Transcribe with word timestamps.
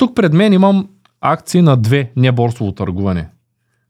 Тук 0.00 0.16
пред 0.16 0.32
мен 0.32 0.52
имам 0.52 0.88
акции 1.20 1.62
на 1.62 1.76
две 1.76 2.12
неборсово 2.16 2.72
търгуване 2.72 3.28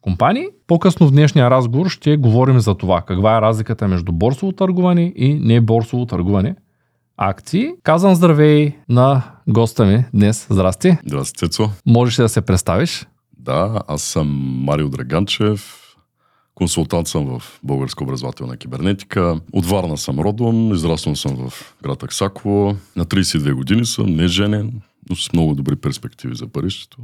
компании. 0.01 0.47
По-късно 0.67 1.07
в 1.07 1.11
днешния 1.11 1.51
разговор 1.51 1.89
ще 1.89 2.17
говорим 2.17 2.61
за 2.61 2.75
това. 2.75 3.03
Каква 3.03 3.37
е 3.37 3.41
разликата 3.41 3.89
между 3.89 4.13
борсово 4.13 4.53
търгуване 4.53 5.13
и 5.17 5.35
неборсово 5.35 6.07
търгуване 6.07 6.57
акции. 7.17 7.71
Казвам 7.83 8.15
здравей 8.15 8.77
на 8.89 9.23
госта 9.49 9.85
ми 9.85 10.05
днес. 10.15 10.47
Здрасти. 10.51 10.97
Здрасти, 11.07 11.39
Цецо. 11.39 11.71
Можеш 11.87 12.19
ли 12.19 12.23
да 12.23 12.29
се 12.29 12.41
представиш? 12.41 13.07
Да, 13.39 13.83
аз 13.89 14.03
съм 14.03 14.29
Марио 14.65 14.89
Драганчев, 14.89 15.83
консултант 16.55 17.09
съм 17.09 17.39
в 17.39 17.61
Българска 17.63 18.05
образователна 18.05 18.57
кибернетика. 18.57 19.41
От 19.53 19.67
Варна 19.67 19.97
съм 19.97 20.21
родом, 20.21 20.75
израснал 20.75 21.17
съм 21.17 21.37
в 21.37 21.75
град 21.83 22.03
Аксаково. 22.03 22.77
На 22.97 23.05
32 23.05 23.53
години 23.53 23.85
съм, 23.85 24.07
не 24.07 24.27
женен, 24.27 24.81
но 25.11 25.17
с 25.17 25.33
много 25.33 25.55
добри 25.55 25.77
перспективи 25.77 26.35
за 26.35 26.47
бъдещето. 26.47 26.99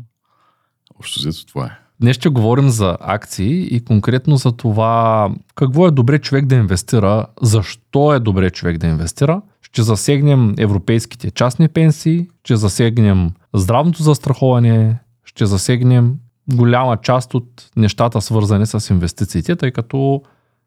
Общо 1.01 1.21
взето 1.21 1.47
това 1.47 1.67
е. 1.67 1.79
Днес 2.01 2.17
ще 2.17 2.29
говорим 2.29 2.69
за 2.69 2.97
акции 3.01 3.77
и 3.77 3.85
конкретно 3.85 4.37
за 4.37 4.53
това 4.53 5.31
какво 5.55 5.87
е 5.87 5.91
добре 5.91 6.19
човек 6.19 6.47
да 6.47 6.55
инвестира, 6.57 7.27
защо 7.43 8.15
е 8.15 8.21
добре 8.21 8.51
човек 8.51 8.79
да 8.79 8.87
инвестира. 8.87 9.43
Ще 9.63 9.83
засегнем 9.83 10.55
европейските 10.59 11.31
частни 11.31 11.69
пенсии, 11.69 12.29
ще 12.45 12.57
засегнем 12.57 13.31
здравното 13.55 14.03
застраховане, 14.03 14.99
ще 15.25 15.47
засегнем 15.47 16.15
голяма 16.55 16.97
част 16.97 17.35
от 17.35 17.71
нещата 17.77 18.21
свързани 18.21 18.67
с 18.67 18.91
инвестициите, 18.91 19.57
тъй 19.57 19.71
като 19.71 20.23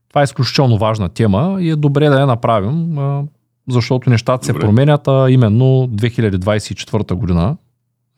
това 0.09 0.21
е 0.21 0.23
изключително 0.23 0.77
важна 0.77 1.09
тема 1.09 1.57
и 1.59 1.69
е 1.69 1.75
добре 1.75 2.09
да 2.09 2.19
я 2.19 2.25
направим, 2.25 2.97
защото 3.69 4.09
нещата 4.09 4.47
добре. 4.47 4.61
се 4.61 4.65
променят, 4.65 5.07
а 5.07 5.27
именно 5.29 5.65
2024 5.65 7.13
година 7.13 7.57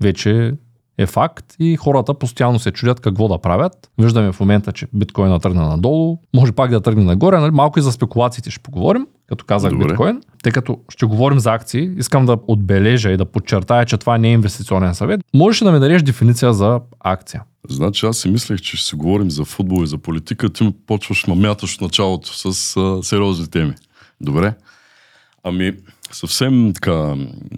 вече 0.01 0.53
е 0.97 1.05
факт 1.05 1.45
и 1.59 1.75
хората 1.75 2.13
постоянно 2.13 2.59
се 2.59 2.71
чудят 2.71 2.99
какво 2.99 3.27
да 3.27 3.37
правят. 3.37 3.91
Виждаме 3.97 4.31
в 4.31 4.39
момента, 4.39 4.71
че 4.71 4.87
биткоина 4.93 5.39
тръгна 5.39 5.67
надолу, 5.67 6.17
може 6.35 6.51
пак 6.51 6.71
да 6.71 6.81
тръгне 6.81 7.03
нагоре, 7.03 7.39
нали? 7.39 7.51
малко 7.51 7.79
и 7.79 7.81
за 7.81 7.91
спекулациите 7.91 8.51
ще 8.51 8.59
поговорим, 8.59 9.07
като 9.27 9.45
казах 9.45 9.71
Добре. 9.71 9.87
биткоин. 9.87 10.21
Тъй 10.43 10.51
като 10.51 10.79
ще 10.89 11.05
говорим 11.05 11.39
за 11.39 11.53
акции, 11.53 11.91
искам 11.97 12.25
да 12.25 12.37
отбележа 12.47 13.11
и 13.11 13.17
да 13.17 13.25
подчертая, 13.25 13.85
че 13.85 13.97
това 13.97 14.17
не 14.17 14.29
е 14.29 14.31
инвестиционен 14.31 14.95
съвет. 14.95 15.21
Можеш 15.33 15.61
ли 15.61 15.65
да 15.65 15.71
ми 15.71 15.79
дадеш 15.79 16.01
дефиниция 16.01 16.53
за 16.53 16.79
акция? 16.99 17.43
Значи 17.69 18.05
аз 18.05 18.17
си 18.17 18.29
мислех, 18.29 18.61
че 18.61 18.77
ще 18.77 18.85
си 18.85 18.95
говорим 18.95 19.31
за 19.31 19.45
футбол 19.45 19.83
и 19.83 19.87
за 19.87 19.97
политика. 19.97 20.49
Ти 20.49 20.73
почваш 20.87 21.27
ма 21.27 21.35
мяташ 21.35 21.77
в 21.77 21.81
началото 21.81 22.53
с 22.53 22.77
а, 22.77 23.03
сериозни 23.03 23.47
теми. 23.47 23.73
Добре? 24.21 24.53
Ами, 25.43 25.71
съвсем 26.11 26.71
така 26.73 27.15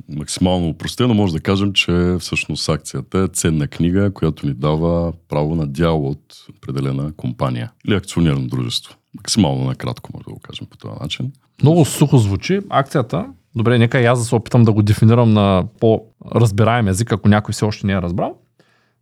максимално 0.09 0.69
упростено 0.69 1.13
може 1.13 1.33
да 1.33 1.39
кажем, 1.39 1.73
че 1.73 2.15
всъщност 2.19 2.69
акцията 2.69 3.19
е 3.19 3.27
ценна 3.27 3.67
книга, 3.67 4.11
която 4.13 4.47
ни 4.47 4.53
дава 4.53 5.13
право 5.29 5.55
на 5.55 5.67
дял 5.67 6.05
от 6.05 6.45
определена 6.57 7.13
компания 7.17 7.71
или 7.87 7.95
акционерно 7.95 8.47
дружество. 8.47 8.95
Максимално 9.15 9.65
накратко 9.65 10.09
може 10.13 10.23
да 10.23 10.31
го 10.31 10.39
кажем 10.39 10.67
по 10.69 10.77
този 10.77 10.95
начин. 11.01 11.31
Много 11.61 11.85
сухо 11.85 12.17
звучи. 12.17 12.59
Акцията, 12.69 13.25
добре, 13.55 13.77
нека 13.77 14.01
и 14.01 14.05
аз 14.05 14.19
да 14.19 14.25
се 14.25 14.35
опитам 14.35 14.63
да 14.63 14.71
го 14.71 14.81
дефинирам 14.81 15.33
на 15.33 15.63
по-разбираем 15.79 16.87
език, 16.87 17.11
ако 17.11 17.29
някой 17.29 17.53
все 17.53 17.65
още 17.65 17.87
не 17.87 17.93
е 17.93 18.01
разбрал. 18.01 18.37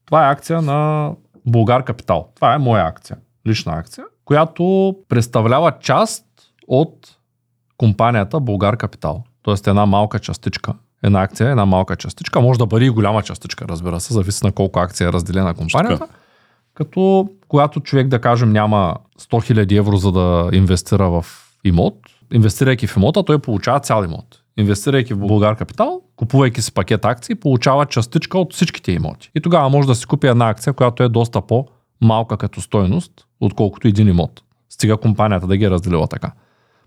Това 0.05 0.27
е 0.27 0.31
акция 0.31 0.61
на 0.61 1.11
Българ 1.45 1.83
Капитал. 1.83 2.27
Това 2.35 2.53
е 2.53 2.57
моя 2.57 2.85
акция, 2.85 3.17
лична 3.47 3.73
акция, 3.73 4.03
която 4.25 4.95
представлява 5.09 5.73
част 5.79 6.25
от 6.67 7.17
компанията 7.81 8.39
Българ 8.39 8.77
Капитал. 8.77 9.23
Тоест 9.41 9.67
една 9.67 9.85
малка 9.85 10.19
частичка. 10.19 10.73
Една 11.03 11.21
акция, 11.21 11.49
една 11.49 11.65
малка 11.65 11.95
частичка. 11.95 12.41
Може 12.41 12.59
да 12.59 12.65
бъде 12.65 12.85
и 12.85 12.89
голяма 12.89 13.23
частичка, 13.23 13.65
разбира 13.67 13.99
се, 13.99 14.13
зависи 14.13 14.45
на 14.45 14.51
колко 14.51 14.79
акция 14.79 15.07
е 15.07 15.13
разделена 15.13 15.53
компанията. 15.53 16.07
Като 16.73 17.29
когато 17.47 17.79
човек, 17.79 18.07
да 18.07 18.21
кажем, 18.21 18.51
няма 18.51 18.95
100 19.19 19.53
000 19.53 19.77
евро 19.77 19.97
за 19.97 20.11
да 20.11 20.49
инвестира 20.53 21.09
в 21.09 21.25
имот, 21.63 21.95
инвестирайки 22.33 22.87
в 22.87 22.97
имота, 22.97 23.23
той 23.23 23.39
получава 23.39 23.79
цял 23.79 24.03
имот. 24.03 24.25
Инвестирайки 24.57 25.13
в 25.13 25.19
Българ 25.19 25.55
Капитал, 25.55 26.01
купувайки 26.15 26.61
си 26.61 26.73
пакет 26.73 27.05
акции, 27.05 27.35
получава 27.35 27.85
частичка 27.85 28.39
от 28.39 28.53
всичките 28.53 28.91
имоти. 28.91 29.31
И 29.35 29.41
тогава 29.41 29.69
може 29.69 29.87
да 29.87 29.95
си 29.95 30.05
купи 30.05 30.27
една 30.27 30.49
акция, 30.49 30.73
която 30.73 31.03
е 31.03 31.09
доста 31.09 31.41
по-малка 31.41 32.37
като 32.37 32.61
стойност, 32.61 33.11
отколкото 33.39 33.87
един 33.87 34.07
имот. 34.07 34.41
Стига 34.69 34.97
компанията 34.97 35.47
да 35.47 35.57
ги 35.57 35.65
е 35.65 35.69
разделила 35.69 36.07
така. 36.07 36.31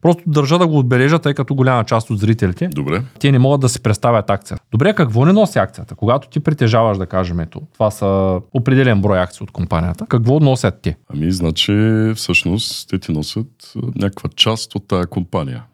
Просто 0.04 0.22
държа 0.26 0.58
да 0.58 0.66
го 0.66 0.78
отбележа, 0.78 1.18
тъй 1.18 1.34
като 1.34 1.54
голяма 1.54 1.84
част 1.84 2.10
от 2.10 2.18
зрителите, 2.18 2.68
Добре. 2.68 3.02
те 3.20 3.32
не 3.32 3.38
могат 3.38 3.60
да 3.60 3.68
си 3.68 3.82
представят 3.82 4.30
акцията. 4.30 4.62
Добре, 4.72 4.94
какво 4.94 5.24
не 5.24 5.32
носи 5.32 5.58
акцията? 5.58 5.94
Когато 5.94 6.28
ти 6.28 6.40
притежаваш, 6.40 6.98
да 6.98 7.06
кажем, 7.06 7.40
ето, 7.40 7.62
това 7.72 7.90
са 7.90 8.40
определен 8.54 9.00
брой 9.00 9.20
акции 9.20 9.44
от 9.44 9.50
компанията, 9.50 10.06
какво 10.08 10.40
носят 10.40 10.74
те? 10.82 10.96
Ами, 11.08 11.32
значи, 11.32 11.72
всъщност, 12.14 12.88
те 12.88 12.98
ти 12.98 13.12
носят 13.12 13.72
някаква 13.94 14.30
част 14.36 14.74
от 14.74 14.88
тази 14.88 15.06
компания. 15.06 15.64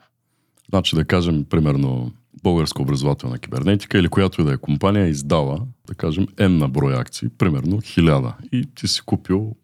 Значи, 0.69 0.97
да 0.97 1.05
кажем, 1.05 1.45
примерно, 1.45 2.13
българска 2.43 2.83
образователна 2.83 3.39
кибернетика 3.39 3.99
или 3.99 4.09
която 4.09 4.41
и 4.41 4.45
да 4.45 4.53
е 4.53 4.57
компания 4.57 5.07
издава, 5.07 5.61
да 5.87 5.95
кажем, 5.95 6.27
N 6.27 6.59
на 6.59 6.69
брой 6.69 6.95
акции, 6.97 7.29
примерно 7.39 7.77
1000. 7.81 8.33
И 8.53 8.65
ти 8.75 8.89
си 8.89 9.01
купил 9.07 9.55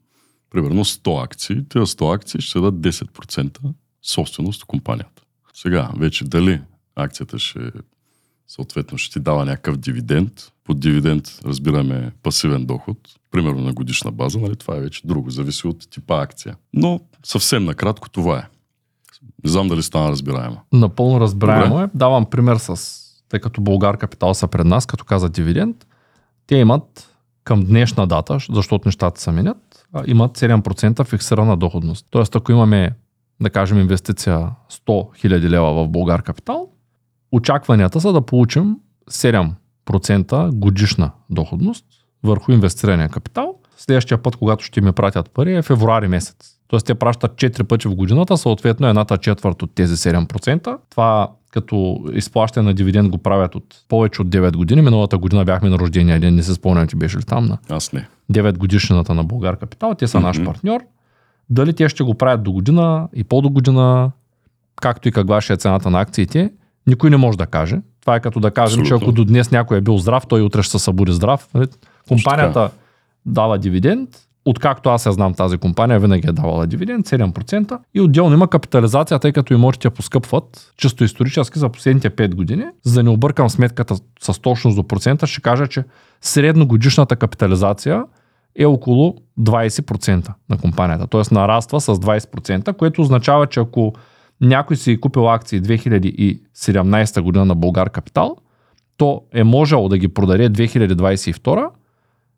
примерно 0.50 0.84
100 0.84 1.24
акции. 1.24 1.56
Тези 1.68 1.84
100 1.84 2.14
акции 2.14 2.40
ще 2.40 2.58
дадат 2.58 2.74
10% 2.74 3.58
собственост 4.06 4.64
компанията. 4.64 5.22
Сега, 5.54 5.90
вече 5.96 6.24
дали 6.24 6.60
акцията 6.96 7.38
ще 7.38 7.70
съответно 8.48 8.98
ще 8.98 9.12
ти 9.12 9.20
дава 9.20 9.44
някакъв 9.44 9.76
дивиденд. 9.76 10.52
Под 10.64 10.80
дивиденд 10.80 11.40
разбираме 11.44 12.12
пасивен 12.22 12.66
доход, 12.66 12.98
примерно 13.30 13.60
на 13.60 13.72
годишна 13.72 14.12
база, 14.12 14.38
нали? 14.38 14.56
това 14.56 14.76
е 14.76 14.80
вече 14.80 15.00
друго, 15.04 15.30
зависи 15.30 15.66
от 15.66 15.90
типа 15.90 16.22
акция. 16.22 16.56
Но 16.72 17.00
съвсем 17.24 17.64
накратко 17.64 18.10
това 18.10 18.38
е. 18.38 18.44
Не 19.44 19.50
знам 19.50 19.68
дали 19.68 19.82
стана 19.82 20.08
разбираемо. 20.08 20.60
Напълно 20.72 21.20
разбираемо 21.20 21.74
Добре. 21.74 21.84
е. 21.84 21.88
Давам 21.94 22.26
пример 22.30 22.56
с, 22.56 22.98
тъй 23.28 23.40
като 23.40 23.60
Българ 23.60 23.96
Капитал 23.96 24.34
са 24.34 24.48
пред 24.48 24.66
нас, 24.66 24.86
като 24.86 25.04
каза 25.04 25.28
дивиденд, 25.28 25.86
те 26.46 26.56
имат 26.56 27.16
към 27.44 27.64
днешна 27.64 28.06
дата, 28.06 28.38
защото 28.50 28.88
нещата 28.88 29.20
се 29.20 29.30
менят, 29.30 29.86
имат 30.06 30.38
7% 30.38 31.04
фиксирана 31.04 31.56
доходност. 31.56 32.06
Тоест, 32.10 32.36
ако 32.36 32.52
имаме 32.52 32.92
да 33.40 33.50
кажем, 33.50 33.78
инвестиция 33.78 34.50
100 34.70 34.86
000 34.86 35.48
лева 35.48 35.84
в 35.84 35.88
Българ 35.88 36.22
Капитал, 36.22 36.68
очакванията 37.32 38.00
са 38.00 38.12
да 38.12 38.20
получим 38.20 38.76
7% 39.10 40.50
годишна 40.50 41.10
доходност 41.30 41.84
върху 42.22 42.52
инвестирания 42.52 43.08
капитал. 43.08 43.54
Следващия 43.76 44.22
път, 44.22 44.36
когато 44.36 44.64
ще 44.64 44.80
ми 44.80 44.92
пратят 44.92 45.30
пари 45.30 45.56
е 45.56 45.62
февруари 45.62 46.08
месец. 46.08 46.36
Тоест 46.68 46.86
те 46.86 46.94
пращат 46.94 47.32
4 47.32 47.62
пъти 47.62 47.88
в 47.88 47.94
годината, 47.94 48.36
съответно 48.36 48.88
едната 48.88 49.18
четвърт 49.18 49.62
от 49.62 49.74
тези 49.74 49.96
7%. 49.96 50.78
Това 50.90 51.30
като 51.50 52.04
изплащане 52.12 52.68
на 52.68 52.74
дивиденд 52.74 53.08
го 53.08 53.18
правят 53.18 53.54
от 53.54 53.84
повече 53.88 54.22
от 54.22 54.28
9 54.28 54.56
години. 54.56 54.82
Миналата 54.82 55.18
година 55.18 55.44
бяхме 55.44 55.68
на 55.68 55.78
рождения 55.78 56.20
ден, 56.20 56.34
не 56.34 56.42
се 56.42 56.54
спомням, 56.54 56.88
че 56.88 56.96
беше 56.96 57.18
ли 57.18 57.22
там 57.22 57.44
на 57.44 57.58
Аз 57.68 57.92
не. 57.92 58.08
9 58.32 58.58
годишната 58.58 59.14
на 59.14 59.24
Българ 59.24 59.56
Капитал. 59.56 59.94
Те 59.94 60.06
са 60.06 60.18
mm-hmm. 60.18 60.22
наш 60.22 60.44
партньор. 60.44 60.80
Дали 61.50 61.72
те 61.72 61.88
ще 61.88 62.04
го 62.04 62.14
правят 62.14 62.42
до 62.42 62.52
година 62.52 63.08
и 63.14 63.24
по-до 63.24 63.50
година, 63.50 64.10
както 64.80 65.08
и 65.08 65.12
каква 65.12 65.40
ще 65.40 65.52
е 65.52 65.56
цената 65.56 65.90
на 65.90 66.00
акциите, 66.00 66.52
никой 66.86 67.10
не 67.10 67.16
може 67.16 67.38
да 67.38 67.46
каже. 67.46 67.80
Това 68.00 68.16
е 68.16 68.20
като 68.20 68.40
да 68.40 68.50
кажем, 68.50 68.80
Абсолютно. 68.80 68.98
че 68.98 69.04
ако 69.04 69.12
до 69.12 69.24
днес 69.24 69.50
някой 69.50 69.78
е 69.78 69.80
бил 69.80 69.98
здрав, 69.98 70.26
той 70.26 70.42
утре 70.42 70.62
ще 70.62 70.78
се 70.78 70.84
събуди 70.84 71.12
здрав. 71.12 71.48
Нали? 71.54 71.66
Компанията 72.08 72.70
дава 73.26 73.58
дивиденд, 73.58 74.08
откакто 74.44 74.88
аз 74.88 75.06
я 75.06 75.12
знам 75.12 75.34
тази 75.34 75.58
компания, 75.58 76.00
винаги 76.00 76.28
е 76.28 76.32
давала 76.32 76.66
дивиденд, 76.66 77.08
7%. 77.08 77.78
И 77.94 78.00
отделно 78.00 78.34
има 78.34 78.48
капитализация, 78.48 79.18
тъй 79.18 79.32
като 79.32 79.54
имотите 79.54 79.90
поскъпват, 79.90 80.72
чисто 80.76 81.04
исторически 81.04 81.58
за 81.58 81.68
последните 81.68 82.10
5 82.10 82.34
години. 82.34 82.64
За 82.82 82.94
да 82.94 83.02
не 83.02 83.10
объркам 83.10 83.50
сметката 83.50 83.94
с 84.20 84.40
точност 84.40 84.76
до 84.76 84.82
процента, 84.82 85.26
ще 85.26 85.40
кажа, 85.40 85.66
че 85.66 85.84
средногодишната 86.20 87.16
капитализация 87.16 88.04
е 88.58 88.66
около 88.66 89.14
20% 89.40 90.32
на 90.50 90.58
компанията. 90.58 91.06
Т.е. 91.06 91.34
нараства 91.34 91.80
с 91.80 91.94
20%, 91.94 92.76
което 92.76 93.02
означава, 93.02 93.46
че 93.46 93.60
ако 93.60 93.92
някой 94.40 94.76
си 94.76 94.92
е 94.92 95.00
купил 95.00 95.30
акции 95.30 95.62
2017 95.62 97.20
година 97.20 97.44
на 97.44 97.54
Българ 97.54 97.90
Капитал, 97.90 98.36
то 98.96 99.22
е 99.32 99.44
можел 99.44 99.88
да 99.88 99.98
ги 99.98 100.08
продаде 100.08 100.50
2022, 100.50 101.68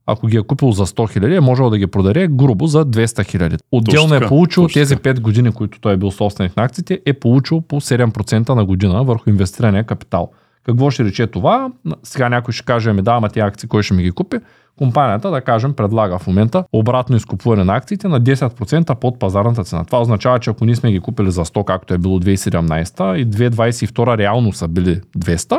ако 0.06 0.26
ги 0.26 0.36
е 0.36 0.42
купил 0.42 0.72
за 0.72 0.86
100 0.86 1.12
хиляди, 1.12 1.34
е 1.34 1.40
можел 1.40 1.70
да 1.70 1.78
ги 1.78 1.86
продаде 1.86 2.28
грубо 2.28 2.66
за 2.66 2.86
200 2.86 3.26
хиляди. 3.26 3.56
Отделно 3.72 4.14
е 4.14 4.26
получил 4.28 4.62
точно 4.64 4.80
тези 4.80 4.96
5 4.96 5.20
години, 5.20 5.52
които 5.52 5.80
той 5.80 5.92
е 5.92 5.96
бил 5.96 6.10
собственик 6.10 6.56
на 6.56 6.62
акциите, 6.62 7.00
е 7.06 7.12
получил 7.12 7.60
по 7.60 7.80
7% 7.80 8.54
на 8.54 8.64
година 8.64 9.04
върху 9.04 9.30
инвестирания 9.30 9.84
капитал. 9.84 10.30
Какво 10.64 10.90
ще 10.90 11.04
рече 11.04 11.26
това? 11.26 11.72
Сега 12.02 12.28
някой 12.28 12.52
ще 12.52 12.64
каже, 12.64 12.90
ами 12.90 13.02
да, 13.02 13.12
ама 13.12 13.28
тези 13.28 13.40
акции 13.40 13.68
кой 13.68 13.82
ще 13.82 13.94
ми 13.94 14.02
ги 14.02 14.10
купи? 14.10 14.38
Компанията, 14.78 15.30
да 15.30 15.40
кажем, 15.40 15.72
предлага 15.72 16.18
в 16.18 16.26
момента 16.26 16.64
обратно 16.72 17.16
изкупуване 17.16 17.64
на 17.64 17.76
акциите 17.76 18.08
на 18.08 18.20
10% 18.20 18.94
под 18.94 19.18
пазарната 19.18 19.64
цена. 19.64 19.84
Това 19.84 20.00
означава, 20.00 20.38
че 20.38 20.50
ако 20.50 20.64
ние 20.64 20.76
сме 20.76 20.92
ги 20.92 21.00
купили 21.00 21.30
за 21.30 21.44
100, 21.44 21.64
както 21.64 21.94
е 21.94 21.98
било 21.98 22.18
2017 22.18 23.16
и 23.16 23.26
2022 23.26 24.18
реално 24.18 24.52
са 24.52 24.68
били 24.68 25.00
200, 25.18 25.58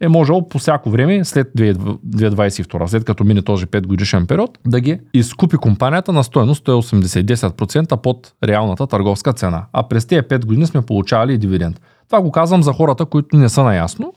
е 0.00 0.08
можел 0.08 0.42
по 0.48 0.58
всяко 0.58 0.90
време, 0.90 1.24
след 1.24 1.48
2022, 1.54 2.86
след 2.86 3.04
като 3.04 3.24
мине 3.24 3.42
този 3.42 3.66
5 3.66 3.86
годишен 3.86 4.26
период, 4.26 4.58
да 4.66 4.80
ги 4.80 5.00
изкупи 5.14 5.56
компанията 5.56 6.12
на 6.12 6.24
стоеност 6.24 6.66
180-10% 6.66 7.96
под 7.96 8.32
реалната 8.44 8.86
търговска 8.86 9.32
цена. 9.32 9.64
А 9.72 9.88
през 9.88 10.06
тези 10.06 10.22
5 10.22 10.44
години 10.44 10.66
сме 10.66 10.82
получавали 10.82 11.34
и 11.34 11.38
дивиденд. 11.38 11.80
Това 12.08 12.20
го 12.20 12.32
казвам 12.32 12.62
за 12.62 12.72
хората, 12.72 13.04
които 13.04 13.36
не 13.36 13.48
са 13.48 13.64
наясно. 13.64 14.12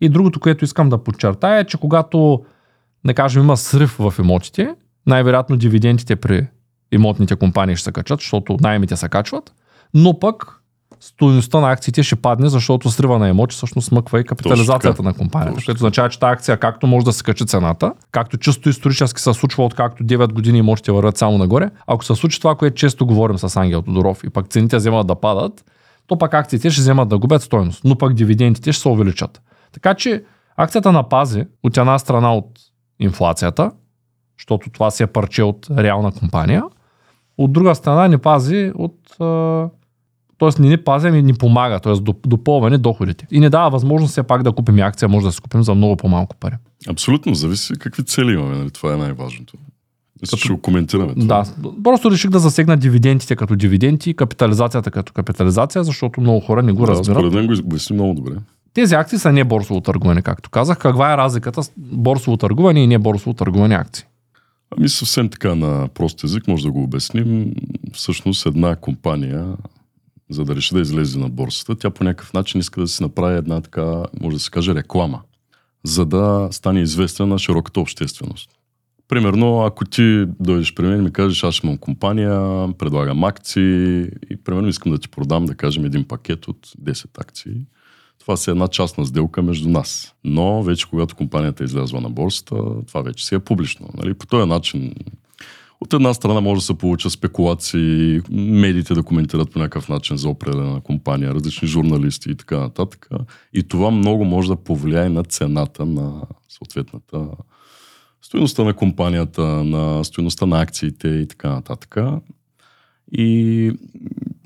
И 0.00 0.08
другото, 0.08 0.40
което 0.40 0.64
искам 0.64 0.88
да 0.88 0.98
подчертая 0.98 1.60
е, 1.60 1.64
че 1.64 1.78
когато, 1.78 2.42
не 3.04 3.14
кажем, 3.14 3.42
има 3.42 3.56
срив 3.56 3.96
в 3.98 4.14
имотите, 4.18 4.74
най-вероятно 5.06 5.56
дивидендите 5.56 6.16
при 6.16 6.46
имотните 6.92 7.36
компании 7.36 7.76
ще 7.76 7.84
се 7.84 7.92
качат, 7.92 8.20
защото 8.20 8.56
найемите 8.60 8.96
се 8.96 9.08
качват, 9.08 9.52
но 9.94 10.18
пък 10.18 10.60
стоеността 11.00 11.60
на 11.60 11.70
акциите 11.70 12.02
ще 12.02 12.16
падне, 12.16 12.48
защото 12.48 12.90
срива 12.90 13.18
на 13.18 13.28
имоти 13.28 13.56
всъщност 13.56 13.88
смъква 13.88 14.20
и 14.20 14.24
капитализацията 14.24 15.02
на 15.02 15.14
компанията, 15.14 15.64
което 15.64 15.78
означава, 15.78 16.08
че 16.08 16.18
тази 16.18 16.32
акция 16.32 16.56
както 16.56 16.86
може 16.86 17.04
да 17.04 17.12
се 17.12 17.22
качи 17.22 17.46
цената, 17.46 17.92
както 18.12 18.38
чисто 18.38 18.68
исторически 18.68 19.20
се 19.20 19.34
случва 19.34 19.64
от 19.64 19.74
както 19.74 20.04
9 20.04 20.32
години 20.32 20.58
имотите 20.58 20.92
върват 20.92 21.16
само 21.16 21.38
нагоре. 21.38 21.70
Ако 21.86 22.04
се 22.04 22.14
случи 22.14 22.40
това, 22.40 22.54
което 22.54 22.76
често 22.76 23.06
говорим 23.06 23.38
с 23.38 23.56
Ангел 23.56 23.82
Тодоров 23.82 24.24
и 24.24 24.30
пък 24.30 24.48
цените 24.48 24.76
вземат 24.76 25.06
да 25.06 25.14
падат, 25.14 25.64
то 26.06 26.18
пак 26.18 26.34
акциите 26.34 26.70
ще 26.70 26.80
вземат 26.80 27.08
да 27.08 27.18
губят 27.18 27.42
стоеност, 27.42 27.84
но 27.84 27.98
пък 27.98 28.14
дивидендите 28.14 28.72
ще 28.72 28.82
се 28.82 28.88
увеличат. 28.88 29.42
Така 29.72 29.94
че 29.94 30.24
акцията 30.56 30.92
на 30.92 31.08
пази 31.08 31.44
от 31.62 31.76
една 31.76 31.98
страна 31.98 32.34
от 32.34 32.46
инфлацията, 33.00 33.70
защото 34.38 34.70
това 34.70 34.90
си 34.90 35.02
е 35.02 35.06
парче 35.06 35.42
от 35.42 35.66
реална 35.78 36.12
компания, 36.12 36.62
от 37.38 37.52
друга 37.52 37.74
страна 37.74 38.08
не 38.08 38.18
пази 38.18 38.72
от 38.74 38.96
т.е. 40.38 40.62
не 40.62 40.68
ни 40.68 40.76
пази, 40.76 41.08
ами 41.08 41.22
ни 41.22 41.34
помага, 41.34 41.80
т.е. 41.80 41.94
допълване 42.26 42.78
доходите. 42.78 43.26
И 43.30 43.40
не 43.40 43.50
дава 43.50 43.70
възможност 43.70 44.10
все 44.10 44.22
пак 44.22 44.42
да 44.42 44.52
купим 44.52 44.78
акция, 44.78 45.08
може 45.08 45.26
да 45.26 45.32
се 45.32 45.40
купим 45.40 45.62
за 45.62 45.74
много 45.74 45.96
по-малко 45.96 46.36
пари. 46.36 46.54
Абсолютно, 46.88 47.34
зависи 47.34 47.72
какви 47.78 48.04
цели 48.04 48.32
имаме, 48.32 48.56
нали? 48.56 48.70
това 48.70 48.94
е 48.94 48.96
най-важното. 48.96 49.54
Като... 50.20 50.36
Ще 50.36 50.52
го 50.52 50.60
коментираме. 50.60 51.14
Това. 51.14 51.44
Да, 51.58 51.70
просто 51.84 52.10
реших 52.10 52.30
да 52.30 52.38
засегна 52.38 52.76
дивидендите 52.76 53.36
като 53.36 53.56
дивиденти 53.56 54.10
и 54.10 54.14
капитализацията 54.14 54.90
като 54.90 55.12
капитализация, 55.12 55.84
защото 55.84 56.20
много 56.20 56.40
хора 56.40 56.62
не 56.62 56.72
го 56.72 56.86
да, 56.86 56.92
разбират. 56.92 57.18
Според 57.18 57.32
мен 57.32 57.46
го 57.46 57.52
обясни 57.66 57.94
много 57.94 58.14
добре. 58.14 58.32
Тези 58.74 58.94
акции 58.94 59.18
са 59.18 59.32
не 59.32 59.44
борсово 59.44 59.80
търгуване, 59.80 60.22
както 60.22 60.50
казах. 60.50 60.78
Каква 60.78 61.12
е 61.12 61.16
разликата 61.16 61.62
с 61.62 61.72
борсово 61.76 62.36
търгуване 62.36 62.82
и 62.82 62.86
не 62.86 62.98
борсово 62.98 63.34
търгуване 63.34 63.74
акции? 63.74 64.04
Ами 64.76 64.88
съвсем 64.88 65.28
така 65.28 65.54
на 65.54 65.88
прост 65.88 66.24
език 66.24 66.48
може 66.48 66.62
да 66.62 66.70
го 66.70 66.82
обясним. 66.82 67.52
Всъщност 67.92 68.46
една 68.46 68.76
компания 68.76 69.56
за 70.30 70.44
да 70.44 70.56
реши 70.56 70.74
да 70.74 70.80
излезе 70.80 71.18
на 71.18 71.28
борсата, 71.28 71.76
тя 71.76 71.90
по 71.90 72.04
някакъв 72.04 72.32
начин 72.32 72.60
иска 72.60 72.80
да 72.80 72.88
си 72.88 73.02
направи 73.02 73.38
една 73.38 73.60
така, 73.60 74.02
може 74.20 74.36
да 74.36 74.40
се 74.40 74.50
каже, 74.50 74.74
реклама, 74.74 75.20
за 75.84 76.06
да 76.06 76.48
стане 76.50 76.80
известна 76.80 77.26
на 77.26 77.38
широката 77.38 77.80
общественост. 77.80 78.50
Примерно, 79.08 79.62
ако 79.62 79.84
ти 79.84 80.24
дойдеш 80.40 80.74
при 80.74 80.86
мен 80.86 80.98
и 80.98 81.02
ми 81.02 81.12
кажеш, 81.12 81.44
аз 81.44 81.58
имам 81.58 81.78
компания, 81.78 82.68
предлагам 82.78 83.24
акции 83.24 84.02
и 84.30 84.36
примерно 84.44 84.68
искам 84.68 84.92
да 84.92 84.98
ти 84.98 85.08
продам, 85.08 85.46
да 85.46 85.54
кажем, 85.54 85.84
един 85.84 86.04
пакет 86.04 86.48
от 86.48 86.66
10 86.82 87.20
акции. 87.20 87.66
Това 88.20 88.36
си 88.36 88.50
е 88.50 88.52
една 88.52 88.68
частна 88.68 89.06
сделка 89.06 89.42
между 89.42 89.68
нас. 89.68 90.14
Но 90.24 90.62
вече 90.62 90.88
когато 90.90 91.16
компанията 91.16 91.64
излязла 91.64 92.00
на 92.00 92.10
борсата, 92.10 92.56
това 92.86 93.02
вече 93.02 93.26
си 93.26 93.34
е 93.34 93.38
публично. 93.38 93.88
Нали? 93.96 94.14
По 94.14 94.26
този 94.26 94.48
начин 94.48 94.94
от 95.80 95.92
една 95.92 96.14
страна 96.14 96.40
може 96.40 96.58
да 96.58 96.64
се 96.64 96.78
получат 96.78 97.12
спекулации, 97.12 98.20
медиите 98.30 98.94
да 98.94 99.02
коментират 99.02 99.50
по 99.50 99.58
някакъв 99.58 99.88
начин 99.88 100.16
за 100.16 100.28
определена 100.28 100.80
компания, 100.80 101.34
различни 101.34 101.68
журналисти 101.68 102.30
и 102.30 102.34
така 102.34 102.58
нататък. 102.58 103.08
И 103.52 103.62
това 103.62 103.90
много 103.90 104.24
може 104.24 104.48
да 104.48 104.56
повлияе 104.56 105.08
на 105.08 105.24
цената 105.24 105.86
на 105.86 106.22
съответната 106.48 107.26
стоеността 108.22 108.64
на 108.64 108.74
компанията, 108.74 109.42
на 109.44 110.04
стоеността 110.04 110.46
на 110.46 110.60
акциите 110.60 111.08
и 111.08 111.28
така 111.28 111.48
нататък. 111.48 111.96
И 113.12 113.72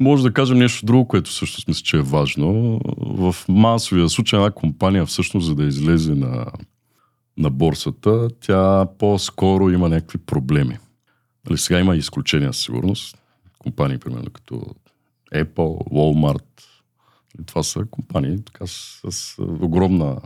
може 0.01 0.23
да 0.23 0.33
кажем 0.33 0.59
нещо 0.59 0.87
друго, 0.87 1.09
което 1.09 1.33
също 1.33 1.63
мисля, 1.69 1.83
че 1.83 1.97
е 1.97 2.03
важно. 2.03 2.81
В 2.99 3.37
масовия 3.49 4.09
случай 4.09 4.39
една 4.39 4.51
компания 4.51 5.07
всъщност, 5.07 5.47
за 5.47 5.55
да 5.55 5.65
излезе 5.65 6.15
на, 6.15 6.47
на 7.39 7.51
борсата, 7.51 8.29
тя 8.41 8.87
по-скоро 8.99 9.71
има 9.71 9.89
някакви 9.89 10.19
проблеми. 10.19 10.79
Нали, 11.49 11.59
сега 11.59 11.81
има 11.81 11.97
изключения 11.97 12.53
със 12.53 12.63
сигурност. 12.63 13.19
Компании, 13.59 13.99
примерно, 13.99 14.31
като 14.33 14.55
Apple, 15.35 15.89
Walmart. 15.93 16.63
Нали, 17.35 17.47
това 17.47 17.63
са 17.63 17.85
компании 17.91 18.39
така, 18.45 18.67
с, 18.67 19.01
с 19.11 19.39
огромна 19.39 20.21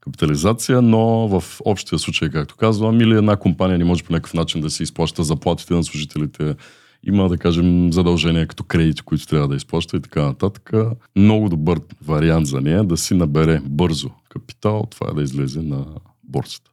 капитализация, 0.00 0.82
но 0.82 1.28
в 1.28 1.60
общия 1.64 1.98
случай, 1.98 2.30
както 2.30 2.56
казвам, 2.56 3.00
или 3.00 3.16
една 3.16 3.36
компания 3.36 3.78
не 3.78 3.84
може 3.84 4.04
по 4.04 4.12
някакъв 4.12 4.34
начин 4.34 4.60
да 4.60 4.70
се 4.70 4.82
изплаща 4.82 5.24
заплатите 5.24 5.74
на 5.74 5.84
служителите, 5.84 6.54
има, 7.02 7.28
да 7.28 7.38
кажем, 7.38 7.92
задължения 7.92 8.46
като 8.46 8.64
кредити, 8.64 9.02
които 9.02 9.26
трябва 9.26 9.48
да 9.48 9.56
изплаща 9.56 9.96
и 9.96 10.00
така 10.00 10.22
нататък. 10.22 10.72
Много 11.16 11.48
добър 11.48 11.80
вариант 12.04 12.46
за 12.46 12.60
нея 12.60 12.84
да 12.84 12.96
си 12.96 13.14
набере 13.14 13.60
бързо 13.64 14.10
капитал, 14.28 14.86
това 14.90 15.10
е 15.10 15.14
да 15.14 15.22
излезе 15.22 15.62
на 15.62 15.86
борсата. 16.24 16.70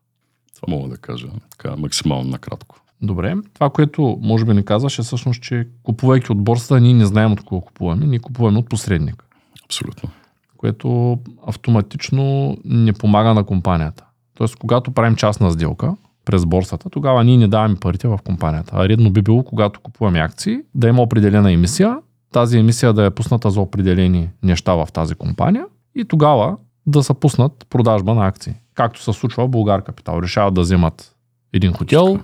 Това 0.55 0.73
мога 0.73 0.89
да 0.89 0.97
кажа 0.97 1.27
така 1.49 1.75
максимално 1.75 2.29
накратко. 2.29 2.81
Добре. 3.01 3.35
Това, 3.53 3.69
което 3.69 4.19
може 4.21 4.45
би 4.45 4.53
не 4.53 4.63
казваш 4.63 4.99
е 4.99 5.01
всъщност, 5.01 5.41
че 5.41 5.67
купувайки 5.83 6.31
от 6.31 6.43
борсата, 6.43 6.81
ние 6.81 6.93
не 6.93 7.05
знаем 7.05 7.31
от 7.31 7.41
кого 7.41 7.61
купуваме, 7.61 8.05
ние 8.05 8.19
купуваме 8.19 8.59
от 8.59 8.69
посредник. 8.69 9.23
Абсолютно. 9.65 10.09
Което 10.57 11.19
автоматично 11.47 12.57
не 12.65 12.93
помага 12.93 13.33
на 13.33 13.43
компанията. 13.43 14.05
Тоест, 14.33 14.55
когато 14.55 14.91
правим 14.91 15.15
частна 15.15 15.51
сделка 15.51 15.95
през 16.27 16.45
борсата, 16.45 16.89
тогава 16.89 17.23
ние 17.23 17.37
не 17.37 17.47
даваме 17.47 17.75
парите 17.75 18.07
в 18.07 18.19
компанията. 18.25 18.71
А 18.75 18.89
редно 18.89 19.11
би 19.11 19.21
било, 19.21 19.43
когато 19.43 19.79
купуваме 19.79 20.19
акции, 20.19 20.59
да 20.75 20.87
има 20.87 21.01
определена 21.01 21.51
емисия, 21.51 21.97
тази 22.33 22.57
емисия 22.57 22.93
да 22.93 23.05
е 23.05 23.11
пусната 23.11 23.51
за 23.51 23.61
определени 23.61 24.29
неща 24.43 24.73
в 24.73 24.87
тази 24.93 25.15
компания 25.15 25.65
и 25.95 26.05
тогава 26.05 26.57
да 26.85 27.03
са 27.03 27.13
пуснат 27.13 27.65
продажба 27.69 28.13
на 28.13 28.27
акции. 28.27 28.53
Както 28.73 29.03
се 29.03 29.13
случва 29.13 29.45
в 29.45 29.49
Българ 29.49 29.83
Капитал. 29.83 30.19
Решават 30.21 30.53
да 30.53 30.61
вземат 30.61 31.15
един 31.53 31.73
хотел, 31.73 32.19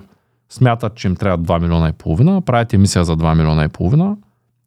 смятат, 0.48 0.94
че 0.94 1.08
им 1.08 1.16
трябва 1.16 1.44
2 1.44 1.62
милиона 1.62 1.88
и 1.88 1.92
половина, 1.92 2.40
правят 2.40 2.72
емисия 2.74 3.04
за 3.04 3.16
2 3.16 3.36
милиона 3.36 3.64
и 3.64 3.68
половина, 3.68 4.16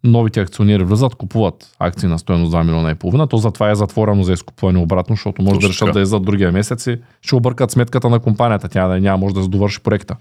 новите 0.04 0.42
акционери 0.42 0.84
влизат, 0.84 1.16
купуват 1.16 1.76
акции 1.80 2.10
на 2.10 2.20
стоеност 2.20 2.54
2 2.54 2.64
милиона 2.64 2.92
и 2.92 2.96
половина, 2.96 3.28
то 3.28 3.38
затова 3.38 3.72
е 3.72 3.76
затворено 3.76 4.24
за 4.24 4.34
изкупване 4.34 4.80
обратно, 4.80 5.16
защото 5.16 5.42
може 5.42 5.54
Точно 5.54 5.68
да 5.68 5.70
решат 5.70 5.94
да 5.94 6.02
иззад 6.02 6.24
другия 6.24 6.52
месец 6.52 6.88
и 6.88 6.98
ще 7.22 7.36
объркат 7.36 7.72
сметката 7.72 8.10
на 8.10 8.20
компанията, 8.20 8.70
тя 8.70 8.88
да 8.88 9.00
няма 9.00 9.18
може 9.18 9.36
да 9.36 9.44
се 9.44 9.50
довърши 9.50 9.80
проекта. 9.80 10.16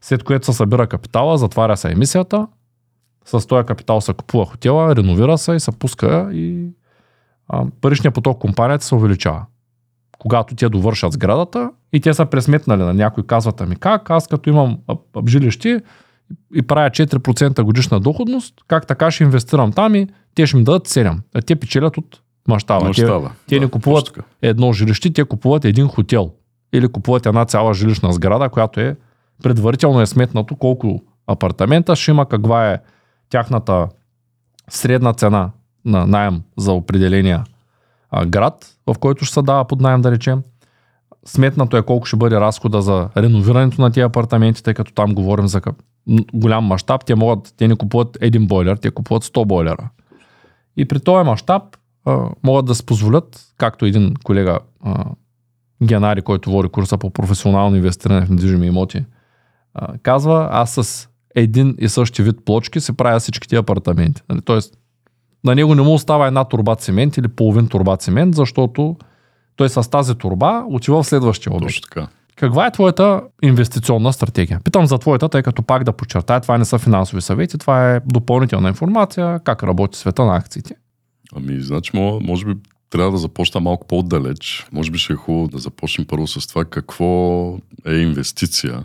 След 0.00 0.22
което 0.22 0.46
се 0.46 0.52
събира 0.52 0.86
капитала, 0.86 1.38
затваря 1.38 1.76
се 1.76 1.90
емисията, 1.90 2.46
с 3.24 3.46
този 3.46 3.66
капитал 3.66 4.00
се 4.00 4.12
купува 4.12 4.46
хотела, 4.46 4.96
реновира 4.96 5.38
се 5.38 5.52
и 5.52 5.60
се 5.60 5.72
пуска 5.72 6.28
и 6.32 6.70
а, 7.48 7.64
паричният 7.80 8.14
поток 8.14 8.38
компанията 8.38 8.84
се 8.84 8.94
увеличава. 8.94 9.46
Когато 10.18 10.54
те 10.54 10.68
довършат 10.68 11.12
сградата 11.12 11.70
и 11.92 12.00
те 12.00 12.14
са 12.14 12.26
пресметнали 12.26 12.82
на 12.82 12.94
някой, 12.94 13.26
казват 13.26 13.60
ами 13.60 13.76
как, 13.76 14.10
аз 14.10 14.28
като 14.28 14.50
имам 14.50 14.78
жилище 15.28 15.80
и 16.54 16.62
правя 16.62 16.90
4% 16.90 17.62
годишна 17.62 18.00
доходност, 18.00 18.54
как 18.68 18.86
така 18.86 19.10
ще 19.10 19.24
инвестирам 19.24 19.72
там 19.72 19.94
и 19.94 20.08
те 20.34 20.46
ще 20.46 20.56
ми 20.56 20.64
дадат 20.64 20.88
7. 20.88 21.18
А 21.34 21.42
те 21.42 21.56
печелят 21.56 21.98
от 21.98 22.20
мащаба. 22.48 22.92
Те, 22.94 23.06
те 23.46 23.54
да, 23.54 23.60
не 23.60 23.70
купуват 23.70 24.18
едно 24.42 24.72
жилище, 24.72 25.12
те 25.12 25.24
купуват 25.24 25.64
един 25.64 25.88
хотел. 25.88 26.30
Или 26.72 26.88
купуват 26.88 27.26
една 27.26 27.44
цяла 27.44 27.74
жилищна 27.74 28.12
сграда, 28.12 28.48
която 28.48 28.80
е 28.80 28.96
предварително 29.42 30.00
е 30.00 30.06
сметнато 30.06 30.56
колко 30.56 31.00
апартамента 31.26 31.96
ще 31.96 32.10
има, 32.10 32.26
каква 32.26 32.70
е 32.72 32.78
тяхната 33.30 33.88
средна 34.70 35.12
цена 35.12 35.50
на 35.84 36.06
найем 36.06 36.42
за 36.58 36.72
определения 36.72 37.44
град, 38.26 38.66
в 38.86 38.98
който 38.98 39.24
ще 39.24 39.34
се 39.34 39.42
дава 39.42 39.64
под 39.64 39.80
найем, 39.80 40.02
да 40.02 40.10
речем. 40.10 40.42
Сметнато 41.24 41.76
е 41.76 41.82
колко 41.82 42.06
ще 42.06 42.16
бъде 42.16 42.40
разхода 42.40 42.82
за 42.82 43.08
реновирането 43.16 43.82
на 43.82 43.90
тези 43.90 44.04
апартаменти, 44.04 44.62
тъй 44.62 44.74
като 44.74 44.92
там 44.92 45.14
говорим 45.14 45.48
за 45.48 45.60
голям 46.34 46.64
мащаб. 46.64 47.04
Те, 47.04 47.14
могат, 47.14 47.54
те 47.56 47.68
не 47.68 47.76
купуват 47.76 48.18
един 48.20 48.46
бойлер, 48.46 48.76
те 48.76 48.90
купуват 48.90 49.24
100 49.24 49.44
бойлера. 49.44 49.88
И 50.76 50.88
при 50.88 51.00
този 51.00 51.26
мащаб 51.26 51.62
могат 52.42 52.66
да 52.66 52.74
се 52.74 52.86
позволят, 52.86 53.40
както 53.56 53.86
един 53.86 54.14
колега 54.24 54.58
а, 54.84 55.04
Генари, 55.82 56.22
който 56.22 56.50
води 56.50 56.68
курса 56.68 56.98
по 56.98 57.10
професионално 57.10 57.76
инвестиране 57.76 58.26
в 58.26 58.30
недвижими 58.30 58.66
имоти, 58.66 59.04
а, 59.74 59.98
казва, 59.98 60.48
аз 60.52 60.70
с 60.74 61.08
един 61.34 61.76
и 61.78 61.88
същи 61.88 62.22
вид 62.22 62.36
плочки 62.44 62.80
се 62.80 62.96
правя 62.96 63.20
всичките 63.20 63.56
апартаменти. 63.56 64.22
Нали? 64.28 64.40
Тоест, 64.40 64.78
на 65.44 65.54
него 65.54 65.74
не 65.74 65.82
му 65.82 65.94
остава 65.94 66.26
една 66.26 66.44
турба 66.44 66.76
цимент 66.76 67.16
или 67.16 67.28
половин 67.28 67.68
турба 67.68 67.96
цимент, 67.96 68.34
защото 68.34 68.96
той 69.56 69.68
с 69.68 69.90
тази 69.90 70.14
турба 70.14 70.64
отива 70.68 71.02
в 71.02 71.06
следващия 71.06 71.52
обект. 71.52 71.68
Точно 71.68 71.82
така. 71.82 72.08
Каква 72.38 72.66
е 72.66 72.70
твоята 72.70 73.22
инвестиционна 73.42 74.12
стратегия? 74.12 74.60
Питам 74.64 74.86
за 74.86 74.98
твоята, 74.98 75.28
тъй 75.28 75.42
като 75.42 75.62
пак 75.62 75.84
да 75.84 75.92
подчертая, 75.92 76.40
това 76.40 76.58
не 76.58 76.64
са 76.64 76.78
финансови 76.78 77.22
съвети, 77.22 77.58
това 77.58 77.94
е 77.94 78.00
допълнителна 78.06 78.68
информация, 78.68 79.40
как 79.44 79.62
работи 79.62 79.98
света 79.98 80.24
на 80.24 80.36
акциите. 80.36 80.74
Ами, 81.36 81.60
значи, 81.60 81.90
може 82.20 82.46
би 82.46 82.54
трябва 82.90 83.12
да 83.12 83.18
започна 83.18 83.60
малко 83.60 83.86
по-отдалеч. 83.86 84.66
Може 84.72 84.90
би 84.90 84.98
ще 84.98 85.12
е 85.12 85.16
хубаво 85.16 85.48
да 85.48 85.58
започнем 85.58 86.06
първо 86.06 86.26
с 86.26 86.46
това 86.46 86.64
какво 86.64 87.56
е 87.86 87.94
инвестиция 87.94 88.82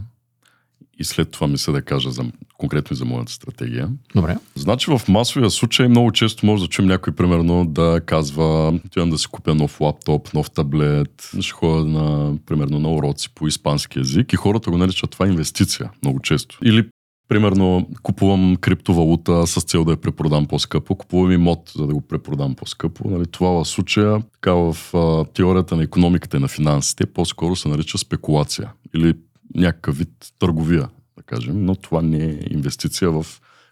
и 1.00 1.04
след 1.04 1.32
това 1.32 1.48
мисля 1.48 1.74
да 1.74 1.82
кажа 1.82 2.12
за, 2.12 2.24
конкретно 2.58 2.94
и 2.94 2.98
за 2.98 3.06
моята 3.06 3.32
стратегия. 3.32 3.90
Добре. 4.16 4.38
Значи 4.56 4.92
в 4.92 5.02
масовия 5.08 5.50
случай 5.50 5.88
много 5.88 6.12
често 6.12 6.46
може 6.46 6.64
да 6.64 6.70
чуем 6.70 6.88
някой 6.88 7.14
примерно 7.14 7.66
да 7.66 8.02
казва 8.06 8.68
отивам 8.86 9.10
да 9.10 9.18
си 9.18 9.28
купя 9.28 9.56
нов 9.56 9.82
лаптоп, 9.82 10.34
нов 10.34 10.52
таблет, 10.52 11.32
ще 11.40 11.52
ходя 11.52 11.86
на, 11.86 12.38
примерно 12.46 12.80
на 12.80 12.92
уроци 12.92 13.30
по 13.36 13.48
испански 13.48 14.00
язик 14.00 14.34
и 14.34 14.36
хората 14.36 14.72
го 14.72 14.78
наричат 14.78 15.12
това 15.12 15.28
инвестиция 15.28 15.90
много 16.04 16.20
често. 16.20 16.58
Или 16.64 16.86
Примерно, 17.28 17.88
купувам 18.04 18.56
криптовалута 18.56 19.48
с 19.48 19.64
цел 19.64 19.84
да 19.84 19.92
я 19.92 19.98
препродам 19.98 20.46
по-скъпо, 20.46 20.96
купувам 20.96 21.32
имот, 21.32 21.72
за 21.76 21.88
да 21.88 21.94
го 21.94 22.02
препродам 22.02 22.56
по-скъпо. 22.56 23.10
Нали, 23.10 23.26
това 23.26 23.50
в 23.50 23.66
случая, 23.66 24.22
така 24.34 24.54
в 24.54 24.78
а, 24.94 25.26
теорията 25.26 25.76
на 25.76 25.84
економиката 25.84 26.38
и 26.38 26.40
на 26.40 26.48
финансите, 26.48 27.06
по-скоро 27.06 27.56
се 27.56 27.70
нарича 27.70 27.98
спекулация 27.98 28.72
или 28.96 29.14
някакъв 29.56 29.98
вид 29.98 30.34
търговия, 30.40 30.90
да 31.18 31.24
кажем, 31.24 31.66
но 31.66 31.76
това 31.76 32.02
не 32.02 32.26
е 32.26 32.40
инвестиция 32.50 33.12
в 33.12 33.26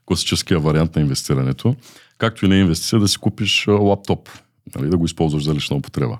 класическия 0.05 0.59
вариант 0.59 0.95
на 0.95 1.01
инвестирането, 1.01 1.75
както 2.17 2.45
и 2.45 2.50
не 2.50 2.55
е 2.55 2.59
инвестиция 2.59 3.00
да 3.00 3.07
си 3.07 3.17
купиш 3.17 3.65
лаптоп, 3.67 4.29
нали, 4.75 4.89
да 4.89 4.97
го 4.97 5.05
използваш 5.05 5.43
за 5.43 5.55
лична 5.55 5.77
употреба. 5.77 6.17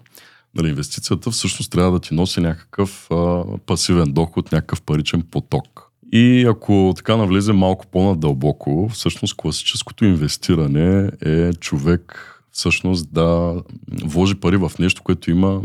Нали, 0.56 0.70
инвестицията 0.70 1.32
всъщност 1.32 1.72
трябва 1.72 1.92
да 1.92 2.00
ти 2.00 2.14
носи 2.14 2.42
някакъв 2.42 3.12
а, 3.12 3.44
пасивен 3.66 4.14
доход, 4.14 4.52
някакъв 4.52 4.82
паричен 4.82 5.22
поток. 5.22 5.92
И 6.12 6.46
ако 6.50 6.94
така 6.96 7.18
навлезе 7.18 7.54
малко 7.54 7.88
по-надълбоко, 7.88 8.90
всъщност 8.94 9.38
класическото 9.38 10.06
инвестиране 10.06 11.12
е 11.26 11.54
човек 11.54 12.28
всъщност 12.52 13.14
да 13.14 13.56
вложи 14.04 14.36
пари 14.36 14.58
в 14.58 14.72
нещо, 14.80 15.04
което 15.04 15.32
има 15.32 15.62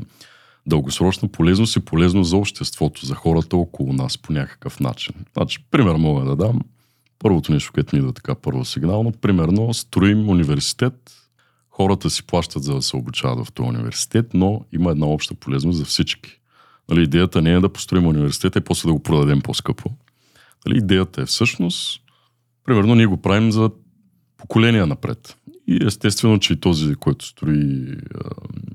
дългосрочна 0.67 1.29
полезност 1.29 1.77
и 1.77 1.81
полезно 1.81 2.25
за 2.25 2.37
обществото, 2.37 3.07
за 3.07 3.15
хората 3.15 3.57
около 3.57 3.93
нас 3.93 4.19
по 4.19 4.33
някакъв 4.33 4.81
начин. 4.81 5.15
Значи, 5.37 5.67
пример 5.71 5.95
мога 5.95 6.25
да 6.25 6.37
дам. 6.37 6.61
Първото 7.19 7.53
нещо, 7.53 7.73
което 7.75 7.97
ми 7.97 8.01
идва 8.01 8.13
така 8.13 8.35
първо 8.35 8.65
сигнално, 8.65 9.13
примерно 9.13 9.75
строим 9.75 10.29
университет, 10.29 11.13
хората 11.71 12.11
си 12.11 12.27
плащат 12.27 12.63
за 12.63 12.75
да 12.75 12.83
се 12.83 12.97
обучават 12.97 13.47
в 13.47 13.53
този 13.53 13.69
университет, 13.69 14.27
но 14.35 14.61
има 14.73 14.91
една 14.91 15.07
обща 15.07 15.35
полезност 15.35 15.79
за 15.79 15.85
всички. 15.85 16.41
Нали, 16.89 17.03
идеята 17.03 17.43
не 17.43 17.53
е 17.53 17.61
да 17.61 17.69
построим 17.69 18.07
университет 18.07 18.57
и 18.57 18.61
после 18.61 18.87
да 18.87 18.93
го 18.93 19.03
продадем 19.03 19.41
по-скъпо. 19.41 19.91
Нали, 20.67 20.79
идеята 20.79 21.23
е 21.23 21.27
всъщност, 21.27 22.01
примерно 22.65 22.95
ние 22.95 23.07
го 23.07 23.17
правим 23.17 23.53
за 23.53 23.71
поколения 24.37 24.87
напред. 24.87 25.37
И 25.69 25.87
естествено, 25.87 26.39
че 26.39 26.53
и 26.53 26.61
този, 26.61 26.95
който 26.95 27.27
строи 27.27 27.97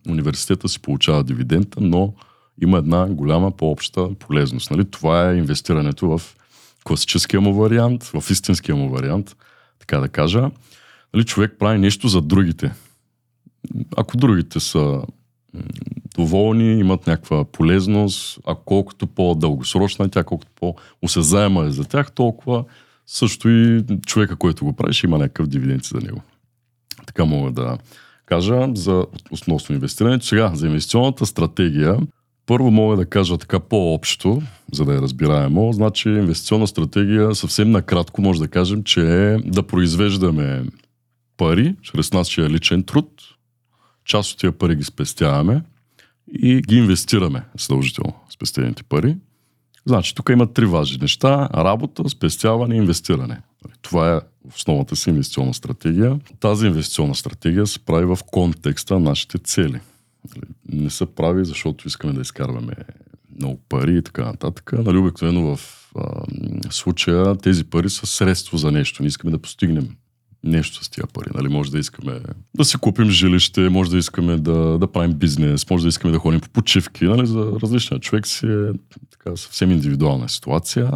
университета 0.10 0.70
си 0.70 0.80
получава 0.80 1.24
дивидента, 1.24 1.82
но 1.82 2.14
има 2.62 2.78
една 2.78 3.08
голяма 3.08 3.52
по-обща 3.52 4.16
полезност. 4.20 4.72
Нали? 4.72 4.86
Това 4.86 5.32
е 5.32 5.38
инвестирането 5.38 6.18
в 6.18 6.22
класическия 6.84 7.42
му 7.42 7.54
вариант, 7.54 8.04
в 8.04 8.24
истинския 8.32 8.76
му 8.76 8.90
вариант, 8.90 9.36
така 9.80 10.00
да 10.00 10.08
кажа. 10.08 10.52
Нали, 11.14 11.26
човек 11.26 11.56
прави 11.60 11.80
нещо 11.80 12.08
за 12.08 12.22
другите. 12.22 12.74
Ако 13.98 14.18
другите 14.18 14.60
са 14.60 15.02
доволни, 16.16 16.80
имат 16.80 17.08
някаква 17.08 17.46
полезност, 17.46 18.40
а 18.48 18.56
колкото 18.66 19.08
по-дългосрочна 19.08 20.06
е 20.06 20.10
тя, 20.10 20.24
колкото 20.24 20.52
по-осезаема 20.56 21.66
е 21.66 21.72
за 21.72 21.86
тях, 21.86 22.12
толкова 22.12 22.64
също 23.08 23.50
и 23.50 23.84
човека, 24.06 24.36
който 24.36 24.66
го 24.66 24.74
прави, 24.74 24.94
ще 24.94 25.08
има 25.08 25.18
някакъв 25.18 25.48
дивиденд 25.48 25.84
за 25.84 25.98
него. 25.98 26.22
Така 27.08 27.26
мога 27.26 27.52
да 27.52 27.78
кажа 28.26 28.68
за 28.76 29.06
относно 29.32 29.76
инвестирането. 29.76 30.26
Сега, 30.26 30.52
за 30.56 30.68
инвестиционната 30.68 31.26
стратегия, 31.26 31.98
първо 32.46 32.72
мога 32.72 32.96
да 32.98 33.06
кажа 33.06 33.38
така 33.38 33.60
по-общо, 33.60 34.42
за 34.74 34.86
да 34.86 34.94
е 34.94 35.02
разбираемо. 35.02 35.74
Значи 35.74 36.10
инвестиционна 36.10 36.68
стратегия 36.68 37.36
съвсем 37.36 37.72
накратко 37.72 38.22
може 38.22 38.40
да 38.40 38.48
кажем, 38.48 38.84
че 38.84 39.02
е 39.02 39.38
да 39.38 39.64
произвеждаме 39.64 40.64
пари 41.38 41.76
чрез 41.82 42.14
нашия 42.14 42.50
личен 42.50 42.84
труд. 42.84 43.08
Част 44.06 44.32
от 44.32 44.40
тия 44.40 44.52
пари 44.52 44.76
ги 44.76 44.84
спестяваме 44.84 45.62
и 46.34 46.62
ги 46.62 46.76
инвестираме 46.76 47.44
задължително 47.60 48.14
спестените 48.30 48.84
пари. 48.84 49.18
Значи, 49.86 50.16
тук 50.16 50.30
има 50.30 50.54
три 50.54 50.66
важни 50.66 50.98
неща. 51.02 51.50
Работа, 51.56 52.10
спестяване 52.10 52.76
и 52.76 52.78
инвестиране. 52.78 53.42
Това 53.82 54.16
е 54.16 54.22
основната 54.56 54.96
си 54.96 55.10
инвестиционна 55.10 55.54
стратегия. 55.54 56.20
Тази 56.40 56.68
инвестиционна 56.68 57.16
стратегия 57.16 57.68
се 57.68 57.80
прави 57.80 58.06
в 58.06 58.20
контекста 58.32 58.94
на 58.94 59.00
нашите 59.00 59.38
цели. 59.38 59.80
Не 60.70 60.90
се 60.90 61.06
прави, 61.06 61.46
защото 61.46 61.88
искаме 61.88 62.14
да 62.14 62.22
изкарваме 62.22 62.74
много 63.40 63.60
пари 63.70 63.98
и 63.98 64.02
така 64.02 64.26
нататък. 64.26 64.74
Нали, 64.74 64.98
обикновено 64.98 65.56
в 65.56 65.82
а, 65.96 66.24
случая 66.70 67.36
тези 67.36 67.64
пари 67.64 67.90
са 67.90 68.06
средство 68.06 68.58
за 68.58 68.72
нещо. 68.72 69.04
Ние 69.04 69.08
искаме 69.08 69.32
да 69.32 69.40
постигнем 69.40 69.90
нещо 70.44 70.84
с 70.84 70.90
тия 70.90 71.08
пари. 71.08 71.30
Нали? 71.34 71.48
Може 71.48 71.72
да 71.72 71.80
искаме 71.80 72.20
да 72.54 72.66
си 72.66 72.78
купим 72.78 73.10
жилище, 73.10 73.70
може 73.70 73.92
да 73.92 73.98
искаме 73.98 74.38
да, 74.38 74.78
да 74.78 74.92
правим 74.92 75.14
бизнес, 75.14 75.70
може 75.70 75.84
да 75.84 75.90
искаме 75.90 76.12
да 76.12 76.20
ходим 76.20 76.40
по 76.40 76.50
почивки. 76.50 77.06
Нали? 77.06 77.28
За 77.28 77.52
различния 77.64 78.00
човек 78.00 78.28
си 78.28 78.46
е 78.46 78.72
така, 79.12 79.36
съвсем 79.36 79.72
индивидуална 79.72 80.30
ситуация, 80.30 80.92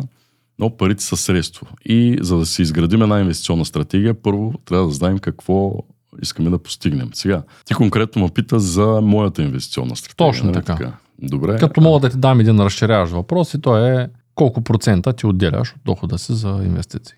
но 0.59 0.77
парите 0.77 1.03
са 1.03 1.17
средство. 1.17 1.67
И 1.85 2.17
за 2.21 2.37
да 2.37 2.45
си 2.45 2.61
изградим 2.61 3.01
една 3.01 3.19
инвестиционна 3.19 3.65
стратегия, 3.65 4.13
първо 4.13 4.53
трябва 4.65 4.87
да 4.87 4.93
знаем 4.93 5.19
какво 5.19 5.73
искаме 6.21 6.49
да 6.49 6.57
постигнем. 6.57 7.09
Сега, 7.13 7.43
ти 7.65 7.73
конкретно 7.73 8.21
ме 8.21 8.29
пита 8.29 8.59
за 8.59 9.01
моята 9.01 9.43
инвестиционна 9.43 9.95
стратегия. 9.95 10.31
Точно 10.31 10.45
нали? 10.45 10.55
така. 10.55 10.75
така. 10.75 10.93
Добре. 11.21 11.57
Като 11.57 11.81
мога 11.81 11.99
да 11.99 12.09
ти 12.09 12.17
дам 12.17 12.39
един 12.39 12.59
разширяващ 12.59 13.13
въпрос 13.13 13.53
и 13.53 13.61
то 13.61 13.85
е 13.85 14.09
колко 14.35 14.61
процента 14.61 15.13
ти 15.13 15.25
отделяш 15.25 15.73
от 15.73 15.81
дохода 15.85 16.17
си 16.17 16.33
за 16.33 16.61
инвестиции? 16.65 17.15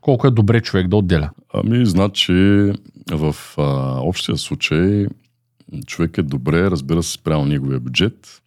колко 0.00 0.26
е 0.26 0.30
добре 0.30 0.60
човек 0.60 0.88
да 0.88 0.96
отделя? 0.96 1.30
Ами, 1.54 1.86
значи, 1.86 2.72
в 3.10 3.36
а, 3.56 3.62
общия 4.00 4.36
случай 4.36 5.06
човек 5.86 6.18
е 6.18 6.22
добре, 6.22 6.70
разбира 6.70 7.02
се, 7.02 7.12
спрямо 7.12 7.44
неговия 7.44 7.80
бюджет, 7.80 8.42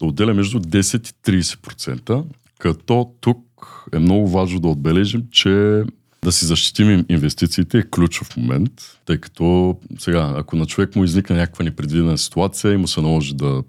да 0.00 0.06
отделя 0.06 0.34
между 0.34 0.60
10 0.60 1.30
и 1.30 1.42
30%, 1.42 2.24
като 2.58 3.12
тук 3.20 3.44
е 3.92 3.98
много 3.98 4.28
важно 4.28 4.60
да 4.60 4.68
отбележим, 4.68 5.22
че 5.30 5.82
да 6.22 6.32
си 6.32 6.46
защитим 6.46 7.04
инвестициите 7.08 7.78
е 7.78 7.82
ключов 7.82 8.36
момент, 8.36 8.72
тъй 9.04 9.18
като 9.18 9.76
сега, 9.98 10.34
ако 10.36 10.56
на 10.56 10.66
човек 10.66 10.96
му 10.96 11.04
изникне 11.04 11.36
някаква 11.36 11.64
непредвидена 11.64 12.18
ситуация 12.18 12.72
и 12.72 12.76
му 12.76 12.88
се 12.88 13.00
наложи 13.00 13.34
да, 13.34 13.62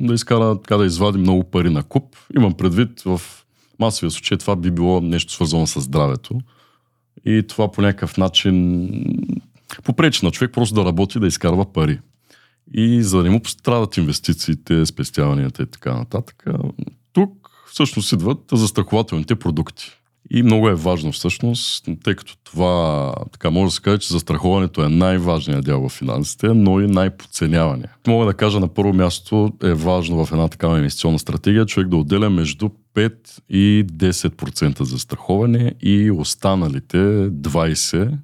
да 0.00 0.14
изкара, 0.14 0.60
така 0.60 0.76
да 0.76 0.86
извади 0.86 1.18
много 1.18 1.44
пари 1.44 1.70
на 1.70 1.82
куп, 1.82 2.16
имам 2.36 2.54
предвид 2.54 3.00
в 3.00 3.20
масовия 3.78 4.10
случай 4.10 4.38
това 4.38 4.56
би 4.56 4.70
било 4.70 5.00
нещо 5.00 5.32
свързано 5.32 5.66
с 5.66 5.80
здравето. 5.80 6.40
И 7.24 7.42
това 7.48 7.72
по 7.72 7.82
някакъв 7.82 8.16
начин 8.16 8.88
попречи 9.84 10.24
на 10.24 10.30
човек 10.30 10.52
просто 10.52 10.74
да 10.74 10.84
работи, 10.84 11.20
да 11.20 11.26
изкарва 11.26 11.72
пари. 11.72 12.00
И 12.74 13.02
за 13.02 13.16
да 13.16 13.22
не 13.22 13.30
му 13.30 13.40
пострадат 13.40 13.96
инвестициите, 13.96 14.86
спестяванията 14.86 15.62
и 15.62 15.66
така 15.66 15.94
нататък, 15.94 16.44
всъщност 17.72 18.12
идват 18.12 18.38
застрахователните 18.52 19.34
продукти. 19.34 19.90
И 20.30 20.42
много 20.42 20.68
е 20.68 20.74
важно 20.74 21.12
всъщност, 21.12 21.88
тъй 22.04 22.14
като 22.14 22.36
това, 22.44 23.14
така 23.32 23.50
може 23.50 23.64
да 23.64 23.70
се 23.70 23.82
каже, 23.82 23.98
че 23.98 24.12
застраховането 24.12 24.84
е 24.84 24.88
най-важният 24.88 25.64
дял 25.64 25.88
в 25.88 25.92
финансите, 25.92 26.48
но 26.48 26.80
и 26.80 26.86
най-подценявания. 26.86 27.90
Мога 28.06 28.26
да 28.26 28.34
кажа 28.34 28.60
на 28.60 28.68
първо 28.68 28.92
място 28.92 29.52
е 29.62 29.74
важно 29.74 30.24
в 30.24 30.32
една 30.32 30.48
такава 30.48 30.76
инвестиционна 30.76 31.18
стратегия 31.18 31.66
човек 31.66 31.88
да 31.88 31.96
отделя 31.96 32.30
между 32.30 32.70
5 32.94 33.12
и 33.50 33.84
10% 33.92 34.82
за 34.82 34.98
страховане 34.98 35.74
и 35.82 36.10
останалите 36.10 36.96
20% 36.96 38.18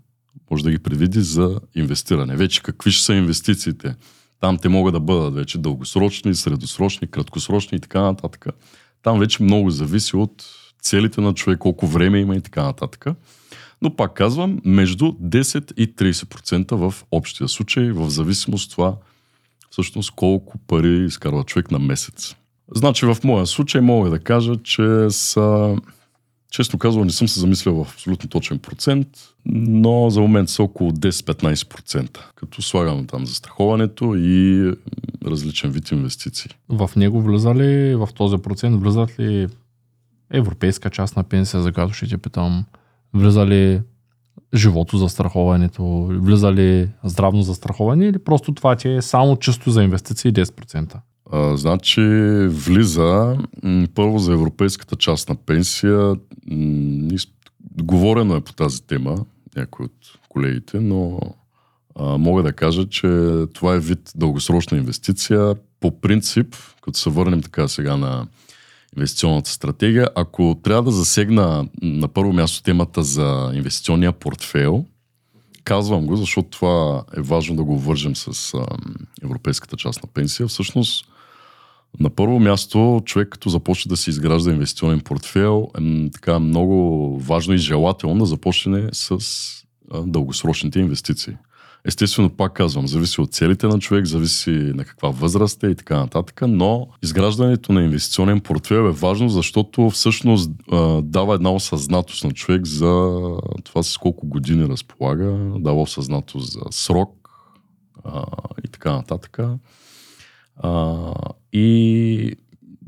може 0.51 0.65
да 0.65 0.71
ги 0.71 0.79
предвиди 0.79 1.21
за 1.21 1.61
инвестиране. 1.75 2.37
Вече 2.37 2.63
какви 2.63 2.91
ще 2.91 3.05
са 3.05 3.15
инвестициите? 3.15 3.95
Там 4.41 4.59
те 4.59 4.69
могат 4.69 4.95
да 4.95 5.01
бъдат 5.01 5.35
вече 5.35 5.59
дългосрочни, 5.59 6.35
средосрочни, 6.35 7.09
краткосрочни 7.09 7.77
и 7.77 7.81
така 7.81 8.01
нататък. 8.01 8.47
Там 9.03 9.19
вече 9.19 9.43
много 9.43 9.71
зависи 9.71 10.17
от 10.17 10.45
целите 10.83 11.21
на 11.21 11.35
човек, 11.35 11.59
колко 11.59 11.87
време 11.87 12.19
има 12.19 12.37
и 12.37 12.41
така 12.41 12.63
нататък. 12.63 13.07
Но 13.83 13.97
пак 13.97 14.15
казвам, 14.15 14.61
между 14.65 15.05
10 15.05 15.73
и 15.73 15.95
30% 15.95 16.75
в 16.75 16.95
общия 17.11 17.49
случай, 17.49 17.93
в 17.93 18.11
зависимост 18.11 18.65
от 18.65 18.71
това 18.71 18.97
всъщност 19.71 20.11
колко 20.11 20.59
пари 20.59 21.05
изкарва 21.05 21.45
човек 21.45 21.71
на 21.71 21.79
месец. 21.79 22.35
Значи 22.75 23.07
в 23.07 23.17
моя 23.25 23.47
случай 23.47 23.81
мога 23.81 24.11
да 24.11 24.19
кажа, 24.19 24.57
че 24.63 25.07
са, 25.11 25.77
често 26.51 26.79
казвам, 26.79 27.05
не 27.07 27.13
съм 27.13 27.29
се 27.29 27.41
замислял 27.41 27.85
в 27.85 27.93
абсолютно 27.93 28.29
точен 28.29 28.59
процент, 28.59 29.09
но 29.47 30.11
за 30.11 30.21
момент 30.21 30.49
са 30.49 30.63
около 30.63 30.91
10-15%, 30.91 32.19
като 32.35 32.63
слагам 32.63 33.07
там 33.07 33.27
застраховането 33.27 34.15
и 34.17 34.73
различен 35.27 35.71
вид 35.71 35.91
инвестиции. 35.91 36.51
В 36.69 36.91
него 36.97 37.23
влиза 37.23 37.55
ли, 37.55 37.95
в 37.95 38.09
този 38.15 38.39
процент 38.39 38.81
влизат 38.83 39.21
ли 39.21 39.49
европейска 40.31 40.91
част 40.91 41.17
на 41.17 41.25
пенсия, 41.25 41.63
за 41.63 41.73
която 41.73 41.95
ще 41.95 42.09
те 42.09 42.19
питам, 42.19 42.65
влиза 43.15 43.47
ли 43.47 43.81
живото 44.55 44.99
застраховането, 44.99 46.07
влиза 46.11 46.53
ли 46.53 46.89
здравно 47.05 47.43
застраховане 47.43 48.07
или 48.07 48.19
просто 48.19 48.55
това 48.55 48.77
ти 48.77 48.89
е 48.89 49.03
само 49.03 49.37
чисто 49.37 49.71
за 49.71 49.83
инвестиции 49.83 50.33
10%? 50.33 50.97
Значи 51.33 52.01
влиза 52.49 53.37
първо 53.95 54.19
за 54.19 54.33
европейската 54.33 54.97
част 54.97 55.29
на 55.29 55.35
пенсия. 55.35 56.17
М, 56.51 57.19
говорено 57.83 58.37
е 58.37 58.41
по 58.41 58.53
тази 58.53 58.83
тема, 58.83 59.25
някои 59.57 59.85
от 59.85 60.19
колегите, 60.29 60.81
но 60.81 61.21
а, 61.97 62.19
мога 62.19 62.43
да 62.43 62.53
кажа, 62.53 62.89
че 62.89 63.09
това 63.55 63.75
е 63.75 63.81
вид 63.81 64.13
дългосрочна 64.17 64.79
инвестиция. 64.79 65.55
По 65.81 66.01
принцип, 66.01 66.57
като 66.83 66.99
се 66.99 67.11
върнем 67.11 67.43
така 67.43 67.69
сега 67.69 67.97
на 67.97 68.27
инвестиционната 68.97 69.51
стратегия, 69.51 70.09
ако 70.15 70.61
трябва 70.63 70.83
да 70.83 70.91
засегна 70.91 71.69
на 71.83 72.09
първо 72.09 72.33
място 72.33 72.63
темата 72.63 73.03
за 73.03 73.53
инвестиционния 73.55 74.13
портфейл, 74.13 74.85
казвам 75.65 76.07
го, 76.07 76.17
защото 76.17 76.49
това 76.49 77.05
е 77.17 77.21
важно 77.21 77.57
да 77.57 77.65
го 77.65 77.79
вържем 77.79 78.17
с 78.17 78.55
а, 78.55 78.67
европейската 79.23 79.77
част 79.77 80.03
на 80.03 80.09
пенсия. 80.15 80.47
Всъщност, 80.47 81.05
на 82.01 82.11
първо 82.11 82.41
място, 82.41 83.03
човек 83.05 83.29
като 83.29 83.49
започне 83.49 83.89
да 83.89 83.97
си 83.97 84.11
изгражда 84.11 84.51
инвестиционен 84.51 85.01
портфейл, 85.01 85.71
е 85.81 86.11
така 86.11 86.39
много 86.39 87.19
важно 87.19 87.55
и 87.55 87.59
желателно 87.59 88.19
да 88.19 88.27
започне 88.27 88.89
с 88.93 89.19
дългосрочните 90.07 90.81
инвестиции. 90.81 91.35
Естествено, 91.85 92.31
пак 92.31 92.53
казвам, 92.53 92.89
зависи 92.89 93.21
от 93.21 93.33
целите 93.33 93.67
на 93.67 93.79
човек, 93.79 94.07
зависи 94.07 94.51
на 94.51 94.85
каква 94.85 95.09
възраст 95.09 95.65
е 95.65 95.67
и 95.67 95.75
така 95.75 95.97
нататък, 95.97 96.43
но 96.49 96.89
изграждането 97.03 97.73
на 97.73 97.83
инвестиционен 97.83 98.41
портфел 98.41 98.89
е 98.89 98.91
важно, 98.91 99.29
защото 99.29 99.91
всъщност 99.91 100.51
а, 100.73 101.03
дава 101.03 101.35
една 101.35 101.53
осъзнатост 101.53 102.25
на 102.25 102.33
човек 102.33 102.67
за 102.67 103.19
това 103.65 103.83
с 103.83 103.99
колко 103.99 104.27
години 104.27 104.69
разполага, 104.69 105.53
дава 105.59 105.83
осъзнатост 105.83 106.53
за 106.53 106.61
срок 106.71 107.31
а, 108.05 108.25
и 108.65 108.69
така 108.69 108.93
нататък. 108.93 109.39
А, 110.57 111.13
и 111.53 112.37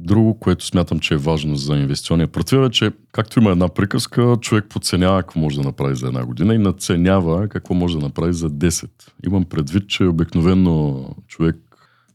Друго, 0.02 0.38
което 0.40 0.66
смятам, 0.66 0.98
че 0.98 1.14
е 1.14 1.16
важно 1.16 1.56
за 1.56 1.76
инвестиционния 1.76 2.28
портфел 2.28 2.66
е, 2.66 2.70
че 2.70 2.90
както 3.12 3.40
има 3.40 3.50
една 3.50 3.68
приказка, 3.68 4.36
човек 4.40 4.64
подценява 4.68 5.22
какво 5.22 5.40
може 5.40 5.56
да 5.56 5.62
направи 5.62 5.96
за 5.96 6.06
една 6.06 6.24
година 6.24 6.54
и 6.54 6.58
надценява 6.58 7.48
какво 7.48 7.74
може 7.74 7.98
да 7.98 8.04
направи 8.04 8.32
за 8.32 8.50
10. 8.50 8.88
Имам 9.26 9.44
предвид, 9.44 9.88
че 9.88 10.04
обикновено 10.04 11.04
човек 11.28 11.56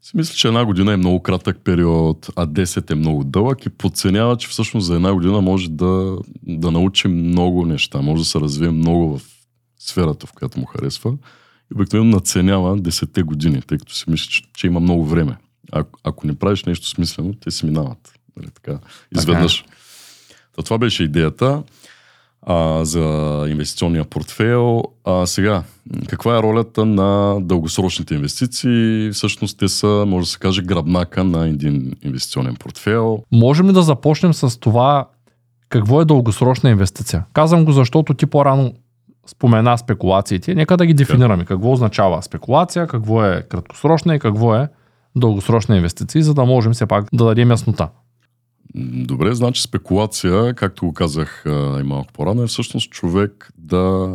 си 0.01 0.17
мисля, 0.17 0.35
че 0.35 0.47
една 0.47 0.65
година 0.65 0.93
е 0.93 0.97
много 0.97 1.19
кратък 1.19 1.57
период, 1.63 2.29
а 2.35 2.47
10 2.47 2.91
е 2.91 2.95
много 2.95 3.23
дълъг 3.23 3.65
и 3.65 3.69
подценява, 3.69 4.37
че 4.37 4.47
всъщност 4.47 4.87
за 4.87 4.95
една 4.95 5.13
година 5.13 5.41
може 5.41 5.69
да, 5.69 6.17
да 6.43 6.71
научи 6.71 7.07
много 7.07 7.65
неща, 7.65 8.01
може 8.01 8.21
да 8.21 8.25
се 8.25 8.39
развие 8.39 8.71
много 8.71 9.17
в 9.17 9.21
сферата, 9.79 10.27
в 10.27 10.33
която 10.33 10.59
му 10.59 10.65
харесва. 10.65 11.11
И 11.71 11.75
обикновено 11.75 12.11
наценява 12.11 12.77
10 12.77 13.23
години, 13.23 13.61
тъй 13.61 13.77
като 13.77 13.95
си 13.95 14.05
мисли, 14.07 14.29
че, 14.29 14.43
че 14.53 14.67
има 14.67 14.79
много 14.79 15.05
време. 15.05 15.37
Ако, 15.71 15.99
ако 16.03 16.27
не 16.27 16.35
правиш 16.35 16.63
нещо 16.63 16.87
смислено, 16.87 17.33
те 17.33 17.51
си 17.51 17.65
минават. 17.65 18.13
Нали, 18.37 18.47
така, 18.49 18.79
изведнъж. 19.15 19.61
Така. 19.61 19.75
То, 20.55 20.63
това 20.63 20.77
беше 20.77 21.03
идеята 21.03 21.63
а, 22.41 22.85
за 22.85 23.01
инвестиционния 23.49 24.05
портфейл. 24.05 24.83
А, 25.03 25.25
сега, 25.25 25.63
каква 26.07 26.37
е 26.37 26.41
ролята 26.41 26.85
на 26.85 27.39
дългосрочните 27.41 28.15
инвестиции? 28.15 29.09
Всъщност 29.13 29.57
те 29.57 29.67
са, 29.67 30.03
може 30.07 30.25
да 30.25 30.31
се 30.31 30.39
каже, 30.39 30.61
гръбнака 30.61 31.23
на 31.23 31.47
един 31.47 31.95
инвестиционен 32.03 32.55
портфейл. 32.55 33.23
Можем 33.31 33.69
ли 33.69 33.73
да 33.73 33.81
започнем 33.81 34.33
с 34.33 34.59
това 34.59 35.07
какво 35.69 36.01
е 36.01 36.05
дългосрочна 36.05 36.69
инвестиция? 36.69 37.25
Казвам 37.33 37.65
го, 37.65 37.71
защото 37.71 38.13
ти 38.13 38.25
по-рано 38.25 38.73
спомена 39.27 39.77
спекулациите. 39.77 40.55
Нека 40.55 40.77
да 40.77 40.85
ги 40.85 40.93
дефинираме. 40.93 41.45
Какво 41.45 41.71
означава 41.71 42.23
спекулация, 42.23 42.87
какво 42.87 43.25
е 43.25 43.45
краткосрочна 43.49 44.15
и 44.15 44.19
какво 44.19 44.55
е 44.55 44.67
дългосрочни 45.15 45.75
инвестиции, 45.75 46.23
за 46.23 46.33
да 46.33 46.45
можем 46.45 46.73
все 46.73 46.85
пак 46.85 47.07
да 47.13 47.25
дадем 47.25 47.49
яснота. 47.49 47.89
Добре, 48.77 49.35
значи 49.35 49.61
спекулация, 49.61 50.53
както 50.53 50.85
го 50.85 50.93
казах 50.93 51.43
и 51.79 51.83
малко 51.83 52.13
по-рано, 52.13 52.43
е 52.43 52.47
всъщност 52.47 52.91
човек 52.91 53.51
да 53.57 54.13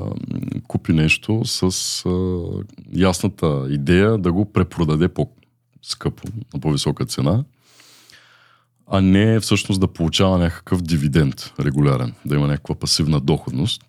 купи 0.69 0.93
нещо 0.93 1.45
с 1.45 1.63
а, 2.07 2.11
ясната 2.95 3.67
идея 3.71 4.19
да 4.19 4.33
го 4.33 4.53
препродаде 4.53 5.09
по-скъпо, 5.09 6.23
на 6.55 6.61
по-висока 6.61 7.07
цена, 7.07 7.45
а 8.87 9.01
не 9.01 9.41
всъщност 9.41 9.81
да 9.81 9.89
получава 9.89 10.39
някакъв 10.39 10.83
дивиденд 10.83 11.53
регулярен, 11.61 12.15
да 12.25 12.35
има 12.35 12.47
някаква 12.47 12.75
пасивна 12.75 13.21
доходност. 13.21 13.83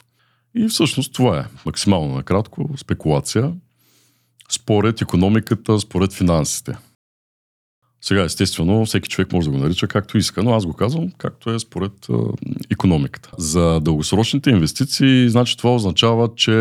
И 0.56 0.68
всъщност 0.68 1.14
това 1.14 1.40
е 1.40 1.46
максимално 1.66 2.16
накратко 2.16 2.70
спекулация 2.78 3.54
според 4.50 5.02
економиката, 5.02 5.80
според 5.80 6.14
финансите. 6.14 6.78
Сега, 8.04 8.24
естествено, 8.24 8.86
всеки 8.86 9.10
човек 9.10 9.34
може 9.34 9.50
да 9.50 9.58
го 9.58 9.64
нарича 9.64 9.88
както 9.88 10.18
иска, 10.18 10.44
но 10.44 10.54
аз 10.54 10.66
го 10.66 10.74
казвам 10.74 11.12
както 11.18 11.50
е 11.50 11.60
според 11.60 11.92
а, 12.10 12.14
економиката. 12.72 13.30
За 13.38 13.80
дългосрочните 13.80 14.50
инвестиции, 14.50 15.30
значи 15.30 15.58
това 15.58 15.76
означава, 15.76 16.30
че 16.36 16.52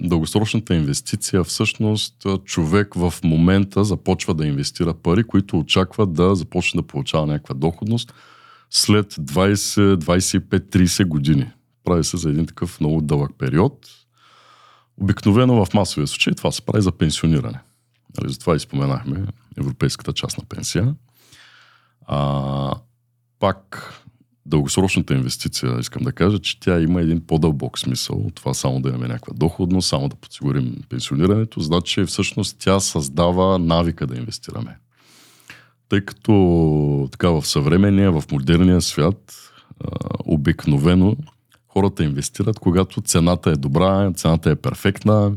дългосрочната 0.00 0.74
инвестиция 0.74 1.44
всъщност 1.44 2.26
човек 2.44 2.94
в 2.94 3.14
момента 3.24 3.84
започва 3.84 4.34
да 4.34 4.46
инвестира 4.46 4.94
пари, 4.94 5.24
които 5.24 5.58
очаква 5.58 6.06
да 6.06 6.34
започне 6.34 6.80
да 6.80 6.86
получава 6.86 7.26
някаква 7.26 7.54
доходност 7.54 8.14
след 8.70 9.14
20, 9.14 9.96
25, 9.96 10.40
30 10.40 11.04
години. 11.04 11.46
Прави 11.84 12.04
се 12.04 12.16
за 12.16 12.30
един 12.30 12.46
такъв 12.46 12.80
много 12.80 13.00
дълъг 13.00 13.30
период. 13.38 13.78
Обикновено 15.00 15.64
в 15.64 15.74
масовия 15.74 16.06
случай 16.06 16.34
това 16.34 16.52
се 16.52 16.62
прави 16.62 16.82
за 16.82 16.92
пенсиониране. 16.92 17.60
Нали, 18.20 18.32
затова 18.32 18.56
и 18.56 18.60
споменахме 18.60 19.26
европейската 19.56 20.12
част 20.12 20.38
на 20.38 20.44
пенсия. 20.44 20.94
А, 22.06 22.74
пак 23.38 23.92
дългосрочната 24.46 25.14
инвестиция, 25.14 25.76
искам 25.80 26.02
да 26.02 26.12
кажа, 26.12 26.38
че 26.38 26.60
тя 26.60 26.80
има 26.80 27.00
един 27.00 27.26
по-дълбок 27.26 27.78
смисъл 27.78 28.30
това 28.34 28.54
само 28.54 28.80
да 28.80 28.88
имаме 28.88 29.08
някаква 29.08 29.32
доходност, 29.36 29.88
само 29.88 30.08
да 30.08 30.16
подсигурим 30.16 30.76
пенсионирането. 30.88 31.60
Значи 31.60 32.04
всъщност 32.04 32.56
тя 32.58 32.80
създава 32.80 33.58
навика 33.58 34.06
да 34.06 34.16
инвестираме. 34.16 34.78
Тъй 35.88 36.00
като 36.00 37.08
така 37.12 37.30
в 37.30 37.46
съвременния, 37.46 38.12
в 38.12 38.24
модерния 38.32 38.80
свят, 38.80 39.52
обикновено 40.24 41.16
хората 41.68 42.04
инвестират, 42.04 42.58
когато 42.58 43.00
цената 43.00 43.50
е 43.50 43.56
добра, 43.56 44.12
цената 44.12 44.50
е 44.50 44.56
перфектна, 44.56 45.32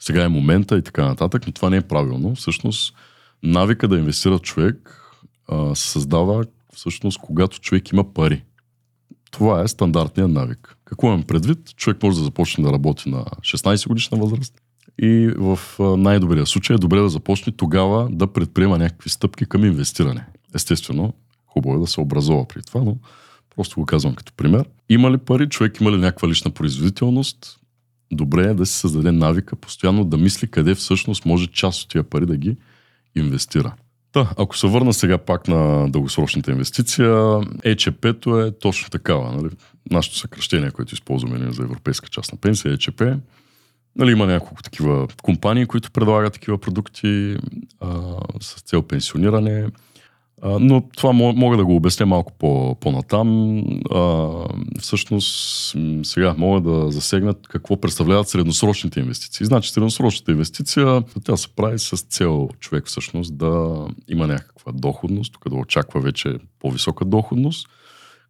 сега 0.00 0.24
е 0.24 0.28
момента 0.28 0.78
и 0.78 0.82
така 0.82 1.04
нататък, 1.04 1.46
но 1.46 1.52
това 1.52 1.70
не 1.70 1.76
е 1.76 1.80
правилно. 1.80 2.34
Всъщност, 2.34 2.94
навика 3.42 3.88
да 3.88 3.98
инвестира 3.98 4.38
човек 4.38 5.02
а, 5.48 5.74
се 5.74 5.90
създава 5.90 6.44
всъщност 6.74 7.20
когато 7.20 7.60
човек 7.60 7.92
има 7.92 8.14
пари. 8.14 8.42
Това 9.30 9.62
е 9.62 9.68
стандартният 9.68 10.30
навик. 10.30 10.76
Какво 10.84 11.06
имам 11.06 11.22
предвид? 11.22 11.76
Човек 11.76 12.02
може 12.02 12.18
да 12.18 12.24
започне 12.24 12.64
да 12.64 12.72
работи 12.72 13.10
на 13.10 13.24
16 13.24 13.88
годишна 13.88 14.18
възраст 14.18 14.54
и 15.02 15.32
в 15.36 15.58
най-добрия 15.98 16.46
случай 16.46 16.74
е 16.74 16.78
добре 16.78 16.98
да 16.98 17.08
започне 17.08 17.52
тогава 17.52 18.08
да 18.10 18.32
предприема 18.32 18.78
някакви 18.78 19.10
стъпки 19.10 19.46
към 19.46 19.64
инвестиране. 19.64 20.26
Естествено, 20.54 21.14
хубаво 21.46 21.76
е 21.76 21.80
да 21.80 21.86
се 21.86 22.00
образова 22.00 22.48
при 22.48 22.62
това, 22.62 22.80
но 22.80 22.96
просто 23.56 23.80
го 23.80 23.86
казвам 23.86 24.14
като 24.14 24.32
пример. 24.32 24.68
Има 24.88 25.10
ли 25.10 25.18
пари, 25.18 25.48
човек 25.48 25.80
има 25.80 25.92
ли 25.92 25.96
някаква 25.96 26.28
лична 26.28 26.50
производителност, 26.50 27.60
добре 28.12 28.42
е 28.42 28.54
да 28.54 28.66
си 28.66 28.78
създаде 28.78 29.12
навика 29.12 29.56
постоянно 29.56 30.04
да 30.04 30.16
мисли 30.16 30.50
къде 30.50 30.74
всъщност 30.74 31.26
може 31.26 31.46
част 31.46 31.82
от 31.82 31.88
тия 31.88 32.02
пари 32.02 32.26
да 32.26 32.36
ги 32.36 32.56
инвестира. 33.14 33.74
Та, 34.12 34.30
ако 34.38 34.56
се 34.56 34.66
върна 34.66 34.92
сега 34.92 35.18
пак 35.18 35.48
на 35.48 35.88
дългосрочната 35.90 36.50
инвестиция, 36.50 37.40
ЕЧП-то 37.64 38.40
е 38.40 38.58
точно 38.58 38.90
такава. 38.90 39.32
Нали? 39.32 39.50
Нашето 39.90 40.16
съкръщение, 40.16 40.70
което 40.70 40.94
използваме 40.94 41.52
за 41.52 41.62
европейска 41.62 42.08
част 42.08 42.32
на 42.32 42.38
пенсия, 42.38 42.72
ЕЧП. 42.72 43.02
Нали, 43.96 44.12
има 44.12 44.26
няколко 44.26 44.62
такива 44.62 45.08
компании, 45.22 45.66
които 45.66 45.90
предлагат 45.90 46.32
такива 46.32 46.58
продукти 46.58 47.36
а, 47.80 48.16
с 48.40 48.60
цел 48.60 48.82
пенсиониране. 48.82 49.66
Но 50.60 50.82
това 50.96 51.12
мога 51.12 51.56
да 51.56 51.64
го 51.64 51.76
обясня 51.76 52.06
малко 52.06 52.32
по, 52.38 52.74
по-натам. 52.80 53.62
А, 53.94 54.28
всъщност, 54.80 55.76
сега 56.02 56.34
мога 56.38 56.60
да 56.60 56.90
засегнат 56.90 57.48
какво 57.48 57.80
представляват 57.80 58.28
средносрочните 58.28 59.00
инвестиции. 59.00 59.46
Значи, 59.46 59.70
средносрочната 59.70 60.32
инвестиция, 60.32 61.02
тя 61.24 61.36
се 61.36 61.48
прави 61.48 61.78
с 61.78 61.96
цел 61.96 62.48
човек 62.60 62.86
всъщност 62.86 63.38
да 63.38 63.86
има 64.08 64.26
някаква 64.26 64.72
доходност, 64.72 65.32
тук 65.32 65.48
да 65.48 65.56
очаква 65.56 66.00
вече 66.00 66.34
по-висока 66.58 67.04
доходност, 67.04 67.68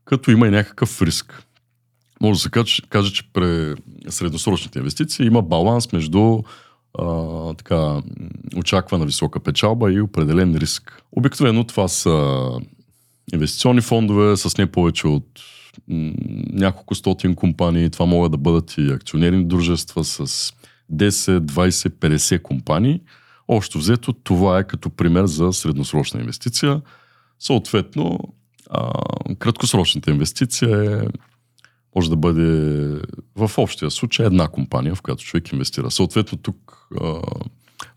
като 0.05 0.31
има 0.31 0.46
и 0.46 0.50
някакъв 0.50 1.02
риск. 1.02 1.42
Може 2.20 2.38
да 2.38 2.42
се 2.42 2.50
каже, 2.50 2.83
каже 2.88 3.12
че 3.12 3.33
при 3.33 3.74
средносрочните 4.09 4.79
инвестиции 4.79 5.26
има 5.26 5.42
баланс 5.42 5.92
между 5.92 6.42
а, 6.98 7.54
така, 7.54 8.02
очаквана 8.56 9.06
висока 9.06 9.40
печалба 9.40 9.92
и 9.92 10.00
определен 10.00 10.56
риск. 10.56 11.02
Обикновено 11.12 11.64
това 11.64 11.88
са 11.88 12.48
инвестиционни 13.32 13.80
фондове 13.80 14.37
с 14.37 14.59
не 14.59 14.66
повече 14.66 15.06
от 15.06 15.40
м- 15.88 16.12
няколко 16.52 16.94
стотин 16.94 17.35
компании. 17.35 17.90
Това 17.90 18.06
могат 18.06 18.32
да 18.32 18.38
бъдат 18.38 18.74
и 18.78 18.92
акционерни 18.92 19.44
дружества 19.44 20.04
с 20.04 20.52
10, 20.92 21.38
20, 21.38 21.88
50 21.88 22.42
компании. 22.42 23.00
Общо 23.48 23.78
взето, 23.78 24.12
това 24.12 24.59
е 24.59 24.64
като 24.64 24.90
пример 24.90 25.26
за 25.26 25.52
средносрочна 25.52 26.20
инвестиция. 26.20 26.80
Съответно, 27.38 28.18
а, 28.70 28.92
краткосрочната 29.38 30.11
инвестиция 30.11 31.02
е, 31.02 31.06
може 31.96 32.11
да 32.11 32.16
бъде 32.16 33.00
в 33.37 33.50
общия 33.59 33.90
случай 33.90 34.26
една 34.26 34.48
компания, 34.48 34.94
в 34.94 35.02
която 35.02 35.24
човек 35.24 35.52
инвестира. 35.52 35.90
Съответно, 35.90 36.38
тук 36.38 36.65
а, 37.01 37.20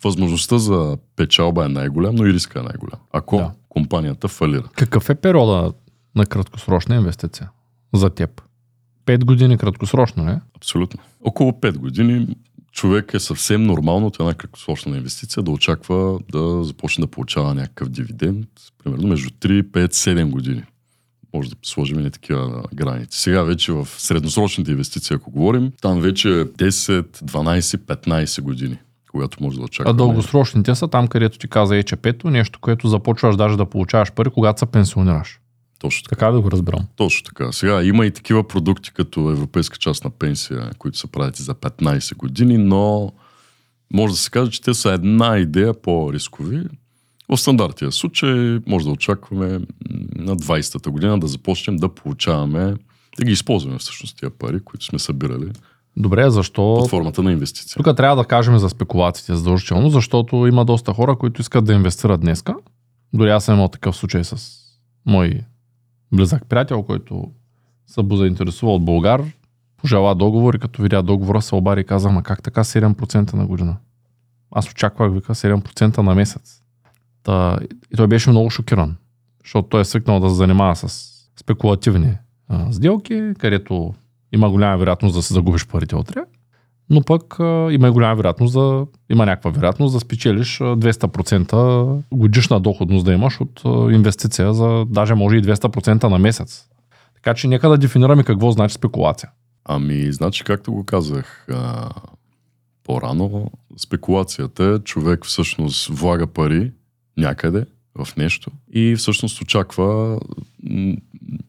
възможността 0.03 0.57
за 0.57 0.97
печалба 1.15 1.65
е 1.65 1.69
най-голям, 1.69 2.15
но 2.15 2.25
и 2.25 2.33
риска 2.33 2.59
е 2.59 2.63
най-голям. 2.63 2.99
Ако 3.11 3.37
да. 3.37 3.51
компанията 3.69 4.27
фалира. 4.27 4.69
Какъв 4.75 5.09
е 5.09 5.15
периода 5.15 5.73
на 6.15 6.25
краткосрочна 6.25 6.95
инвестиция 6.95 7.49
за 7.93 8.09
теб? 8.09 8.41
Пет 9.05 9.25
години 9.25 9.57
краткосрочно, 9.57 10.23
не? 10.23 10.41
Абсолютно. 10.55 10.99
Около 11.21 11.51
5 11.51 11.77
години 11.77 12.35
човек 12.71 13.13
е 13.13 13.19
съвсем 13.19 13.63
нормално 13.63 14.07
от 14.07 14.19
една 14.19 14.33
краткосрочна 14.33 14.97
инвестиция 14.97 15.43
да 15.43 15.51
очаква 15.51 16.19
да 16.31 16.63
започне 16.63 17.01
да 17.01 17.11
получава 17.11 17.55
някакъв 17.55 17.89
дивиденд, 17.89 18.47
примерно 18.83 19.07
между 19.07 19.29
3, 19.29 19.63
5, 19.63 19.87
7 19.87 20.29
години. 20.29 20.63
Може 21.33 21.49
да 21.49 21.55
сложим 21.63 21.99
и 21.99 22.11
такива 22.11 22.63
граници. 22.73 23.21
Сега 23.21 23.43
вече 23.43 23.71
в 23.71 23.87
средносрочните 23.97 24.71
инвестиции, 24.71 25.15
ако 25.15 25.31
говорим, 25.31 25.71
там 25.81 26.01
вече 26.01 26.29
е 26.29 26.45
10, 26.45 27.01
12, 27.01 27.77
15 27.77 28.41
години 28.41 28.77
когато 29.11 29.43
може 29.43 29.57
да 29.57 29.63
очакваме. 29.63 29.93
А 29.93 29.97
дългосрочните 29.97 30.75
са 30.75 30.87
там, 30.87 31.07
където 31.07 31.37
ти 31.37 31.47
каза 31.47 31.77
ЕЧП-то, 31.77 32.29
нещо, 32.29 32.59
което 32.59 32.87
започваш 32.87 33.35
даже 33.35 33.57
да 33.57 33.65
получаваш 33.65 34.11
пари, 34.11 34.29
когато 34.29 34.59
се 34.59 34.65
пенсионираш. 34.65 35.39
Точно 35.79 36.03
така. 36.03 36.15
Така 36.15 36.31
да 36.31 36.41
го 36.41 36.51
разбирам. 36.51 36.87
Точно 36.95 37.25
така. 37.25 37.51
Сега 37.51 37.83
има 37.83 38.05
и 38.05 38.11
такива 38.11 38.47
продукти 38.47 38.91
като 38.93 39.31
европейска 39.31 39.77
част 39.77 40.03
на 40.03 40.09
пенсия, 40.09 40.71
които 40.77 40.97
се 40.97 41.07
правят 41.07 41.39
и 41.39 41.43
за 41.43 41.55
15 41.55 42.15
години, 42.15 42.57
но 42.57 43.11
може 43.93 44.13
да 44.13 44.19
се 44.19 44.29
каже, 44.29 44.51
че 44.51 44.61
те 44.61 44.73
са 44.73 44.91
една 44.91 45.37
идея 45.37 45.81
по-рискови. 45.81 46.63
В 47.29 47.37
стандартия 47.37 47.91
случай 47.91 48.59
може 48.67 48.85
да 48.85 48.91
очакваме 48.91 49.47
на 50.15 50.35
20-та 50.37 50.91
година 50.91 51.19
да 51.19 51.27
започнем 51.27 51.77
да 51.77 51.89
получаваме, 51.89 52.75
да 53.17 53.25
ги 53.25 53.31
използваме 53.31 53.77
всъщност 53.77 54.17
тия 54.17 54.29
пари, 54.29 54.59
които 54.59 54.85
сме 54.85 54.99
събирали 54.99 55.51
Добре, 55.97 56.29
защо... 56.29 56.75
под 56.79 56.89
формата 56.89 57.23
на 57.23 57.31
инвестиция. 57.31 57.83
Тук 57.83 57.97
трябва 57.97 58.15
да 58.15 58.25
кажем 58.25 58.57
за 58.57 58.69
спекулациите 58.69 59.35
задължително, 59.35 59.89
защото 59.89 60.47
има 60.47 60.65
доста 60.65 60.93
хора, 60.93 61.15
които 61.15 61.41
искат 61.41 61.65
да 61.65 61.73
инвестират 61.73 62.21
днеска. 62.21 62.55
Дори 63.13 63.29
аз 63.29 63.45
съм 63.45 63.55
имал 63.55 63.67
такъв 63.67 63.95
случай 63.95 64.23
с 64.23 64.59
мой 65.05 65.41
близък 66.11 66.45
приятел, 66.49 66.83
който 66.83 67.31
се 67.87 68.03
бу 68.03 68.15
заинтересува 68.15 68.73
от 68.73 68.85
Българ, 68.85 69.23
пожела 69.77 70.15
договор 70.15 70.53
и 70.53 70.59
като 70.59 70.81
видя 70.81 71.01
договора 71.01 71.41
се 71.41 71.55
обари 71.55 71.81
и 71.81 71.83
каза, 71.83 72.09
ма 72.09 72.23
как 72.23 72.43
така 72.43 72.63
7% 72.63 73.33
на 73.33 73.45
година? 73.45 73.77
Аз 74.51 74.71
очаквах, 74.71 75.13
вика, 75.13 75.35
7% 75.35 75.97
на 75.97 76.15
месец. 76.15 76.61
Та, 77.23 77.57
и 77.93 77.97
той 77.97 78.07
беше 78.07 78.29
много 78.29 78.49
шокиран, 78.49 78.95
защото 79.43 79.69
той 79.69 79.81
е 79.81 79.85
свикнал 79.85 80.19
да 80.19 80.29
се 80.29 80.35
занимава 80.35 80.75
с 80.75 81.09
спекулативни 81.39 82.17
а, 82.47 82.71
сделки, 82.71 83.33
където 83.39 83.93
има 84.31 84.49
голяма 84.49 84.77
вероятност 84.77 85.15
да 85.15 85.21
се 85.21 85.33
загубиш 85.33 85.67
парите 85.67 85.95
утре, 85.95 86.21
но 86.89 87.01
пък 87.01 87.39
а, 87.39 87.67
има 87.71 87.87
и 87.87 87.91
голяма 87.91 88.15
вероятност 88.15 88.53
да 88.53 88.85
има 89.09 89.25
някаква 89.25 89.51
вероятност 89.51 89.93
да 89.93 89.99
спечелиш 89.99 90.59
200% 90.59 92.03
годишна 92.11 92.59
доходност 92.59 93.05
да 93.05 93.13
имаш 93.13 93.41
от 93.41 93.61
а, 93.65 93.69
инвестиция 93.91 94.53
за 94.53 94.85
даже 94.89 95.15
може 95.15 95.37
и 95.37 95.41
200% 95.41 96.03
на 96.03 96.19
месец. 96.19 96.65
Така 97.15 97.33
че 97.33 97.47
нека 97.47 97.69
да 97.69 97.77
дефинираме 97.77 98.23
какво 98.23 98.51
значи 98.51 98.75
спекулация. 98.75 99.29
Ами, 99.65 100.11
значи, 100.11 100.43
както 100.43 100.71
го 100.71 100.85
казах 100.85 101.45
а, 101.51 101.89
по-рано, 102.83 103.51
спекулацията 103.77 104.63
е 104.63 104.79
човек 104.79 105.25
всъщност 105.25 105.87
влага 105.87 106.27
пари 106.27 106.71
някъде 107.19 107.65
в 107.95 108.15
нещо 108.17 108.51
и 108.73 108.95
всъщност 108.95 109.41
очаква 109.41 110.19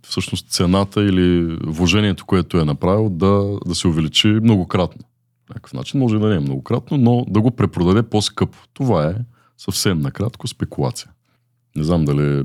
всъщност 0.02 0.48
цената 0.48 1.02
или 1.02 1.56
вложението, 1.66 2.26
което 2.26 2.58
е 2.58 2.64
направил, 2.64 3.08
да, 3.10 3.58
да 3.66 3.74
се 3.74 3.88
увеличи 3.88 4.28
многократно. 4.28 5.04
Някакъв 5.48 5.72
начин 5.72 6.00
може 6.00 6.18
да 6.18 6.28
не 6.28 6.36
е 6.36 6.40
многократно, 6.40 6.96
но 6.96 7.24
да 7.28 7.40
го 7.40 7.50
препродаде 7.50 8.02
по-скъпо. 8.02 8.58
Това 8.74 9.06
е 9.06 9.14
съвсем 9.58 10.00
накратко 10.00 10.48
спекулация. 10.48 11.10
Не 11.76 11.84
знам 11.84 12.04
дали 12.04 12.44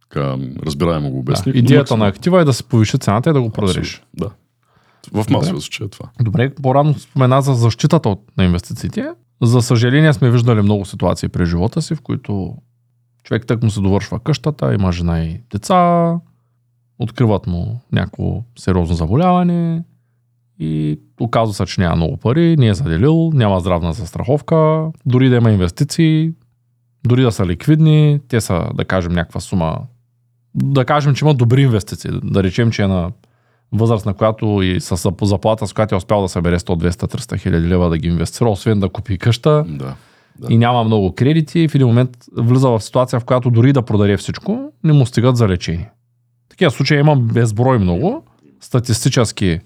така 0.00 0.36
разбираемо 0.66 1.10
го 1.10 1.18
обясних. 1.18 1.52
Да, 1.52 1.58
идеята 1.58 1.96
на 1.96 2.06
актива 2.06 2.40
е 2.40 2.44
да 2.44 2.52
се 2.52 2.64
повиши 2.64 2.98
цената 2.98 3.30
и 3.30 3.32
да 3.32 3.42
го 3.42 3.50
продадеш. 3.50 4.02
Да. 4.14 4.30
В 5.12 5.26
масовия 5.30 5.60
случай 5.60 5.86
е 5.86 5.90
това. 5.90 6.10
Добре, 6.20 6.54
по-рано 6.54 6.94
спомена 6.94 7.42
за 7.42 7.54
защитата 7.54 8.08
от, 8.08 8.22
на 8.36 8.44
инвестициите. 8.44 9.10
За 9.42 9.62
съжаление 9.62 10.12
сме 10.12 10.30
виждали 10.30 10.62
много 10.62 10.84
ситуации 10.84 11.28
през 11.28 11.48
живота 11.48 11.82
си, 11.82 11.94
в 11.94 12.00
които 12.00 12.54
човек 13.24 13.46
тък 13.46 13.62
му 13.62 13.70
се 13.70 13.80
довършва 13.80 14.20
къщата, 14.20 14.74
има 14.74 14.92
жена 14.92 15.24
и 15.24 15.40
деца, 15.50 16.14
откриват 16.98 17.46
му 17.46 17.80
някакво 17.92 18.42
сериозно 18.58 18.96
заболяване 18.96 19.84
и 20.58 21.00
оказва 21.20 21.54
се, 21.54 21.66
че 21.66 21.80
няма 21.80 21.96
много 21.96 22.16
пари, 22.16 22.56
не 22.56 22.68
е 22.68 22.74
заделил, 22.74 23.30
няма 23.34 23.60
здравна 23.60 23.92
застраховка, 23.92 24.90
дори 25.06 25.28
да 25.28 25.36
има 25.36 25.50
инвестиции, 25.50 26.32
дори 27.04 27.22
да 27.22 27.32
са 27.32 27.46
ликвидни, 27.46 28.20
те 28.28 28.40
са, 28.40 28.64
да 28.74 28.84
кажем, 28.84 29.12
някаква 29.12 29.40
сума, 29.40 29.78
да 30.54 30.84
кажем, 30.84 31.14
че 31.14 31.24
има 31.24 31.34
добри 31.34 31.62
инвестиции, 31.62 32.10
да 32.24 32.42
речем, 32.42 32.70
че 32.70 32.82
е 32.82 32.86
на 32.86 33.10
възраст, 33.72 34.06
на 34.06 34.14
която 34.14 34.62
и 34.62 34.80
с 34.80 35.12
заплата, 35.22 35.66
с 35.66 35.72
която 35.72 35.94
е 35.94 35.98
успял 35.98 36.22
да 36.22 36.28
събере 36.28 36.58
100, 36.58 36.88
200, 36.88 37.14
300 37.14 37.38
хиляди 37.38 37.68
лева 37.68 37.90
да 37.90 37.98
ги 37.98 38.08
инвестира, 38.08 38.48
освен 38.48 38.80
да 38.80 38.88
купи 38.88 39.18
къща 39.18 39.64
Да. 39.68 39.94
Да. 40.38 40.52
и 40.52 40.58
няма 40.58 40.84
много 40.84 41.14
кредити 41.14 41.60
и 41.60 41.68
в 41.68 41.74
един 41.74 41.86
момент 41.86 42.10
влиза 42.36 42.68
в 42.68 42.80
ситуация, 42.80 43.20
в 43.20 43.24
която 43.24 43.50
дори 43.50 43.72
да 43.72 43.82
продаде 43.82 44.16
всичко, 44.16 44.72
не 44.84 44.92
му 44.92 45.06
стигат 45.06 45.36
за 45.36 45.48
лечение. 45.48 45.90
Такива 46.48 46.70
случаи 46.70 46.98
има 46.98 47.16
безброй 47.16 47.78
много. 47.78 48.24
Статистически, 48.60 49.60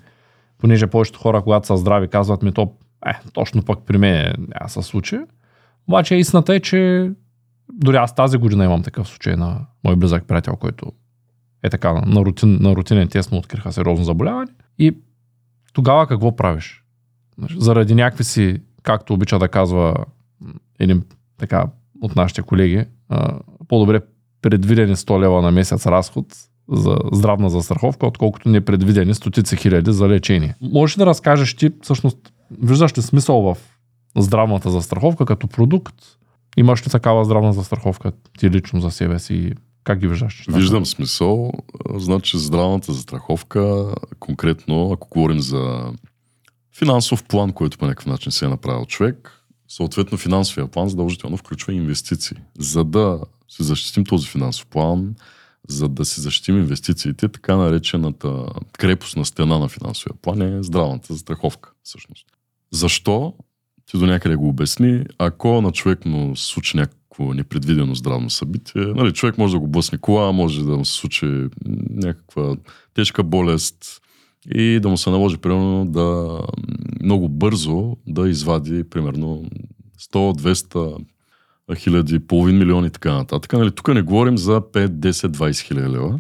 понеже 0.59 0.87
повечето 0.87 1.19
хора, 1.19 1.43
когато 1.43 1.67
са 1.67 1.77
здрави, 1.77 2.09
казват 2.09 2.43
ми 2.43 2.53
то, 2.53 2.73
е, 3.07 3.13
точно 3.33 3.63
пък 3.63 3.79
при 3.87 3.99
мен 3.99 4.35
няма 4.39 4.69
се 4.69 4.83
случи. 4.83 5.19
Обаче 5.89 6.15
истината 6.15 6.55
е, 6.55 6.61
че 6.61 7.11
дори 7.73 7.97
аз 7.97 8.15
тази 8.15 8.39
година 8.39 8.65
имам 8.65 8.83
такъв 8.83 9.09
случай 9.09 9.37
на 9.37 9.61
мой 9.85 9.97
близък 9.97 10.25
приятел, 10.27 10.57
който 10.57 10.93
е 11.63 11.71
така 11.71 11.93
на, 11.93 12.21
рутин, 12.21 12.59
на 12.61 12.77
рутинен 12.77 13.09
тест 13.09 13.33
му 13.33 13.39
откриха 13.39 13.73
сериозно 13.73 14.05
заболяване. 14.05 14.51
И 14.79 14.97
тогава 15.73 16.07
какво 16.07 16.37
правиш? 16.37 16.85
Заради 17.59 17.95
някакви 17.95 18.25
си, 18.25 18.61
както 18.83 19.15
обича 19.15 19.39
да 19.39 19.49
казва 19.49 19.95
един 20.79 21.03
така 21.39 21.67
от 22.01 22.17
нашите 22.17 22.43
колеги, 22.43 22.85
по-добре 23.69 24.01
предвидени 24.43 24.97
100 24.97 25.21
лева 25.21 25.43
на 25.43 25.51
месец 25.51 25.87
разход 25.87 26.27
за 26.73 26.97
здравна 27.13 27.51
застраховка, 27.51 28.07
отколкото 28.07 28.49
непредвидени 28.49 29.15
стотици 29.15 29.57
хиляди 29.57 29.93
за 29.93 30.09
лечение. 30.09 30.55
Можеш 30.61 30.97
да 30.97 31.07
разкажеш 31.07 31.55
ти, 31.55 31.71
всъщност, 31.83 32.33
виждаш 32.61 32.99
ли 32.99 33.03
смисъл 33.03 33.41
в 33.41 33.57
здравната 34.17 34.71
застраховка 34.71 35.27
като 35.27 35.47
продукт? 35.47 35.95
Имаш 36.57 36.87
ли 36.87 36.91
такава 36.91 37.25
здравна 37.25 37.53
застраховка 37.53 38.13
ти 38.39 38.51
лично 38.51 38.81
за 38.81 38.91
себе 38.91 39.19
си? 39.19 39.53
Как 39.85 39.99
ги 39.99 40.09
виждаш? 40.09 40.45
Виждам 40.49 40.87
смисъл. 40.87 41.53
Значи 41.95 42.39
здравната 42.39 42.93
застраховка, 42.93 43.95
конкретно, 44.19 44.93
ако 44.93 45.09
говорим 45.09 45.41
за 45.41 45.93
финансов 46.79 47.25
план, 47.25 47.53
който 47.53 47.79
по 47.79 47.87
някакъв 47.87 48.07
начин 48.07 48.33
се 48.33 48.45
е 48.45 48.49
направил 48.49 48.87
човек, 48.87 49.43
съответно 49.69 50.19
финансовия 50.19 50.69
план 50.69 50.89
задължително 50.89 51.37
включва 51.37 51.73
инвестиции. 51.73 52.37
За 52.59 52.85
да 52.85 53.21
се 53.49 53.63
защитим 53.63 54.05
този 54.05 54.29
финансов 54.29 54.67
план, 54.67 55.15
за 55.69 55.89
да 55.89 56.05
си 56.05 56.21
защитим 56.21 56.57
инвестициите, 56.57 57.29
така 57.29 57.57
наречената 57.57 58.47
крепостна 58.73 59.25
стена 59.25 59.59
на 59.59 59.69
финансовия 59.69 60.17
план 60.23 60.43
е 60.43 60.63
здравната 60.63 61.13
застраховка. 61.13 61.73
Всъщност. 61.83 62.27
Защо? 62.71 63.35
Ти 63.87 63.99
до 63.99 64.07
някъде 64.07 64.37
го 64.37 64.49
обясни. 64.49 65.05
Ако 65.19 65.61
на 65.61 65.73
човек 65.73 66.07
му 66.07 66.37
случи 66.37 66.77
някакво 67.13 67.35
непредвидено 67.35 67.95
здравно 67.95 68.31
събитие, 68.31 68.83
нали, 68.83 69.13
човек 69.13 69.39
може 69.39 69.53
да 69.53 69.61
го 69.61 69.69
блъсне 69.69 69.99
кола, 69.99 70.33
може 70.33 70.65
да 70.65 70.77
му 70.77 70.85
се 70.85 70.93
случи 70.93 71.47
някаква 71.91 72.57
тежка 72.95 73.23
болест 73.23 74.01
и 74.55 74.81
да 74.81 74.89
му 74.89 74.97
се 74.97 75.11
наложи, 75.11 75.37
примерно, 75.37 75.87
да 75.87 76.39
много 77.03 77.29
бързо 77.29 77.97
да 78.07 78.29
извади, 78.29 78.85
примерно, 78.85 79.45
100, 80.13 80.41
200, 81.71 81.77
хиляди, 81.77 82.19
половин 82.19 82.59
милиони 82.59 82.87
и 82.87 82.91
така 82.91 83.13
нататък. 83.13 83.53
Нали, 83.53 83.71
тук 83.71 83.89
не 83.89 84.03
говорим 84.03 84.39
за 84.39 84.61
5, 84.61 84.87
10, 84.87 85.29
20 85.29 85.61
хиляди 85.61 85.89
лева. 85.89 86.19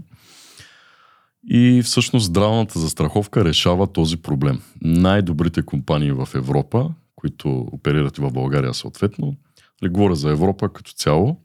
И 1.48 1.82
всъщност 1.84 2.26
здравната 2.26 2.78
застраховка 2.78 3.44
решава 3.44 3.86
този 3.86 4.16
проблем. 4.16 4.60
Най-добрите 4.82 5.62
компании 5.62 6.12
в 6.12 6.28
Европа, 6.34 6.90
които 7.16 7.50
оперират 7.72 8.18
и 8.18 8.20
в 8.20 8.32
България 8.32 8.74
съответно, 8.74 9.36
нали, 9.82 9.92
говоря 9.92 10.14
за 10.14 10.30
Европа 10.30 10.68
като 10.68 10.92
цяло, 10.92 11.36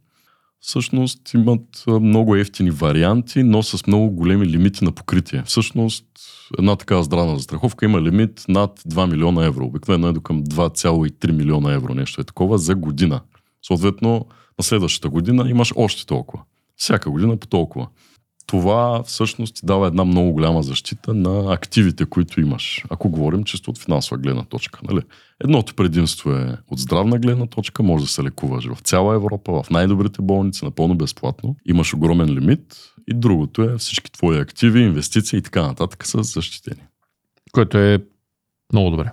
всъщност 0.59 1.33
имат 1.33 1.83
много 1.87 2.35
ефтини 2.35 2.71
варианти, 2.71 3.43
но 3.43 3.63
с 3.63 3.87
много 3.87 4.11
големи 4.11 4.45
лимити 4.45 4.85
на 4.85 4.91
покритие. 4.91 5.43
Всъщност 5.45 6.05
една 6.59 6.75
такава 6.75 7.03
здравна 7.03 7.35
застраховка 7.35 7.85
има 7.85 8.01
лимит 8.01 8.45
над 8.47 8.79
2 8.79 9.11
милиона 9.11 9.45
евро. 9.45 9.65
Обикновено 9.65 10.07
е 10.07 10.13
до 10.13 10.21
към 10.21 10.43
2,3 10.43 11.31
милиона 11.31 11.73
евро, 11.73 11.93
нещо 11.93 12.21
е 12.21 12.23
такова, 12.23 12.57
за 12.57 12.75
година. 12.75 13.21
Съответно, 13.67 14.25
на 14.57 14.63
следващата 14.63 15.09
година 15.09 15.49
имаш 15.49 15.73
още 15.75 16.05
толкова. 16.05 16.43
Всяка 16.75 17.09
година 17.09 17.37
по 17.37 17.47
толкова. 17.47 17.87
Това 18.47 19.03
всъщност 19.03 19.55
ти 19.55 19.61
дава 19.63 19.87
една 19.87 20.05
много 20.05 20.31
голяма 20.31 20.63
защита 20.63 21.13
на 21.13 21.53
активите, 21.53 22.05
които 22.05 22.41
имаш. 22.41 22.85
Ако 22.89 23.09
говорим 23.09 23.43
чисто 23.43 23.71
от 23.71 23.77
финансова 23.77 24.17
гледна 24.17 24.43
точка. 24.43 24.79
Нали? 24.83 25.01
Едното 25.43 25.75
предимство 25.75 26.31
е 26.31 26.57
от 26.67 26.79
здравна 26.79 27.19
гледна 27.19 27.45
точка, 27.45 27.83
може 27.83 28.03
да 28.03 28.11
се 28.11 28.23
лекуваш 28.23 28.65
в 28.65 28.79
цяла 28.79 29.15
Европа, 29.15 29.63
в 29.63 29.69
най-добрите 29.69 30.21
болници, 30.21 30.65
напълно 30.65 30.95
безплатно. 30.95 31.55
Имаш 31.65 31.93
огромен 31.93 32.29
лимит. 32.29 32.77
И 33.07 33.13
другото 33.13 33.63
е 33.63 33.77
всички 33.77 34.11
твои 34.11 34.37
активи, 34.37 34.81
инвестиции 34.81 35.37
и 35.37 35.41
така 35.41 35.61
нататък 35.61 36.05
са 36.05 36.23
защитени. 36.23 36.81
Което 37.51 37.77
е 37.77 37.99
много 38.73 38.89
добре. 38.89 39.11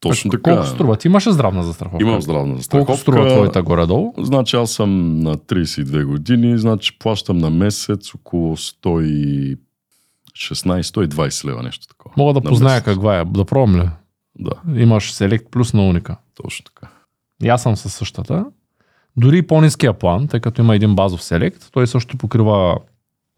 Точно 0.00 0.30
Колко 0.30 0.42
така. 0.42 0.64
струва? 0.64 0.96
Ти 0.96 1.08
имимаш 1.08 1.26
ли 1.26 1.32
здравна 1.32 1.62
застраховка? 1.62 2.04
Имам 2.04 2.22
здравна 2.22 2.56
застраховка. 2.56 2.86
Колко 2.86 3.00
струва 3.00 3.28
твоята 3.28 3.62
горе-долу? 3.62 4.14
Значи 4.18 4.56
аз 4.56 4.70
съм 4.70 5.18
на 5.18 5.36
32 5.36 6.04
години, 6.04 6.58
значи 6.58 6.98
плащам 6.98 7.38
на 7.38 7.50
месец 7.50 8.14
около 8.14 8.56
116-120 8.56 9.56
лева, 11.44 11.62
нещо 11.62 11.86
такова. 11.86 12.14
Мога 12.16 12.32
да 12.32 12.40
На 12.40 12.50
позная 12.50 12.70
месец. 12.70 12.84
каква 12.84 13.18
е. 13.18 13.24
Да 13.24 13.44
пробвам 13.44 13.76
ли? 13.76 13.88
Да, 14.38 14.80
Имаш 14.80 15.12
Select 15.12 15.44
Plus 15.44 15.74
на 15.74 15.82
Уника. 15.82 16.16
точно 16.34 16.64
така. 16.64 16.88
И 17.42 17.48
аз 17.48 17.62
съм 17.62 17.76
със 17.76 17.94
същата. 17.94 18.44
Дори 19.16 19.38
и 19.38 19.42
по-низкия 19.42 19.92
план, 19.92 20.28
тъй 20.28 20.40
като 20.40 20.62
има 20.62 20.74
един 20.76 20.94
базов 20.94 21.22
селект, 21.22 21.68
той 21.72 21.86
също 21.86 22.16
покрива 22.16 22.76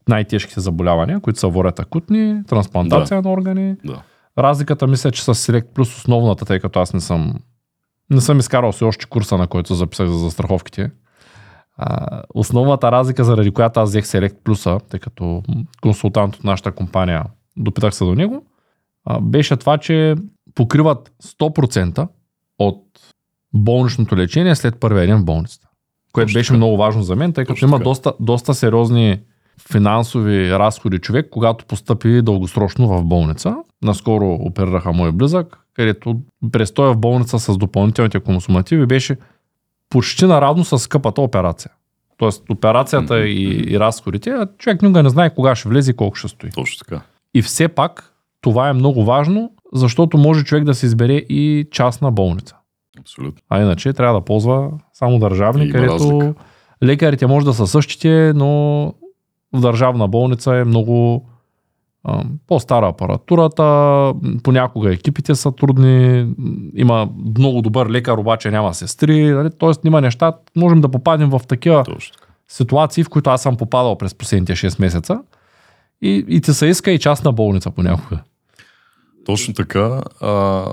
най-тежките 0.08 0.60
заболявания, 0.60 1.20
които 1.20 1.38
са 1.38 1.48
ворят 1.48 1.80
акутни, 1.80 2.40
трансплантация 2.46 3.22
на 3.22 3.32
органи. 3.32 3.74
Да. 3.84 4.02
Разликата 4.38 4.86
мисля, 4.86 5.10
че 5.10 5.24
с 5.24 5.34
Select 5.34 5.66
Plus 5.66 5.98
основната, 5.98 6.44
тъй 6.44 6.60
като 6.60 6.80
аз 6.80 6.94
не 6.94 7.00
съм 7.00 7.34
не 8.10 8.20
съм 8.20 8.38
изкарал 8.38 8.72
все 8.72 8.84
още 8.84 9.06
курса, 9.06 9.38
на 9.38 9.46
който 9.46 9.74
записах 9.74 10.08
за 10.08 10.18
застраховките. 10.18 10.90
А, 11.76 12.22
основната 12.34 12.92
разлика, 12.92 13.24
заради 13.24 13.50
която 13.50 13.80
аз 13.80 13.88
взех 13.88 14.04
Select 14.04 14.34
Plus, 14.44 14.88
тъй 14.88 15.00
като 15.00 15.42
консултант 15.82 16.36
от 16.36 16.44
нашата 16.44 16.72
компания 16.72 17.24
допитах 17.56 17.94
се 17.94 18.04
до 18.04 18.14
него, 18.14 18.46
а, 19.04 19.20
беше 19.20 19.56
това, 19.56 19.78
че 19.78 20.14
покриват 20.54 21.12
100% 21.22 22.08
от 22.58 22.84
болничното 23.54 24.16
лечение 24.16 24.54
след 24.54 24.80
първия 24.80 25.06
ден 25.06 25.18
в 25.18 25.24
болницата. 25.24 25.68
Което 26.12 26.32
беше 26.32 26.52
много 26.52 26.76
важно 26.76 27.02
за 27.02 27.16
мен, 27.16 27.32
тъй 27.32 27.44
като 27.44 27.64
има 27.64 27.78
доста, 27.78 28.12
доста 28.20 28.54
сериозни 28.54 29.20
финансови 29.72 30.50
разходи 30.50 30.98
човек, 30.98 31.28
когато 31.30 31.64
постъпи 31.64 32.22
дългосрочно 32.22 32.88
в 32.88 33.04
болница. 33.04 33.56
Наскоро 33.82 34.32
оперираха 34.32 34.92
мой 34.92 35.12
близък, 35.12 35.58
където 35.74 36.20
престоя 36.52 36.92
в 36.92 36.98
болница 36.98 37.38
с 37.38 37.56
допълнителните 37.56 38.20
консумативи 38.20 38.86
беше 38.86 39.16
почти 39.90 40.26
наравно 40.26 40.64
с 40.64 40.78
скъпата 40.78 41.20
операция. 41.20 41.70
Тоест 42.16 42.50
операцията 42.50 43.14
Мгм, 43.14 43.26
и, 43.26 43.64
и 43.68 43.80
разходите, 43.80 44.30
а 44.30 44.48
човек 44.58 44.82
никога 44.82 45.02
не 45.02 45.08
знае 45.08 45.34
кога 45.34 45.54
ще 45.54 45.68
влезе 45.68 45.90
и 45.90 45.96
колко 45.96 46.16
ще 46.16 46.28
стои. 46.28 46.50
Точно 46.50 46.84
така. 46.84 47.00
И 47.34 47.42
все 47.42 47.68
пак 47.68 48.14
това 48.40 48.68
е 48.68 48.72
много 48.72 49.04
важно, 49.04 49.50
защото 49.74 50.18
може 50.18 50.44
човек 50.44 50.64
да 50.64 50.74
се 50.74 50.86
избере 50.86 51.14
и 51.14 51.68
частна 51.70 52.12
болница. 52.12 52.56
Абсолютно. 53.00 53.42
А 53.48 53.60
иначе 53.60 53.92
трябва 53.92 54.20
да 54.20 54.24
ползва 54.24 54.70
само 54.92 55.18
държавни, 55.18 55.72
където 55.72 55.92
разлика. 55.92 56.34
лекарите 56.82 57.26
може 57.26 57.46
да 57.46 57.54
са 57.54 57.66
същите, 57.66 58.32
но 58.34 58.94
в 59.52 59.60
държавна 59.60 60.08
болница 60.08 60.56
е 60.56 60.64
много 60.64 61.28
а, 62.04 62.24
по-стара 62.46 62.88
апаратурата, 62.88 64.14
понякога 64.42 64.92
екипите 64.92 65.34
са 65.34 65.52
трудни, 65.52 66.26
има 66.74 67.08
много 67.38 67.62
добър 67.62 67.90
лекар, 67.90 68.18
обаче 68.18 68.50
няма 68.50 68.74
сестри, 68.74 69.30
нали? 69.30 69.50
т.е. 69.50 69.70
има 69.86 70.00
неща, 70.00 70.32
можем 70.56 70.80
да 70.80 70.88
попадем 70.88 71.30
в 71.30 71.40
такива 71.48 71.84
ситуации, 72.48 73.04
в 73.04 73.08
които 73.08 73.30
аз 73.30 73.42
съм 73.42 73.56
попадал 73.56 73.98
през 73.98 74.14
последните 74.14 74.52
6 74.52 74.80
месеца 74.80 75.20
и, 76.02 76.24
и 76.28 76.40
ти 76.40 76.52
се 76.52 76.66
иска 76.66 76.90
и 76.90 76.98
частна 76.98 77.32
болница 77.32 77.70
понякога. 77.70 78.20
Точно 79.26 79.54
така. 79.54 80.02
А, 80.20 80.64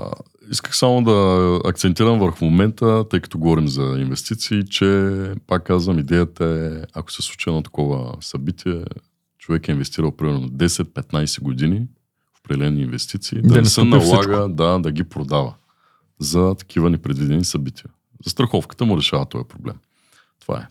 исках 0.50 0.76
само 0.76 1.02
да 1.02 1.60
акцентирам 1.64 2.18
върху 2.18 2.44
момента, 2.44 3.04
тъй 3.08 3.20
като 3.20 3.38
говорим 3.38 3.68
за 3.68 3.82
инвестиции, 3.82 4.66
че 4.66 5.12
пак 5.46 5.62
казвам, 5.62 5.98
идеята 5.98 6.44
е, 6.44 6.86
ако 6.94 7.12
се 7.12 7.22
случи 7.22 7.50
едно 7.50 7.62
такова 7.62 8.14
събитие, 8.20 8.84
човек 9.38 9.68
е 9.68 9.72
инвестирал 9.72 10.10
примерно 10.10 10.48
10-15 10.48 11.42
години 11.42 11.86
в 12.34 12.40
определени 12.40 12.82
инвестиции, 12.82 13.42
да, 13.42 13.48
Да 13.48 13.62
не 13.62 13.68
се 13.68 13.84
налага 13.84 14.48
да, 14.48 14.78
да 14.78 14.92
ги 14.92 15.04
продава 15.04 15.54
за 16.18 16.54
такива 16.54 16.90
непредвидени 16.90 17.44
събития. 17.44 17.90
За 18.24 18.30
страховката 18.30 18.84
му 18.84 18.98
решава 18.98 19.26
този 19.26 19.44
проблем. 19.48 19.76
Това 20.40 20.58
е. 20.58 20.66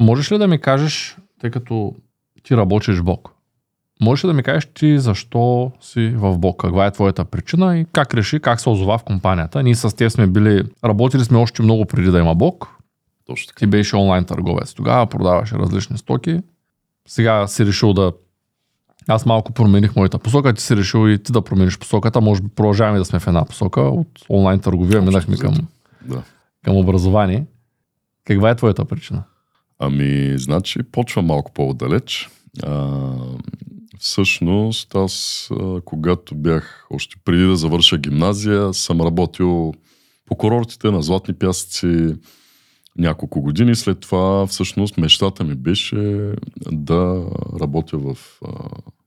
Можеш 0.00 0.32
ли 0.32 0.38
да 0.38 0.48
ми 0.48 0.60
кажеш, 0.60 1.16
тъй 1.40 1.50
като 1.50 1.94
ти 2.42 2.56
работиш 2.56 3.00
Бог, 3.00 3.37
можеш 4.00 4.24
ли 4.24 4.28
да 4.28 4.34
ми 4.34 4.42
кажеш 4.42 4.68
ти 4.74 4.98
защо 4.98 5.72
си 5.80 6.08
в 6.08 6.38
Бог? 6.38 6.60
Каква 6.60 6.86
е 6.86 6.90
твоята 6.90 7.24
причина 7.24 7.78
и 7.78 7.86
как 7.92 8.14
реши, 8.14 8.40
как 8.40 8.60
се 8.60 8.68
озова 8.68 8.98
в 8.98 9.04
компанията? 9.04 9.62
Ние 9.62 9.74
с 9.74 9.96
теб 9.96 10.10
сме 10.12 10.26
били, 10.26 10.64
работили 10.84 11.24
сме 11.24 11.38
още 11.38 11.62
много 11.62 11.84
преди 11.84 12.10
да 12.10 12.18
има 12.18 12.34
Бог. 12.34 12.68
Точно 13.26 13.48
така. 13.48 13.58
Ти 13.58 13.66
беше 13.66 13.96
онлайн 13.96 14.24
търговец. 14.24 14.74
Тогава 14.74 15.06
продаваше 15.06 15.54
различни 15.54 15.98
стоки. 15.98 16.40
Сега 17.08 17.46
си 17.46 17.66
решил 17.66 17.92
да... 17.92 18.12
Аз 19.08 19.26
малко 19.26 19.52
промених 19.52 19.96
моята 19.96 20.18
посока, 20.18 20.52
ти 20.54 20.62
си 20.62 20.76
решил 20.76 21.08
и 21.08 21.22
ти 21.22 21.32
да 21.32 21.42
промениш 21.42 21.78
посоката. 21.78 22.20
Може 22.20 22.42
би 22.42 22.48
продължаваме 22.48 22.98
да 22.98 23.04
сме 23.04 23.18
в 23.18 23.26
една 23.26 23.44
посока. 23.44 23.80
От 23.80 24.08
онлайн 24.30 24.60
търговия 24.60 25.02
минахме 25.02 25.36
към, 25.36 25.54
Да. 26.04 26.22
към 26.64 26.76
образование. 26.76 27.46
Каква 28.24 28.50
е 28.50 28.54
твоята 28.54 28.84
причина? 28.84 29.22
Ами, 29.78 30.34
значи, 30.38 30.82
почва 30.82 31.22
малко 31.22 31.52
по-отдалеч. 31.52 32.28
А, 32.62 32.88
всъщност, 33.98 34.94
аз, 34.94 35.48
когато 35.84 36.34
бях, 36.34 36.86
още 36.90 37.16
преди 37.24 37.44
да 37.44 37.56
завърша 37.56 37.98
гимназия, 37.98 38.74
съм 38.74 39.00
работил 39.00 39.74
по 40.26 40.36
курортите 40.36 40.90
на 40.90 41.02
Златни 41.02 41.34
пясъци 41.34 42.14
няколко 42.98 43.40
години. 43.40 43.74
След 43.74 44.00
това, 44.00 44.46
всъщност, 44.46 44.98
мечтата 44.98 45.44
ми 45.44 45.54
беше 45.54 46.32
да 46.72 47.26
работя 47.60 47.98
в 47.98 48.16
а, 48.44 48.50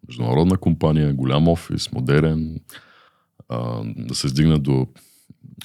международна 0.08 0.58
компания, 0.58 1.14
голям 1.14 1.48
офис, 1.48 1.92
модерен, 1.92 2.60
а, 3.50 3.82
да 3.96 4.16
се 4.16 4.28
издигна 4.28 4.60
до 4.60 4.88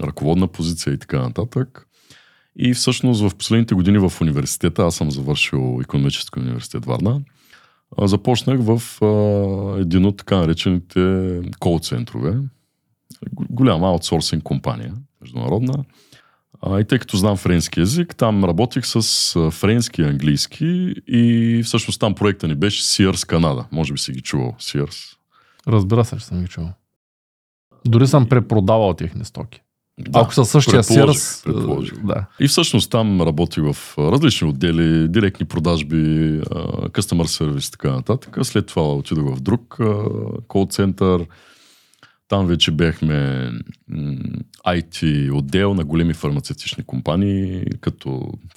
ръководна 0.01 0.49
позиция 0.49 0.93
и 0.93 0.99
така 0.99 1.19
нататък. 1.23 1.87
И 2.59 2.75
всъщност 2.75 3.21
в 3.21 3.35
последните 3.37 3.75
години 3.75 3.99
в 3.99 4.13
университета, 4.21 4.83
аз 4.83 4.95
съм 4.95 5.11
завършил 5.11 5.79
економически 5.83 6.39
университет 6.39 6.85
Варна, 6.85 7.21
започнах 7.99 8.59
в 8.61 9.03
а, 9.05 9.81
един 9.81 10.05
от 10.05 10.17
така 10.17 10.37
наречените 10.37 11.41
кол 11.59 11.79
центрове. 11.79 12.31
Г- 12.31 13.47
Голяма 13.51 13.89
аутсорсинг 13.89 14.43
компания, 14.43 14.95
международна. 15.21 15.85
А, 16.63 16.81
и 16.81 16.85
тъй 16.85 16.99
като 16.99 17.17
знам 17.17 17.37
френски 17.37 17.81
язик, 17.81 18.17
там 18.17 18.45
работих 18.45 18.87
с 18.87 19.51
френски 19.51 20.03
и 20.03 20.05
английски 20.05 20.95
и 21.07 21.63
всъщност 21.65 22.01
там 22.01 22.15
проекта 22.15 22.49
ни 22.49 22.55
беше 22.55 22.83
Sears 22.83 23.27
Канада. 23.27 23.65
Може 23.73 23.93
би 23.93 23.99
си 23.99 24.13
ги 24.13 24.21
чувал, 24.21 24.55
Sears. 24.61 25.17
Разбира 25.69 26.05
се, 26.05 26.17
че 26.17 26.25
съм 26.25 26.41
ги 26.43 26.49
чувал. 26.49 26.73
Дори 27.87 28.07
съм 28.07 28.29
препродавал 28.29 28.95
техни 28.95 29.25
стоки. 29.25 29.63
Да, 29.99 30.21
Ако 30.21 30.35
са 30.35 30.45
същия 30.45 30.83
предположих. 31.45 31.99
да. 32.05 32.27
И 32.41 32.49
всъщност 32.49 32.91
там 32.91 33.21
работих 33.23 33.65
в 33.73 33.99
различни 33.99 34.49
отдели, 34.49 35.09
директни 35.09 35.47
продажби, 35.47 35.97
customer 36.91 37.25
service 37.25 37.69
и 37.69 37.71
така 37.71 37.91
нататък. 37.91 38.39
След 38.43 38.67
това 38.67 38.95
отидох 38.95 39.37
в 39.37 39.41
друг 39.41 39.79
кол 40.49 40.67
център. 40.71 41.27
Там 42.29 42.47
вече 42.47 42.71
бяхме 42.71 43.51
IT 44.67 45.31
отдел 45.33 45.75
на 45.75 45.85
големи 45.85 46.15
фармацевтични 46.15 46.85
компании, 46.85 47.65
като 47.81 48.09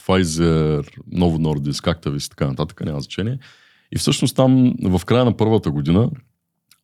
Pfizer, 0.08 0.88
Novo 1.13 1.38
Nordisk, 1.38 1.93
Actavis 1.95 2.25
и 2.28 2.30
така 2.30 2.47
нататък, 2.47 2.82
няма 2.86 3.02
значение. 3.02 3.39
И 3.91 3.97
всъщност 3.97 4.36
там 4.36 4.73
в 4.84 5.02
края 5.06 5.25
на 5.25 5.38
първата 5.38 5.71
година 5.71 6.10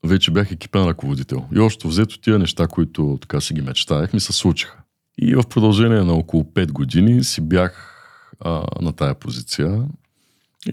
вече 0.06 0.32
бях 0.32 0.52
екипен 0.52 0.88
ръководител. 0.88 1.46
И 1.56 1.60
още 1.60 1.88
взето 1.88 2.20
тия 2.20 2.40
неща, 2.40 2.68
които 2.68 3.18
така 3.22 3.42
си 3.42 3.54
ги 3.54 3.62
мечтаях, 3.62 4.14
ми 4.14 4.20
се 4.20 4.34
случиха. 4.34 4.78
И 5.18 5.36
в 5.36 5.44
продължение 5.50 6.04
на 6.04 6.14
около 6.14 6.44
5 6.44 6.72
години 6.72 7.24
си 7.24 7.42
бях 7.42 7.92
а, 8.40 8.64
на 8.82 8.94
тая 8.94 9.16
позиция 9.16 9.84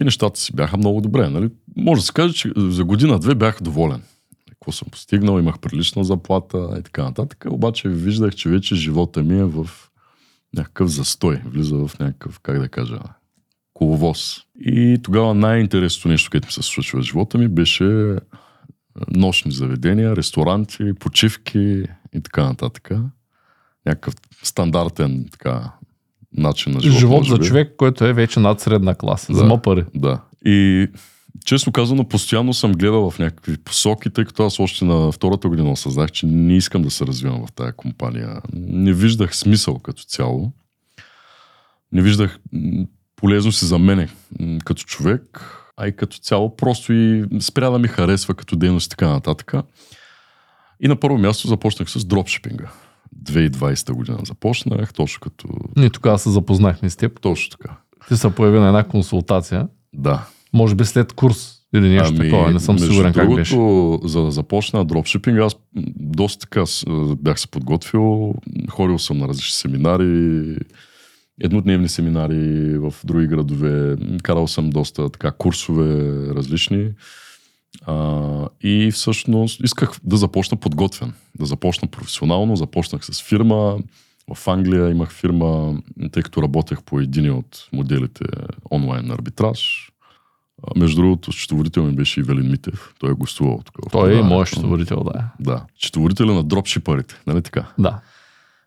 и 0.01 0.03
нещата 0.03 0.39
си 0.39 0.55
бяха 0.55 0.77
много 0.77 1.01
добре. 1.01 1.29
Нали? 1.29 1.49
Може 1.75 2.01
да 2.01 2.05
се 2.05 2.13
каже, 2.13 2.33
че 2.33 2.51
за 2.57 2.83
година-две 2.83 3.35
бях 3.35 3.61
доволен. 3.61 4.01
Какво 4.49 4.71
съм 4.71 4.87
постигнал, 4.91 5.39
имах 5.39 5.59
прилична 5.59 6.03
заплата 6.03 6.75
и 6.79 6.83
така 6.83 7.03
нататък. 7.03 7.45
Обаче 7.49 7.89
виждах, 7.89 8.35
че 8.35 8.49
вече 8.49 8.75
живота 8.75 9.23
ми 9.23 9.39
е 9.39 9.43
в 9.43 9.69
някакъв 10.55 10.89
застой. 10.89 11.41
Влиза 11.45 11.75
в 11.75 11.99
някакъв, 11.99 12.39
как 12.39 12.59
да 12.59 12.69
кажа, 12.69 12.99
коловоз. 13.73 14.37
И 14.59 14.99
тогава 15.03 15.33
най-интересното 15.33 16.07
нещо, 16.07 16.31
което 16.31 16.47
ми 16.47 16.51
се 16.51 16.61
случва 16.61 17.01
в 17.01 17.03
живота 17.03 17.37
ми, 17.37 17.47
беше 17.47 18.15
нощни 19.07 19.51
заведения, 19.51 20.15
ресторанти, 20.15 20.93
почивки 20.99 21.83
и 22.13 22.21
така 22.23 22.43
нататък. 22.43 22.91
Някакъв 23.85 24.13
стандартен 24.43 25.27
така, 25.31 25.71
начин 26.37 26.73
на 26.73 26.79
живот. 26.79 26.99
Живот 26.99 27.25
за 27.25 27.37
човек, 27.37 27.73
който 27.77 28.05
е 28.05 28.13
вече 28.13 28.39
над 28.39 28.59
средна 28.59 28.95
класа. 28.95 29.31
Да. 29.31 29.37
За 29.37 29.45
ма 29.45 29.61
пари. 29.61 29.85
Да. 29.95 30.21
И 30.45 30.87
честно 31.45 31.73
казано, 31.73 32.07
постоянно 32.07 32.53
съм 32.53 32.71
гледал 32.71 33.11
в 33.11 33.19
някакви 33.19 33.57
посоки, 33.57 34.09
тъй 34.09 34.25
като 34.25 34.45
аз 34.45 34.59
още 34.59 34.85
на 34.85 35.11
втората 35.11 35.49
година 35.49 35.71
осъзнах, 35.71 36.11
че 36.11 36.25
не 36.25 36.57
искам 36.57 36.81
да 36.81 36.91
се 36.91 37.05
развивам 37.05 37.45
в 37.47 37.51
тая 37.51 37.73
компания. 37.73 38.41
Не 38.53 38.93
виждах 38.93 39.35
смисъл 39.35 39.79
като 39.79 40.03
цяло. 40.03 40.51
Не 41.91 42.01
виждах 42.01 42.39
м, 42.53 42.85
полезност 43.15 43.61
и 43.61 43.65
за 43.65 43.79
мене 43.79 44.09
като 44.65 44.83
човек, 44.83 45.49
а 45.77 45.87
и 45.87 45.95
като 45.95 46.17
цяло 46.17 46.55
просто 46.55 46.93
и 46.93 47.25
спря 47.39 47.69
да 47.69 47.79
ми 47.79 47.87
харесва 47.87 48.33
като 48.33 48.55
дейност 48.55 48.85
и 48.85 48.89
така 48.89 49.09
нататък. 49.09 49.53
И 50.79 50.87
на 50.87 50.95
първо 50.95 51.17
място 51.17 51.47
започнах 51.47 51.89
с 51.89 52.05
дропшипинга. 52.05 52.71
2020 53.23 53.91
година 53.91 54.17
започнах, 54.23 54.93
точно 54.93 55.19
като... 55.19 55.47
Ние 55.75 55.89
тогава 55.89 56.19
се 56.19 56.29
запознахме 56.29 56.89
с 56.89 56.95
теб. 56.95 57.19
Точно 57.19 57.57
така. 57.57 57.77
Ти 58.07 58.17
се 58.17 58.35
появи 58.35 58.59
на 58.59 58.67
една 58.67 58.83
консултация. 58.83 59.67
Да. 59.93 60.25
Може 60.53 60.75
би 60.75 60.85
след 60.85 61.13
курс 61.13 61.53
или 61.75 61.89
нещо 61.89 62.15
такова. 62.15 62.51
Не 62.51 62.59
съм 62.59 62.75
Ами, 62.79 62.87
сигурен 62.87 63.13
как 63.13 63.23
другото, 63.23 63.39
беше. 63.39 63.55
За 64.07 64.21
да 64.21 64.31
започна 64.31 64.85
дропшипинг, 64.85 65.39
аз 65.39 65.55
доста 65.95 66.39
така 66.39 66.63
бях 67.17 67.39
се 67.39 67.47
подготвил. 67.47 68.35
Ходил 68.69 68.99
съм 68.99 69.17
на 69.17 69.27
различни 69.27 69.53
семинари, 69.53 70.57
еднодневни 71.41 71.89
семинари 71.89 72.77
в 72.77 72.93
други 73.03 73.27
градове. 73.27 73.95
Карал 74.23 74.47
съм 74.47 74.69
доста 74.69 75.09
така 75.09 75.31
курсове 75.31 76.17
различни. 76.35 76.91
А, 77.85 78.47
и 78.61 78.91
всъщност 78.91 79.61
исках 79.63 79.91
да 80.03 80.17
започна 80.17 80.57
подготвен, 80.57 81.13
да 81.39 81.45
започна 81.45 81.87
професионално. 81.87 82.55
Започнах 82.55 83.05
с 83.05 83.23
фирма. 83.23 83.77
В 84.35 84.47
Англия 84.47 84.89
имах 84.89 85.11
фирма, 85.11 85.81
тъй 86.11 86.23
като 86.23 86.41
работех 86.41 86.83
по 86.83 86.99
един 86.99 87.31
от 87.31 87.67
моделите 87.73 88.25
онлайн 88.71 89.11
арбитраж. 89.11 89.91
А, 90.63 90.79
Между 90.79 91.01
другото, 91.01 91.31
счетоводител 91.31 91.83
ми 91.83 91.95
беше 91.95 92.19
Ивелин 92.19 92.51
Митев. 92.51 92.93
Той 92.99 93.11
е 93.11 93.13
гостувал 93.13 93.61
тук. 93.65 93.91
Той 93.91 94.19
е 94.19 94.21
моят 94.21 94.47
счетоводител, 94.47 95.03
да. 95.03 95.29
Да. 95.39 95.65
Счетоводителя 95.79 96.33
на 96.33 96.43
дропшипарите, 96.43 97.21
нали 97.27 97.41
така? 97.41 97.67
Да. 97.79 98.01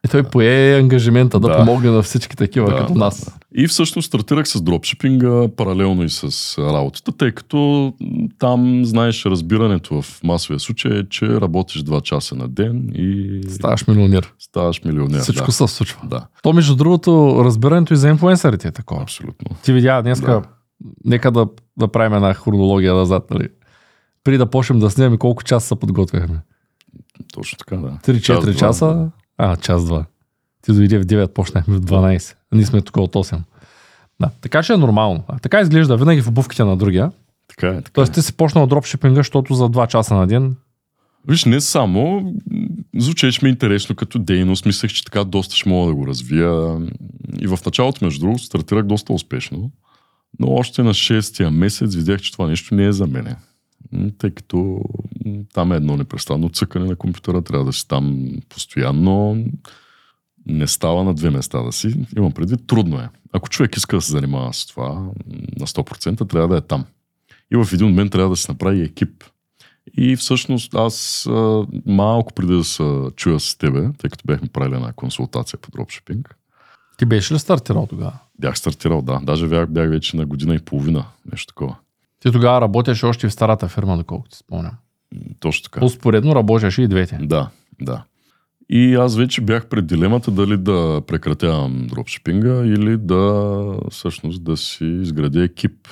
И 0.06 0.10
той 0.10 0.22
пое 0.22 0.78
ангажимента 0.78 1.40
да, 1.40 1.48
Да. 1.48 1.56
помогне 1.56 1.90
на 1.90 2.02
всички 2.02 2.36
такива 2.36 2.70
Да, 2.70 2.76
като 2.76 2.94
нас. 2.94 3.36
И 3.56 3.66
всъщност 3.66 4.06
стартирах 4.06 4.48
с 4.48 4.60
дропшипинга 4.62 5.48
паралелно 5.56 6.04
и 6.04 6.10
с 6.10 6.22
работата, 6.58 7.12
тъй 7.12 7.32
като 7.32 7.92
там, 8.38 8.84
знаеш, 8.84 9.24
разбирането 9.26 10.02
в 10.02 10.20
масовия 10.24 10.60
случай 10.60 10.98
е, 10.98 11.08
че 11.08 11.40
работиш 11.40 11.82
2 11.82 12.02
часа 12.02 12.34
на 12.34 12.48
ден 12.48 12.90
и 12.94 13.40
Ставаш 13.48 13.86
милионер. 13.86 14.32
ставаш 14.38 14.84
милионер. 14.84 15.20
Всичко 15.20 15.46
да. 15.46 15.52
се 15.52 15.66
случва. 15.66 16.00
Да, 16.04 16.26
То, 16.42 16.52
между 16.52 16.76
другото, 16.76 17.42
разбирането 17.44 17.94
и 17.94 17.96
за 17.96 18.08
инфуенсърите 18.08 18.68
е 18.68 18.72
такова. 18.72 19.02
абсолютно. 19.02 19.56
Ти 19.62 19.72
видя 19.72 20.02
днеска, 20.02 20.30
Да. 20.30 20.42
нека 21.04 21.30
да, 21.30 21.46
да 21.76 21.88
правим 21.88 22.14
една 22.14 22.34
хронология 22.34 22.94
назад, 22.94 23.30
нали? 23.30 23.48
При 24.24 24.38
да 24.38 24.46
почнем 24.46 24.78
да 24.78 24.90
снимаме 24.90 25.16
колко 25.16 25.44
часа 25.44 25.66
се 25.66 25.76
подготвяхме. 25.76 26.40
Точно 27.34 27.58
така, 27.58 27.76
да. 27.76 27.88
3-4 28.04 28.20
Час-два, 28.20 28.52
часа, 28.54 29.10
а, 29.38 29.56
час-два. 29.56 30.04
Ти 30.62 30.72
дойде 30.72 30.98
в 30.98 31.04
9, 31.04 31.32
почнахме 31.32 31.74
в 31.74 31.80
12. 31.80 32.34
А 32.52 32.56
ние 32.56 32.66
сме 32.66 32.80
тук 32.80 32.96
от 32.96 33.14
8. 33.14 33.38
Да, 34.20 34.30
така 34.40 34.62
че 34.62 34.72
е 34.72 34.76
нормално. 34.76 35.24
А, 35.28 35.38
така 35.38 35.60
изглежда 35.60 35.96
винаги 35.96 36.22
в 36.22 36.28
обувките 36.28 36.64
на 36.64 36.76
другия. 36.76 37.12
Така 37.48 37.68
е. 37.68 37.76
Така 37.76 37.90
Тоест 37.92 38.12
е. 38.12 38.14
ти 38.14 38.22
си 38.22 38.32
почнал 38.32 38.66
дропшипинга, 38.66 39.20
защото 39.20 39.54
за 39.54 39.64
2 39.64 39.86
часа 39.86 40.14
на 40.14 40.26
ден 40.26 40.56
Виж, 41.28 41.44
не 41.44 41.60
само, 41.60 42.32
звучеше 42.96 43.44
ми 43.44 43.50
интересно 43.50 43.96
като 43.96 44.18
дейност, 44.18 44.66
мислех, 44.66 44.92
че 44.92 45.04
така 45.04 45.24
доста 45.24 45.56
ще 45.56 45.68
мога 45.68 45.88
да 45.88 45.94
го 45.94 46.06
развия. 46.06 46.78
И 47.40 47.46
в 47.46 47.58
началото, 47.66 48.04
между 48.04 48.20
другото, 48.20 48.44
стартирах 48.44 48.84
доста 48.84 49.12
успешно, 49.12 49.70
но 50.38 50.48
още 50.50 50.82
на 50.82 50.94
6-тия 50.94 51.50
месец 51.50 51.94
видях, 51.94 52.20
че 52.20 52.32
това 52.32 52.46
нещо 52.46 52.74
не 52.74 52.84
е 52.84 52.92
за 52.92 53.06
мене. 53.06 53.36
Тъй 54.18 54.30
като 54.30 54.80
там 55.54 55.72
е 55.72 55.76
едно 55.76 55.96
непрестанно 55.96 56.48
цъкане 56.48 56.86
на 56.86 56.96
компютъра, 56.96 57.42
трябва 57.42 57.64
да 57.64 57.72
си 57.72 57.88
там 57.88 58.28
постоянно. 58.48 59.44
Не 60.46 60.66
става 60.66 61.04
на 61.04 61.14
две 61.14 61.30
места 61.30 61.62
да 61.62 61.72
си. 61.72 62.06
Имам 62.16 62.32
предвид, 62.32 62.66
трудно 62.66 62.98
е. 62.98 63.08
Ако 63.32 63.48
човек 63.48 63.76
иска 63.76 63.96
да 63.96 64.02
се 64.02 64.12
занимава 64.12 64.52
с 64.52 64.66
това 64.66 64.88
на 65.58 65.66
100%, 65.66 66.30
трябва 66.30 66.48
да 66.48 66.56
е 66.56 66.60
там. 66.60 66.84
И 67.52 67.56
в 67.56 67.72
един 67.72 67.86
момент 67.86 68.12
трябва 68.12 68.30
да 68.30 68.36
се 68.36 68.52
направи 68.52 68.82
екип. 68.82 69.24
И 69.96 70.16
всъщност 70.16 70.74
аз 70.74 71.26
а, 71.26 71.66
малко 71.86 72.32
преди 72.34 72.52
да 72.52 72.64
се 72.64 72.82
чуя 73.16 73.40
с 73.40 73.58
тебе, 73.58 73.88
тъй 73.98 74.10
като 74.10 74.24
бяхме 74.26 74.48
правили 74.48 74.74
една 74.74 74.92
консултация 74.92 75.58
по 75.58 75.70
дропшипинг, 75.70 76.36
ти 76.98 77.04
беше 77.04 77.34
ли 77.34 77.38
стартирал 77.38 77.86
тогава? 77.86 78.18
бях 78.38 78.58
стартирал, 78.58 79.02
да. 79.02 79.20
Даже 79.22 79.48
бях, 79.48 79.68
бях 79.68 79.88
вече 79.88 80.16
на 80.16 80.26
година 80.26 80.54
и 80.54 80.58
половина, 80.58 81.04
нещо 81.32 81.46
такова. 81.46 81.76
Ти 82.20 82.32
тогава 82.32 82.60
работеше 82.60 83.06
още 83.06 83.28
в 83.28 83.32
старата 83.32 83.68
фирма, 83.68 83.96
доколкото 83.96 84.36
спомням. 84.36 84.72
М, 85.14 85.20
Точно 85.40 85.62
така. 85.64 85.84
Успоредно 85.84 86.34
работеше 86.34 86.82
и 86.82 86.88
двете. 86.88 87.18
Да, 87.22 87.48
да. 87.80 88.04
И 88.68 88.94
аз 88.94 89.16
вече 89.16 89.40
бях 89.40 89.66
пред 89.66 89.86
дилемата 89.86 90.30
дали 90.30 90.56
да 90.56 91.02
прекратявам 91.06 91.86
дропшипинга 91.86 92.64
или 92.64 92.96
да 92.96 93.52
всъщност 93.90 94.44
да 94.44 94.56
си 94.56 94.84
изградя 94.84 95.44
екип, 95.44 95.88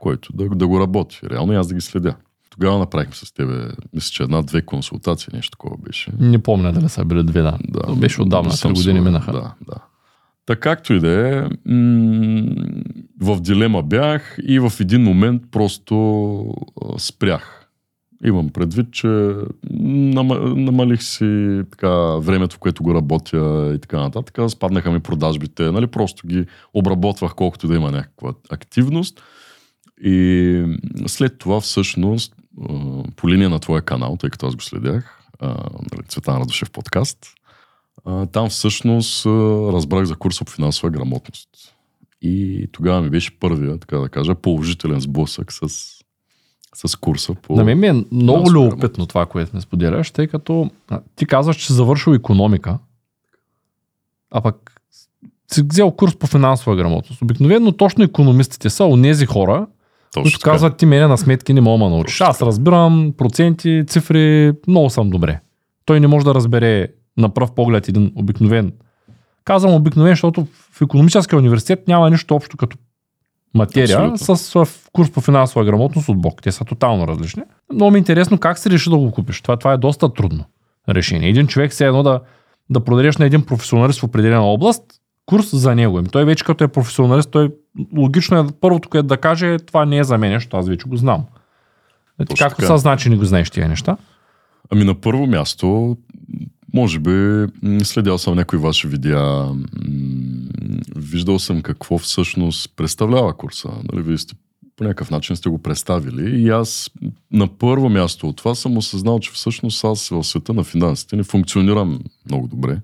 който 0.00 0.32
да, 0.32 0.48
да 0.48 0.66
го 0.66 0.80
работи. 0.80 1.20
Реално 1.30 1.52
и 1.52 1.56
аз 1.56 1.68
да 1.68 1.74
ги 1.74 1.80
следя. 1.80 2.14
Тогава 2.50 2.78
направихме 2.78 3.14
с 3.14 3.32
тебе, 3.32 3.68
мисля, 3.94 4.10
че 4.12 4.22
една-две 4.22 4.62
консултации, 4.62 5.28
нещо 5.32 5.50
такова 5.50 5.76
беше. 5.76 6.10
Не 6.18 6.42
помня 6.42 6.72
дали 6.72 6.88
са 6.88 7.04
били 7.04 7.22
две, 7.24 7.42
да. 7.42 7.58
Да, 7.68 7.94
беше 7.94 8.22
отдавна, 8.22 8.50
3 8.50 8.74
години 8.74 9.00
минаха. 9.00 9.32
Да, 9.32 9.54
да. 9.66 9.74
Така 10.46 10.60
както 10.60 10.92
и 10.92 11.00
да 11.00 11.28
е, 11.28 11.42
в 13.20 13.40
дилема 13.40 13.82
бях 13.82 14.38
и 14.46 14.58
в 14.58 14.72
един 14.80 15.02
момент 15.02 15.42
просто 15.50 16.54
спрях. 16.98 17.60
Имам 18.24 18.48
предвид, 18.48 18.92
че 18.92 19.06
нама- 19.80 20.54
намалих 20.56 21.02
си 21.02 21.62
така, 21.70 21.90
времето, 22.16 22.56
в 22.56 22.58
което 22.58 22.82
го 22.82 22.94
работя 22.94 23.72
и 23.74 23.78
така 23.78 24.00
нататък. 24.00 24.50
Спаднаха 24.50 24.90
ми 24.90 25.00
продажбите, 25.00 25.62
нали? 25.70 25.86
просто 25.86 26.26
ги 26.26 26.46
обработвах 26.74 27.34
колкото 27.34 27.68
да 27.68 27.74
има 27.74 27.90
някаква 27.90 28.32
активност. 28.50 29.22
И 30.04 30.76
след 31.06 31.38
това 31.38 31.60
всъщност 31.60 32.34
по 33.16 33.28
линия 33.28 33.50
на 33.50 33.58
твоя 33.58 33.82
канал, 33.82 34.16
тъй 34.20 34.30
като 34.30 34.46
аз 34.46 34.56
го 34.56 34.62
следях, 34.62 35.18
нали, 35.92 36.02
Цветан 36.08 36.40
Радушев 36.40 36.70
подкаст, 36.70 37.18
а, 38.04 38.26
там 38.26 38.48
всъщност 38.48 39.26
разбрах 39.72 40.04
за 40.04 40.16
курса 40.16 40.44
по 40.44 40.52
финансова 40.52 40.90
грамотност. 40.90 41.48
И 42.22 42.66
тогава 42.72 43.02
ми 43.02 43.10
беше 43.10 43.38
първия, 43.38 43.78
така 43.78 43.98
да 43.98 44.08
кажа, 44.08 44.34
положителен 44.34 45.00
сблъсък 45.00 45.52
с, 45.52 45.68
с 46.74 46.96
курса 46.96 47.34
по... 47.34 47.56
На 47.56 47.64
мен 47.64 47.78
ми 47.78 47.86
е 47.86 48.04
много 48.12 48.50
любопитно 48.50 49.06
това, 49.06 49.26
което 49.26 49.56
ме 49.56 49.60
споделяш, 49.60 50.10
тъй 50.10 50.26
като 50.26 50.70
а, 50.88 51.00
ти 51.16 51.26
казваш, 51.26 51.56
че 51.56 51.72
завършил 51.72 52.12
економика, 52.12 52.78
а 54.30 54.40
пък 54.40 54.80
си 55.52 55.62
взел 55.62 55.90
курс 55.90 56.16
по 56.16 56.26
финансова 56.26 56.76
грамотност. 56.76 57.22
Обикновено 57.22 57.72
точно 57.72 58.04
економистите 58.04 58.70
са 58.70 58.84
онези 58.84 59.26
хора, 59.26 59.66
Точно 60.12 60.22
които 60.22 60.38
така. 60.38 60.50
казват, 60.50 60.76
ти 60.76 60.86
мене 60.86 61.06
на 61.06 61.18
сметки 61.18 61.52
не 61.52 61.60
мога 61.60 61.84
да 61.84 61.90
научиш. 61.90 62.20
Аз 62.20 62.42
разбирам 62.42 63.14
проценти, 63.18 63.84
цифри, 63.86 64.52
много 64.68 64.90
съм 64.90 65.10
добре. 65.10 65.40
Той 65.84 66.00
не 66.00 66.06
може 66.06 66.24
да 66.24 66.34
разбере 66.34 66.88
на 67.16 67.28
пръв 67.28 67.54
поглед 67.54 67.88
един 67.88 68.12
обикновен. 68.16 68.72
Казвам 69.44 69.74
обикновен, 69.74 70.12
защото 70.12 70.46
в 70.72 70.82
економическия 70.82 71.38
университет 71.38 71.88
няма 71.88 72.10
нищо 72.10 72.34
общо 72.34 72.56
като 72.56 72.76
материя 73.54 73.98
Абсолютно. 73.98 74.36
с 74.36 74.64
в 74.64 74.68
курс 74.92 75.10
по 75.10 75.20
финансова 75.20 75.64
грамотност 75.64 76.08
от 76.08 76.18
Бог. 76.18 76.42
Те 76.42 76.52
са 76.52 76.64
тотално 76.64 77.08
различни. 77.08 77.42
Много 77.72 77.90
ми 77.90 77.96
е 77.96 77.98
интересно 77.98 78.38
как 78.38 78.58
се 78.58 78.70
реши 78.70 78.90
да 78.90 78.96
го 78.96 79.12
купиш. 79.12 79.40
Това, 79.40 79.56
това 79.56 79.72
е 79.72 79.76
доста 79.76 80.12
трудно 80.14 80.44
решение. 80.88 81.28
Един 81.28 81.46
човек 81.46 81.72
се 81.72 81.86
едно 81.86 82.02
да, 82.02 82.20
да 82.70 82.80
продадеш 82.80 83.16
на 83.16 83.26
един 83.26 83.46
професионалист 83.46 84.00
в 84.00 84.04
определена 84.04 84.44
област, 84.44 84.82
курс 85.26 85.56
за 85.56 85.74
него. 85.74 85.98
Ами 85.98 86.08
той 86.08 86.24
вече 86.24 86.44
като 86.44 86.64
е 86.64 86.68
професионалист, 86.68 87.30
той 87.30 87.50
логично 87.96 88.38
е 88.38 88.46
първото, 88.60 88.88
което 88.88 89.06
да 89.06 89.16
каже, 89.16 89.58
това 89.58 89.84
не 89.84 89.98
е 89.98 90.04
за 90.04 90.18
мен, 90.18 90.32
защото 90.32 90.56
аз 90.56 90.68
вече 90.68 90.88
го 90.88 90.96
знам. 90.96 91.24
Е, 92.20 92.24
Точно 92.24 92.44
Как 92.44 92.56
така. 92.56 92.66
съзначи 92.66 93.10
го 93.10 93.24
знаеш 93.24 93.50
тия 93.50 93.68
неща? 93.68 93.96
Ами 94.70 94.84
на 94.84 94.94
първо 94.94 95.26
място, 95.26 95.96
може 96.74 96.98
би, 96.98 97.46
следял 97.84 98.18
съм 98.18 98.34
някои 98.34 98.58
ваши 98.58 98.88
видеа, 98.88 99.48
виждал 100.96 101.38
съм 101.38 101.62
какво 101.62 101.98
всъщност 101.98 102.76
представлява 102.76 103.36
курса. 103.36 103.68
Нали, 103.92 104.02
вие 104.02 104.18
сте 104.18 104.34
по 104.76 104.84
някакъв 104.84 105.10
начин 105.10 105.36
сте 105.36 105.48
го 105.48 105.62
представили 105.62 106.42
и 106.42 106.48
аз 106.48 106.90
на 107.32 107.48
първо 107.58 107.88
място 107.88 108.28
от 108.28 108.36
това 108.36 108.54
съм 108.54 108.76
осъзнал, 108.76 109.18
че 109.18 109.32
всъщност 109.32 109.84
аз 109.84 110.08
в 110.08 110.24
света 110.24 110.54
на 110.54 110.64
финансите 110.64 111.16
не 111.16 111.22
функционирам 111.22 112.00
много 112.30 112.48
добре 112.48 112.80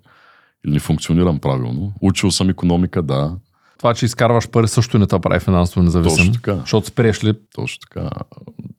или 0.67 0.73
не 0.73 0.81
функционирам 0.81 1.39
правилно. 1.39 1.93
Учил 2.01 2.31
съм 2.31 2.51
економика, 2.51 3.03
да. 3.03 3.37
Това, 3.79 3.95
че 3.95 4.05
изкарваш 4.05 4.49
пари 4.49 4.69
също 4.69 4.99
не 4.99 5.07
те 5.07 5.19
прави 5.19 5.41
финансово 5.41 5.83
независим. 5.83 6.17
Точно 6.17 6.33
така. 6.33 6.57
Защото 6.57 6.87
спреш 6.87 7.25
ли, 7.25 7.35
Точно 7.55 7.81
така. 7.81 8.11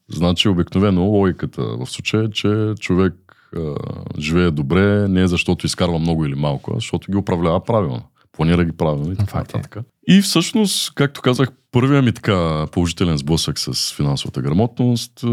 Значи 0.09 0.49
обикновено 0.49 1.01
логиката 1.01 1.61
в 1.61 1.85
случая 1.85 2.23
е, 2.23 2.31
че 2.31 2.73
човек 2.79 3.13
а, 3.57 3.75
живее 4.19 4.51
добре 4.51 5.07
не 5.07 5.27
защото 5.27 5.65
изкарва 5.65 5.99
много 5.99 6.25
или 6.25 6.35
малко, 6.35 6.71
а 6.71 6.75
защото 6.75 7.11
ги 7.11 7.17
управлява 7.17 7.63
правилно. 7.63 8.01
Планира 8.31 8.65
ги 8.65 8.71
правилно 8.71 9.11
и 9.11 9.15
така 9.15 9.37
е. 9.37 9.41
нататък. 9.41 9.77
И 10.07 10.21
всъщност, 10.21 10.93
както 10.95 11.21
казах, 11.21 11.49
първият 11.71 12.05
ми 12.05 12.11
така 12.11 12.67
положителен 12.71 13.17
сблъсък 13.17 13.59
с 13.59 13.93
финансовата 13.93 14.41
грамотност. 14.41 15.23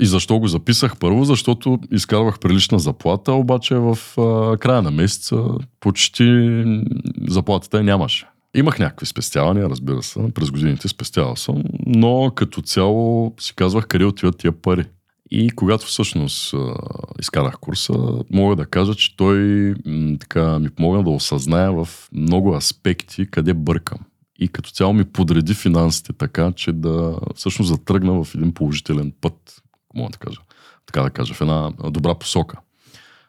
И 0.00 0.06
защо 0.06 0.38
го 0.38 0.48
записах? 0.48 0.98
Първо, 0.98 1.24
защото 1.24 1.78
изкарвах 1.92 2.38
прилична 2.38 2.78
заплата, 2.78 3.32
обаче 3.32 3.74
в 3.74 3.98
а, 4.18 4.56
края 4.56 4.82
на 4.82 4.90
месеца 4.90 5.44
почти 5.80 6.64
заплатата 7.28 7.76
я 7.76 7.82
нямаше. 7.82 8.26
Имах 8.56 8.78
някакви 8.78 9.06
спестявания, 9.06 9.70
разбира 9.70 10.02
се, 10.02 10.20
през 10.34 10.50
годините 10.50 10.88
спестявал 10.88 11.36
съм, 11.36 11.62
но 11.86 12.32
като 12.34 12.62
цяло 12.62 13.34
си 13.40 13.54
казвах 13.56 13.86
къде 13.86 14.04
отиват 14.04 14.38
тия 14.38 14.52
пари. 14.52 14.84
И 15.30 15.50
когато 15.50 15.86
всъщност 15.86 16.54
изкарах 17.20 17.58
курса, 17.58 17.92
мога 18.30 18.56
да 18.56 18.66
кажа, 18.66 18.94
че 18.94 19.16
той 19.16 19.74
така 20.20 20.58
ми 20.58 20.70
помогна 20.70 21.04
да 21.04 21.10
осъзная 21.10 21.72
в 21.72 21.88
много 22.12 22.54
аспекти 22.54 23.30
къде 23.30 23.54
бъркам. 23.54 23.98
И 24.38 24.48
като 24.48 24.70
цяло 24.70 24.92
ми 24.92 25.04
подреди 25.04 25.54
финансите 25.54 26.12
така, 26.12 26.52
че 26.52 26.72
да 26.72 27.16
всъщност 27.34 27.68
затръгна 27.68 28.24
в 28.24 28.34
един 28.34 28.54
положителен 28.54 29.12
път, 29.20 29.62
мога 29.94 30.10
да 30.10 30.18
кажа. 30.18 30.40
Така 30.86 31.02
да 31.02 31.10
кажа, 31.10 31.34
в 31.34 31.40
една 31.40 31.70
добра 31.90 32.14
посока. 32.14 32.58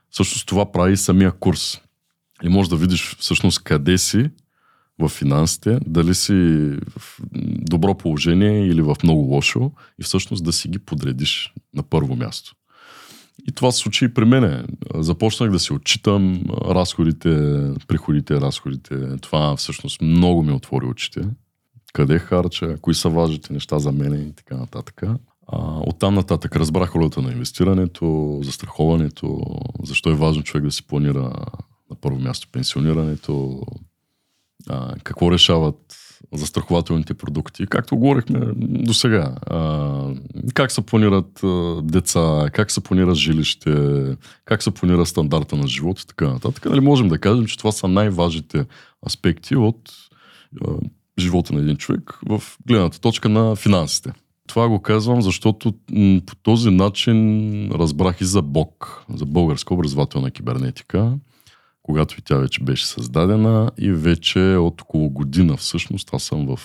Всъщност 0.09 0.47
това 0.47 0.71
прави 0.71 0.97
самия 0.97 1.31
курс. 1.31 1.81
И 2.43 2.49
можеш 2.49 2.69
да 2.69 2.75
видиш 2.75 3.15
всъщност 3.19 3.63
къде 3.63 3.97
си 3.97 4.29
в 5.01 5.09
финансите, 5.09 5.79
дали 5.85 6.15
си 6.15 6.33
в 6.97 7.19
добро 7.61 7.97
положение 7.97 8.67
или 8.67 8.81
в 8.81 8.95
много 9.03 9.21
лошо 9.21 9.71
и 9.99 10.03
всъщност 10.03 10.43
да 10.43 10.53
си 10.53 10.67
ги 10.67 10.79
подредиш 10.79 11.53
на 11.75 11.83
първо 11.83 12.15
място. 12.15 12.55
И 13.47 13.51
това 13.51 13.71
се 13.71 13.77
случи 13.77 14.05
и 14.05 14.13
при 14.13 14.25
мене. 14.25 14.63
Започнах 14.95 15.51
да 15.51 15.59
си 15.59 15.73
отчитам 15.73 16.43
разходите, 16.49 17.29
приходите, 17.87 18.41
разходите. 18.41 19.17
Това 19.17 19.55
всъщност 19.55 20.01
много 20.01 20.43
ми 20.43 20.51
отвори 20.51 20.85
очите. 20.85 21.21
Къде 21.93 22.19
харча, 22.19 22.77
кои 22.81 22.93
са 22.93 23.09
важните 23.09 23.53
неща 23.53 23.79
за 23.79 23.91
мене 23.91 24.17
и 24.17 24.33
така 24.33 24.57
нататък. 24.57 25.03
А, 25.47 25.79
оттам 25.87 26.13
нататък 26.13 26.55
разбрах 26.55 26.95
ролята 26.95 27.21
на 27.21 27.31
инвестирането, 27.31 28.39
застраховането, 28.43 29.41
защо 29.83 30.09
е 30.09 30.15
важно 30.15 30.43
човек 30.43 30.63
да 30.63 30.71
си 30.71 30.87
планира 30.87 31.33
на 31.89 31.95
първо 32.01 32.19
място 32.19 32.47
пенсионирането, 32.51 33.61
а, 34.69 34.95
какво 35.03 35.31
решават 35.31 35.77
застрахователните 36.33 37.13
продукти, 37.13 37.67
както 37.67 37.97
говорихме 37.97 38.39
до 38.57 38.93
сега. 38.93 39.35
Как 40.53 40.71
се 40.71 40.81
планират 40.81 41.43
а, 41.43 41.81
деца, 41.83 42.49
как 42.53 42.71
се 42.71 42.81
планира 42.81 43.15
жилище, 43.15 44.03
как 44.45 44.63
се 44.63 44.71
планира 44.71 45.05
стандарта 45.05 45.55
на 45.55 45.67
живот 45.67 45.99
и 45.99 46.07
така 46.07 46.27
нататък. 46.27 46.65
Нали, 46.65 46.79
можем 46.79 47.07
да 47.07 47.17
кажем, 47.17 47.45
че 47.45 47.57
това 47.57 47.71
са 47.71 47.87
най-важните 47.87 48.65
аспекти 49.07 49.55
от 49.55 49.91
а, 50.65 50.71
живота 51.19 51.53
на 51.53 51.59
един 51.59 51.77
човек 51.77 52.19
в 52.25 52.43
гледната 52.67 52.99
точка 52.99 53.29
на 53.29 53.55
финансите. 53.55 54.13
Това 54.47 54.67
го 54.67 54.81
казвам, 54.81 55.21
защото 55.21 55.73
по 56.25 56.35
този 56.43 56.69
начин 56.69 57.71
разбрах 57.71 58.21
и 58.21 58.25
за 58.25 58.41
БОК, 58.41 59.05
за 59.13 59.25
Българска 59.25 59.73
образователна 59.73 60.31
кибернетика, 60.31 61.13
когато 61.83 62.15
и 62.19 62.21
тя 62.21 62.37
вече 62.37 62.63
беше 62.63 62.87
създадена 62.87 63.71
и 63.77 63.91
вече 63.91 64.39
от 64.39 64.81
около 64.81 65.09
година 65.09 65.57
всъщност 65.57 66.09
аз 66.13 66.23
съм 66.23 66.55
в 66.55 66.59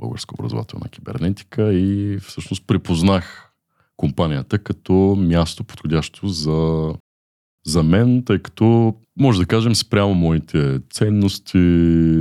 Българска 0.00 0.34
образователна 0.38 0.88
кибернетика 0.88 1.72
и 1.72 2.18
всъщност 2.18 2.66
припознах 2.66 3.48
компанията 3.96 4.58
като 4.58 4.92
място 5.18 5.64
подходящо 5.64 6.28
за, 6.28 6.92
за 7.66 7.82
мен, 7.82 8.22
тъй 8.24 8.38
като 8.38 8.94
може 9.18 9.40
да 9.40 9.46
кажем 9.46 9.74
спрямо 9.74 10.14
моите 10.14 10.80
ценности, 10.90 11.58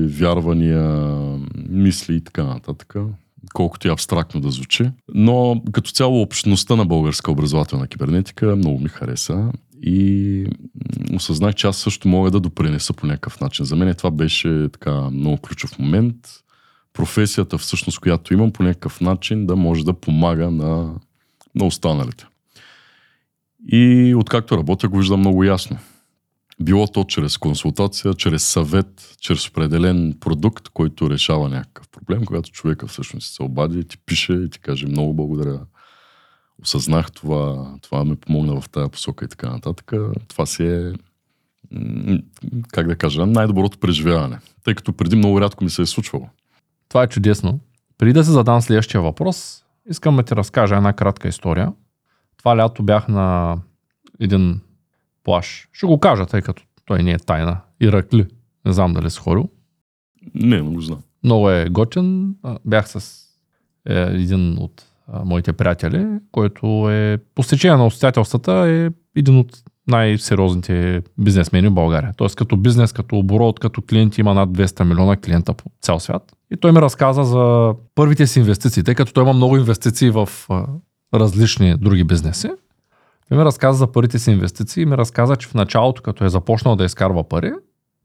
вярвания, 0.07 1.09
мисли 1.69 2.15
и 2.15 2.23
така 2.23 2.43
нататък 2.43 2.95
колкото 3.53 3.87
и 3.87 3.91
абстрактно 3.91 4.41
да 4.41 4.51
звучи. 4.51 4.91
Но 5.13 5.63
като 5.71 5.91
цяло 5.91 6.21
общността 6.21 6.75
на 6.75 6.85
българска 6.85 7.31
образователна 7.31 7.87
кибернетика 7.87 8.55
много 8.55 8.79
ми 8.79 8.89
хареса 8.89 9.51
и 9.81 10.45
осъзнах, 11.15 11.55
че 11.55 11.67
аз 11.67 11.77
също 11.77 12.07
мога 12.07 12.31
да 12.31 12.39
допринеса 12.39 12.93
по 12.93 13.07
някакъв 13.07 13.39
начин. 13.39 13.65
За 13.65 13.75
мен 13.75 13.95
това 13.95 14.11
беше 14.11 14.67
така 14.73 15.09
много 15.09 15.37
ключов 15.37 15.79
момент. 15.79 16.15
Професията 16.93 17.57
всъщност, 17.57 17.99
която 17.99 18.33
имам 18.33 18.51
по 18.51 18.63
някакъв 18.63 19.01
начин 19.01 19.45
да 19.45 19.55
може 19.55 19.85
да 19.85 19.93
помага 19.93 20.51
на, 20.51 20.93
на 21.55 21.65
останалите. 21.65 22.25
И 23.67 24.13
откакто 24.17 24.57
работя 24.57 24.87
го 24.87 24.97
виждам 24.97 25.19
много 25.19 25.43
ясно. 25.43 25.77
Било 26.59 26.87
то 26.87 27.03
чрез 27.03 27.37
консултация, 27.37 28.13
чрез 28.13 28.43
съвет, 28.43 29.15
чрез 29.19 29.47
определен 29.47 30.17
продукт, 30.19 30.69
който 30.69 31.09
решава 31.09 31.49
някакъв 31.49 31.89
проблем, 31.89 32.25
когато 32.25 32.51
човека 32.51 32.87
всъщност 32.87 33.33
се 33.33 33.43
обади 33.43 33.83
ти 33.83 33.97
пише 33.97 34.33
и 34.33 34.49
ти 34.49 34.59
каже 34.59 34.87
много 34.87 35.13
благодаря. 35.13 35.59
Осъзнах 36.61 37.11
това, 37.11 37.73
това 37.81 38.05
ме 38.05 38.15
помогна 38.15 38.61
в 38.61 38.69
тази 38.69 38.91
посока 38.91 39.25
и 39.25 39.27
така 39.27 39.49
нататък. 39.49 39.93
Това 40.27 40.45
си 40.45 40.63
е, 40.63 40.93
как 42.71 42.87
да 42.87 42.95
кажа, 42.95 43.25
най-доброто 43.25 43.77
преживяване. 43.77 44.39
Тъй 44.63 44.75
като 44.75 44.93
преди 44.93 45.15
много 45.15 45.41
рядко 45.41 45.63
ми 45.63 45.69
се 45.69 45.81
е 45.81 45.85
случвало. 45.85 46.29
Това 46.89 47.03
е 47.03 47.07
чудесно. 47.07 47.59
Преди 47.97 48.13
да 48.13 48.23
се 48.23 48.31
задам 48.31 48.61
следващия 48.61 49.01
въпрос, 49.01 49.63
искам 49.89 50.15
да 50.15 50.23
ти 50.23 50.35
разкажа 50.35 50.75
една 50.75 50.93
кратка 50.93 51.27
история. 51.27 51.73
Това 52.37 52.57
лято 52.57 52.83
бях 52.83 53.07
на 53.07 53.57
един 54.19 54.61
плаш. 55.23 55.69
Ще 55.73 55.85
го 55.85 55.99
кажа, 55.99 56.25
тъй 56.25 56.41
като 56.41 56.63
той 56.85 57.03
не 57.03 57.11
е 57.11 57.17
тайна. 57.17 57.57
Иракли. 57.79 58.27
Не 58.65 58.73
знам 58.73 58.93
дали 58.93 59.09
си 59.09 59.19
ходил. 59.19 59.49
Не, 60.35 60.61
не 60.61 60.75
го 60.75 60.81
знам. 60.81 61.01
Много 61.23 61.49
е 61.49 61.69
готин. 61.69 62.35
А, 62.43 62.57
Бях 62.65 62.89
с 62.89 63.25
е, 63.89 64.01
един 64.01 64.57
от 64.57 64.85
моите 65.25 65.53
приятели, 65.53 66.07
който 66.31 66.89
е 66.89 67.17
по 67.35 67.43
стечение 67.43 67.77
на 67.77 67.85
обстоятелствата 67.85 68.51
е 68.51 68.89
един 69.19 69.37
от 69.37 69.63
най-сериозните 69.87 71.01
бизнесмени 71.17 71.67
в 71.67 71.73
България. 71.73 72.13
Тоест 72.17 72.35
като 72.35 72.57
бизнес, 72.57 72.93
като 72.93 73.17
оборот, 73.17 73.59
като 73.59 73.81
клиенти 73.81 74.21
има 74.21 74.33
над 74.33 74.49
200 74.49 74.83
милиона 74.83 75.17
клиента 75.17 75.53
по 75.53 75.65
цял 75.81 75.99
свят. 75.99 76.31
И 76.51 76.57
той 76.57 76.71
ми 76.71 76.81
разказа 76.81 77.23
за 77.23 77.73
първите 77.95 78.27
си 78.27 78.39
инвестиции, 78.39 78.83
тъй 78.83 78.95
като 78.95 79.13
той 79.13 79.23
има 79.23 79.33
много 79.33 79.57
инвестиции 79.57 80.09
в 80.09 80.29
различни 81.13 81.75
други 81.77 82.03
бизнеси. 82.03 82.49
Той 83.29 83.37
ми 83.37 83.45
разказа 83.45 83.77
за 83.77 83.91
първите 83.91 84.19
си 84.19 84.31
инвестиции 84.31 84.81
и 84.81 84.85
ми 84.85 84.97
разказа, 84.97 85.35
че 85.35 85.47
в 85.47 85.53
началото, 85.53 86.01
като 86.01 86.25
е 86.25 86.29
започнал 86.29 86.75
да 86.75 86.85
изкарва 86.85 87.23
пари, 87.23 87.51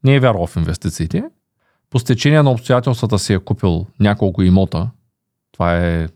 не 0.03 0.15
е 0.15 0.19
вярвал 0.19 0.47
в 0.47 0.55
инвестициите. 0.55 1.23
По 1.89 1.99
стечение 1.99 2.43
на 2.43 2.51
обстоятелствата 2.51 3.19
си 3.19 3.33
е 3.33 3.39
купил 3.39 3.85
няколко 3.99 4.43
имота. 4.43 4.89
Това 5.51 5.77
е, 5.77 6.07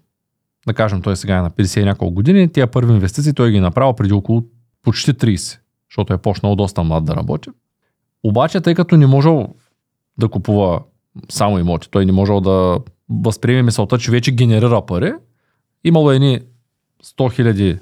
да 0.67 0.73
кажем, 0.73 1.01
той 1.01 1.15
сега 1.15 1.37
е 1.37 1.41
на 1.41 1.51
50 1.51 1.81
и 1.81 1.85
няколко 1.85 2.13
години. 2.13 2.51
Тия 2.51 2.67
първи 2.67 2.93
инвестиции 2.93 3.33
той 3.33 3.51
ги 3.51 3.57
е 3.57 3.61
направил 3.61 3.93
преди 3.93 4.13
около 4.13 4.43
почти 4.83 5.13
30, 5.13 5.59
защото 5.89 6.13
е 6.13 6.17
почнал 6.17 6.55
доста 6.55 6.83
млад 6.83 7.05
да 7.05 7.15
работи. 7.15 7.49
Обаче, 8.23 8.61
тъй 8.61 8.75
като 8.75 8.97
не 8.97 9.07
можел 9.07 9.47
да 10.17 10.29
купува 10.29 10.81
само 11.29 11.59
имоти, 11.59 11.89
той 11.91 12.05
не 12.05 12.11
можел 12.11 12.41
да 12.41 12.79
възприеме 13.09 13.63
мисълта, 13.63 13.97
че 13.97 14.11
вече 14.11 14.31
генерира 14.31 14.85
пари, 14.85 15.13
имало 15.83 16.11
едни 16.11 16.39
100 17.03 17.33
хиляди 17.33 17.79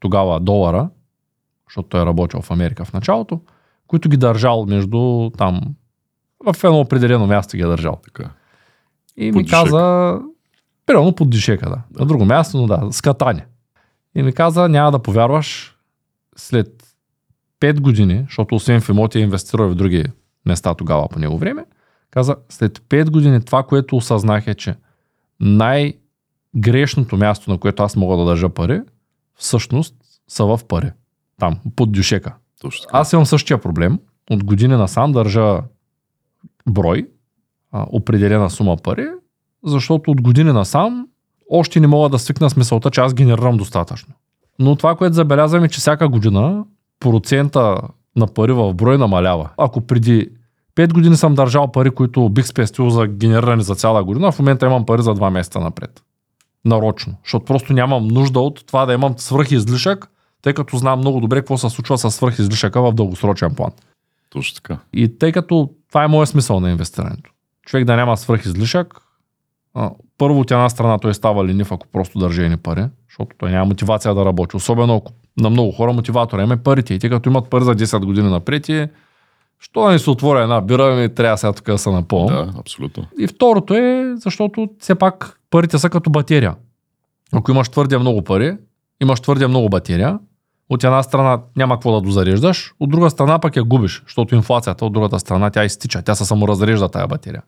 тогава 0.00 0.40
долара, 0.40 0.88
защото 1.68 1.88
той 1.88 2.02
е 2.02 2.06
работил 2.06 2.42
в 2.42 2.50
Америка 2.50 2.84
в 2.84 2.92
началото, 2.92 3.40
които 3.86 4.08
ги 4.08 4.16
държал 4.16 4.66
между 4.66 5.30
там, 5.38 5.60
в 6.52 6.64
едно 6.64 6.80
определено 6.80 7.26
място 7.26 7.56
ги 7.56 7.62
е 7.62 7.66
държал. 7.66 8.00
Така. 8.04 8.30
И 9.16 9.32
Под 9.32 9.42
ми 9.42 9.48
каза, 9.48 10.20
примерно 10.86 11.14
под 11.14 11.30
дишека, 11.30 11.70
да. 11.70 11.82
На 12.00 12.06
друго 12.06 12.24
място, 12.24 12.56
но 12.56 12.66
да, 12.66 12.92
с 12.92 13.00
катание. 13.00 13.46
И 14.14 14.22
ми 14.22 14.32
каза, 14.32 14.68
няма 14.68 14.90
да 14.90 15.02
повярваш, 15.02 15.76
след 16.36 16.96
5 17.60 17.80
години, 17.80 18.24
защото 18.28 18.54
освен 18.54 18.80
в 18.80 18.88
имоти 18.88 19.18
е 19.18 19.22
инвестирал 19.22 19.68
в 19.68 19.74
други 19.74 20.04
места 20.46 20.74
тогава 20.74 21.08
по 21.08 21.18
него 21.18 21.38
време, 21.38 21.64
каза, 22.10 22.36
след 22.48 22.78
5 22.78 23.10
години 23.10 23.44
това, 23.44 23.62
което 23.62 23.96
осъзнах 23.96 24.46
е, 24.46 24.54
че 24.54 24.74
най-грешното 25.40 27.16
място, 27.16 27.50
на 27.50 27.58
което 27.58 27.82
аз 27.82 27.96
мога 27.96 28.16
да 28.16 28.24
държа 28.24 28.48
пари, 28.48 28.80
всъщност 29.34 29.94
са 30.28 30.44
в 30.44 30.60
пари. 30.68 30.92
Там, 31.38 31.58
под 31.76 31.92
дюшека. 31.92 32.34
Точно. 32.60 32.86
Аз 32.92 33.12
имам 33.12 33.26
същия 33.26 33.60
проблем. 33.60 33.98
От 34.30 34.44
години 34.44 34.76
насам 34.76 35.12
държа 35.12 35.62
брой, 36.68 37.08
а, 37.72 37.86
определена 37.90 38.50
сума 38.50 38.76
пари, 38.76 39.08
защото 39.66 40.10
от 40.10 40.22
години 40.22 40.52
насам 40.52 41.06
още 41.50 41.80
не 41.80 41.86
мога 41.86 42.08
да 42.08 42.18
свикна 42.18 42.50
с 42.50 42.56
мисълта, 42.56 42.90
че 42.90 43.00
аз 43.00 43.14
генерирам 43.14 43.56
достатъчно. 43.56 44.14
Но 44.58 44.76
това, 44.76 44.96
което 44.96 45.14
забелязвам 45.14 45.64
е, 45.64 45.68
че 45.68 45.80
всяка 45.80 46.08
година 46.08 46.64
процента 47.00 47.78
на 48.16 48.26
пари 48.26 48.52
в 48.52 48.74
брой 48.74 48.98
намалява. 48.98 49.50
Ако 49.56 49.80
преди 49.80 50.28
5 50.76 50.92
години 50.92 51.16
съм 51.16 51.34
държал 51.34 51.72
пари, 51.72 51.90
които 51.90 52.28
бих 52.28 52.46
спестил 52.46 52.90
за 52.90 53.06
генериране 53.06 53.62
за 53.62 53.74
цяла 53.74 54.04
година, 54.04 54.32
в 54.32 54.38
момента 54.38 54.66
имам 54.66 54.86
пари 54.86 55.02
за 55.02 55.14
2 55.14 55.30
месеца 55.30 55.60
напред. 55.60 56.02
Нарочно. 56.64 57.14
Защото 57.24 57.44
просто 57.44 57.72
нямам 57.72 58.08
нужда 58.08 58.40
от 58.40 58.66
това 58.66 58.86
да 58.86 58.92
имам 58.92 59.14
свръх 59.18 59.50
излишък, 59.50 60.10
тъй 60.42 60.54
като 60.54 60.76
знам 60.76 60.98
много 60.98 61.20
добре 61.20 61.38
какво 61.38 61.58
се 61.58 61.70
случва 61.70 61.98
с 61.98 62.10
свръх 62.10 62.38
излишъка 62.38 62.82
в 62.82 62.92
дългосрочен 62.92 63.54
план. 63.54 63.70
Точно 64.30 64.54
така. 64.54 64.78
И 64.92 65.18
тъй 65.18 65.32
като 65.32 65.70
това 65.88 66.04
е 66.04 66.08
моят 66.08 66.28
смисъл 66.28 66.60
на 66.60 66.70
инвестирането. 66.70 67.30
Човек 67.66 67.84
да 67.84 67.96
няма 67.96 68.16
свръх 68.16 68.46
първо 70.18 70.40
от 70.40 70.50
една 70.50 70.68
страна 70.68 70.98
той 70.98 71.14
става 71.14 71.44
ленив, 71.44 71.72
ако 71.72 71.86
просто 71.86 72.18
държи 72.18 72.42
едни 72.42 72.56
пари, 72.56 72.84
защото 73.08 73.36
той 73.38 73.50
няма 73.50 73.66
мотивация 73.66 74.14
да 74.14 74.24
работи. 74.24 74.56
Особено 74.56 74.96
ако 74.96 75.12
на 75.40 75.50
много 75.50 75.72
хора 75.72 75.92
мотиватора 75.92 76.42
има 76.42 76.56
парите. 76.56 76.94
И 76.94 76.98
те 76.98 77.10
като 77.10 77.28
имат 77.28 77.50
пари 77.50 77.64
за 77.64 77.74
10 77.74 78.04
години 78.04 78.30
напред 78.30 78.68
и 78.68 78.88
що 79.58 79.84
да 79.84 79.92
ни 79.92 79.98
се 79.98 80.10
отворя 80.10 80.42
една 80.42 80.60
бира, 80.60 80.94
ми 80.94 81.14
трябва 81.14 81.38
сега 81.38 81.52
тук 81.52 81.66
да 81.66 81.78
се 81.78 81.90
напълна. 81.90 82.46
Да, 82.46 82.52
абсолютно. 82.58 83.04
И 83.18 83.26
второто 83.26 83.74
е, 83.74 84.14
защото 84.16 84.68
все 84.78 84.94
пак 84.94 85.40
парите 85.50 85.78
са 85.78 85.90
като 85.90 86.10
батерия. 86.10 86.54
Ако 87.32 87.50
имаш 87.50 87.68
твърде 87.68 87.98
много 87.98 88.22
пари, 88.22 88.56
имаш 89.02 89.20
твърде 89.20 89.46
много 89.46 89.68
батерия, 89.68 90.18
от 90.70 90.84
една 90.84 91.02
страна 91.02 91.40
няма 91.56 91.74
какво 91.74 91.92
да 91.92 92.00
дозареждаш, 92.00 92.74
от 92.80 92.90
друга 92.90 93.10
страна 93.10 93.38
пък 93.38 93.56
я 93.56 93.64
губиш, 93.64 94.02
защото 94.04 94.34
инфлацията 94.34 94.86
от 94.86 94.92
другата 94.92 95.20
страна 95.20 95.50
тя 95.50 95.64
изтича, 95.64 96.02
тя 96.02 96.14
се 96.14 96.24
саморазрежда 96.24 96.88
тая 96.88 97.06
батерия. 97.06 97.42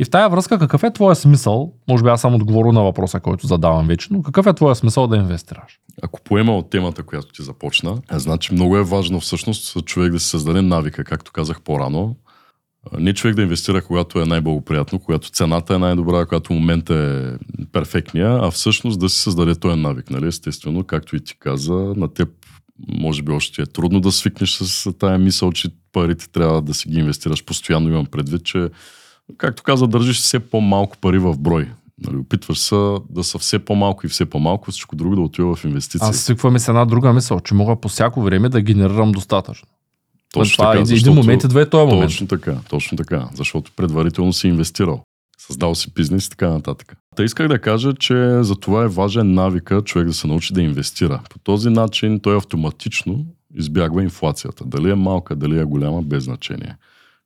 И 0.00 0.04
в 0.04 0.10
тая 0.10 0.28
връзка, 0.28 0.58
какъв 0.58 0.82
е 0.82 0.92
твоя 0.92 1.16
смисъл? 1.16 1.72
Може 1.88 2.02
би 2.02 2.08
аз 2.08 2.20
съм 2.20 2.34
отговорил 2.34 2.72
на 2.72 2.82
въпроса, 2.82 3.20
който 3.20 3.46
задавам 3.46 3.86
вечно. 3.86 4.22
Какъв 4.22 4.46
е 4.46 4.52
твоя 4.52 4.74
смисъл 4.74 5.06
да 5.06 5.16
инвестираш? 5.16 5.80
Ако 6.02 6.20
поема 6.20 6.56
от 6.56 6.70
темата, 6.70 7.02
която 7.02 7.32
ти 7.32 7.42
започна, 7.42 7.98
значи 8.10 8.54
много 8.54 8.76
е 8.76 8.82
важно 8.82 9.20
всъщност 9.20 9.84
човек 9.84 10.12
да 10.12 10.20
се 10.20 10.28
създаде 10.28 10.62
навика, 10.62 11.04
както 11.04 11.32
казах 11.32 11.60
по-рано. 11.60 12.16
Не 12.98 13.14
човек 13.14 13.36
да 13.36 13.42
инвестира, 13.42 13.82
когато 13.82 14.20
е 14.20 14.26
най-благоприятно, 14.26 14.98
когато 14.98 15.30
цената 15.30 15.74
е 15.74 15.78
най-добра, 15.78 16.24
когато 16.26 16.52
момента 16.52 16.94
е 16.94 17.64
перфектния, 17.72 18.40
а 18.42 18.50
всъщност 18.50 19.00
да 19.00 19.08
си 19.08 19.18
създаде 19.18 19.54
този 19.54 19.80
навик. 19.80 20.10
Нали? 20.10 20.26
Естествено, 20.26 20.84
както 20.84 21.16
и 21.16 21.20
ти 21.20 21.38
каза, 21.38 21.74
на 21.74 22.08
теб 22.14 22.28
може 22.88 23.22
би 23.22 23.32
още 23.32 23.62
е 23.62 23.66
трудно 23.66 24.00
да 24.00 24.12
свикнеш 24.12 24.50
с 24.50 24.92
тая 24.92 25.18
мисъл, 25.18 25.52
че 25.52 25.68
парите 25.92 26.28
трябва 26.28 26.62
да 26.62 26.74
си 26.74 26.88
ги 26.88 26.98
инвестираш 26.98 27.44
постоянно. 27.44 27.88
Имам 27.88 28.06
предвид, 28.06 28.44
че 28.44 28.68
както 29.36 29.62
каза, 29.62 29.86
държиш 29.86 30.20
все 30.20 30.38
по-малко 30.38 30.96
пари 30.98 31.18
в 31.18 31.38
брой. 31.38 31.68
Нали, 32.06 32.16
опитваш 32.16 32.58
се 32.58 32.96
да 33.10 33.24
са 33.24 33.38
все 33.38 33.58
по-малко 33.58 34.06
и 34.06 34.08
все 34.08 34.24
по-малко, 34.24 34.70
всичко 34.70 34.96
друго 34.96 35.16
да 35.16 35.20
отива 35.20 35.56
в 35.56 35.64
инвестиции. 35.64 36.08
Аз 36.08 36.16
свиквам 36.16 36.58
с 36.58 36.68
една 36.68 36.84
друга 36.84 37.12
мисъл, 37.12 37.40
че 37.40 37.54
мога 37.54 37.76
по 37.76 37.88
всяко 37.88 38.22
време 38.22 38.48
да 38.48 38.60
генерирам 38.60 39.12
достатъчно. 39.12 39.68
Точно 40.32 40.56
това 40.56 40.70
така, 40.70 40.82
е 40.82 40.84
защото, 40.84 41.10
един 41.10 41.22
момент 41.22 41.44
и 41.44 41.48
две 41.48 41.70
този 41.70 41.92
момент. 41.92 42.10
Точно 42.10 42.26
така, 42.26 42.56
точно 42.68 42.96
така. 42.96 43.28
Защото 43.34 43.72
предварително 43.76 44.32
си 44.32 44.48
инвестирал. 44.48 45.02
Създал 45.38 45.74
си 45.74 45.92
бизнес 45.94 46.26
и 46.26 46.30
така 46.30 46.48
нататък. 46.48 46.96
Та 47.16 47.24
исках 47.24 47.48
да 47.48 47.58
кажа, 47.58 47.94
че 47.94 48.42
за 48.42 48.56
това 48.56 48.84
е 48.84 48.88
важен 48.88 49.34
навика 49.34 49.82
човек 49.82 50.06
да 50.06 50.14
се 50.14 50.26
научи 50.26 50.54
да 50.54 50.62
инвестира. 50.62 51.20
По 51.30 51.38
този 51.38 51.70
начин 51.70 52.20
той 52.20 52.36
автоматично 52.36 53.26
избягва 53.54 54.02
инфлацията. 54.02 54.64
Дали 54.66 54.90
е 54.90 54.94
малка, 54.94 55.36
дали 55.36 55.58
е 55.58 55.64
голяма, 55.64 56.02
без 56.02 56.24
значение 56.24 56.76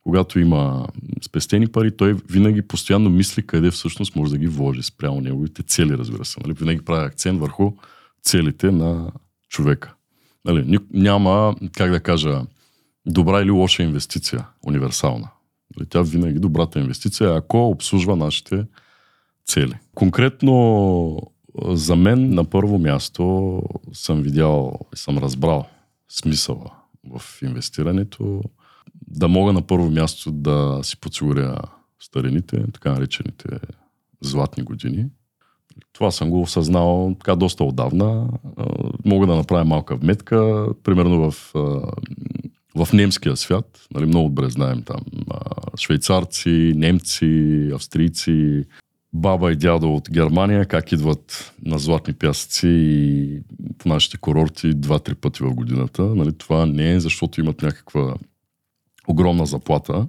когато 0.02 0.38
има 0.38 0.88
спестени 1.22 1.66
пари, 1.66 1.96
той 1.96 2.14
винаги 2.14 2.62
постоянно 2.62 3.10
мисли 3.10 3.46
къде 3.46 3.70
всъщност 3.70 4.16
може 4.16 4.32
да 4.32 4.38
ги 4.38 4.46
вложи 4.46 4.82
спрямо 4.82 5.20
неговите 5.20 5.62
цели, 5.62 5.98
разбира 5.98 6.24
се. 6.24 6.40
Нали? 6.40 6.52
Винаги 6.52 6.84
прави 6.84 7.06
акцент 7.06 7.40
върху 7.40 7.72
целите 8.22 8.70
на 8.70 9.12
човека. 9.48 9.94
Нали? 10.44 10.78
Няма, 10.92 11.56
как 11.72 11.90
да 11.90 12.00
кажа, 12.00 12.42
добра 13.06 13.42
или 13.42 13.50
лоша 13.50 13.82
инвестиция, 13.82 14.46
универсална. 14.66 15.28
Нали? 15.76 15.88
Тя 15.88 16.02
винаги 16.02 16.38
добрата 16.38 16.80
инвестиция, 16.80 17.34
ако 17.36 17.68
обслужва 17.68 18.16
нашите 18.16 18.66
цели. 19.46 19.74
Конкретно 19.94 21.32
за 21.64 21.96
мен 21.96 22.34
на 22.34 22.44
първо 22.44 22.78
място 22.78 23.62
съм 23.92 24.22
видял 24.22 24.78
и 24.94 24.96
съм 24.96 25.18
разбрал 25.18 25.66
смисъла 26.08 26.70
в 27.10 27.42
инвестирането 27.42 28.42
да 29.12 29.28
мога 29.28 29.52
на 29.52 29.62
първо 29.62 29.90
място 29.90 30.30
да 30.30 30.80
си 30.82 31.00
подсигуря 31.00 31.58
старините, 32.00 32.64
така 32.72 32.92
наречените 32.92 33.48
златни 34.20 34.62
години. 34.62 35.06
Това 35.92 36.10
съм 36.10 36.30
го 36.30 36.42
осъзнал 36.42 37.16
така 37.18 37.36
доста 37.36 37.64
отдавна. 37.64 38.28
Мога 39.04 39.26
да 39.26 39.36
направя 39.36 39.64
малка 39.64 39.96
вметка. 39.96 40.66
Примерно 40.84 41.30
в, 41.30 41.52
в 42.76 42.92
немския 42.92 43.36
свят, 43.36 43.86
нали, 43.94 44.06
много 44.06 44.28
добре 44.28 44.50
знаем 44.50 44.82
там, 44.82 45.00
швейцарци, 45.78 46.72
немци, 46.76 47.70
австрийци, 47.74 48.64
баба 49.12 49.52
и 49.52 49.56
дядо 49.56 49.94
от 49.94 50.10
Германия, 50.10 50.66
как 50.66 50.92
идват 50.92 51.52
на 51.64 51.78
златни 51.78 52.14
пясъци 52.14 52.68
и 52.68 53.40
по 53.78 53.88
нашите 53.88 54.16
курорти 54.16 54.74
два-три 54.74 55.14
пъти 55.14 55.42
в 55.42 55.54
годината. 55.54 56.02
Нали, 56.02 56.32
това 56.32 56.66
не 56.66 56.92
е 56.92 57.00
защото 57.00 57.40
имат 57.40 57.62
някаква 57.62 58.14
огромна 59.08 59.46
заплата, 59.46 60.06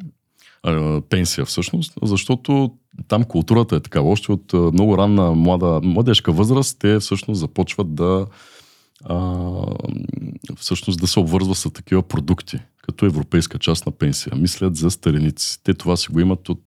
пенсия 1.09 1.45
всъщност, 1.45 1.93
защото 2.03 2.71
там 3.07 3.23
културата 3.23 3.75
е 3.75 3.79
такава. 3.79 4.09
Още 4.09 4.31
от 4.31 4.53
много 4.53 4.97
ранна 4.97 5.31
млада, 5.31 5.79
младежка 5.83 6.31
възраст 6.31 6.79
те 6.79 6.99
всъщност 6.99 7.39
започват 7.39 7.95
да 7.95 8.25
а, 9.05 9.41
всъщност 10.57 10.99
да 10.99 11.07
се 11.07 11.19
обвързва 11.19 11.55
с 11.55 11.71
такива 11.71 12.03
продукти, 12.03 12.59
като 12.81 13.05
европейска 13.05 13.59
част 13.59 13.85
на 13.85 13.91
пенсия. 13.91 14.35
Мислят 14.35 14.75
за 14.75 14.91
стареници. 14.91 15.63
Те 15.63 15.73
това 15.73 15.97
си 15.97 16.11
го 16.11 16.19
имат 16.19 16.49
от 16.49 16.61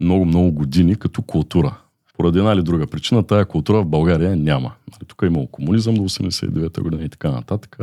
много-много 0.00 0.52
години 0.52 0.96
като 0.96 1.22
култура. 1.22 1.78
Поради 2.16 2.38
една 2.38 2.52
или 2.52 2.62
друга 2.62 2.86
причина, 2.86 3.26
тая 3.26 3.46
култура 3.46 3.82
в 3.82 3.86
България 3.86 4.36
няма. 4.36 4.72
Нали, 4.92 5.06
тук 5.06 5.22
е 5.22 5.26
имало 5.26 5.46
комунизъм 5.46 5.94
до 5.94 6.02
89-та 6.02 6.82
година 6.82 7.04
и 7.04 7.08
така 7.08 7.30
нататък 7.30 7.78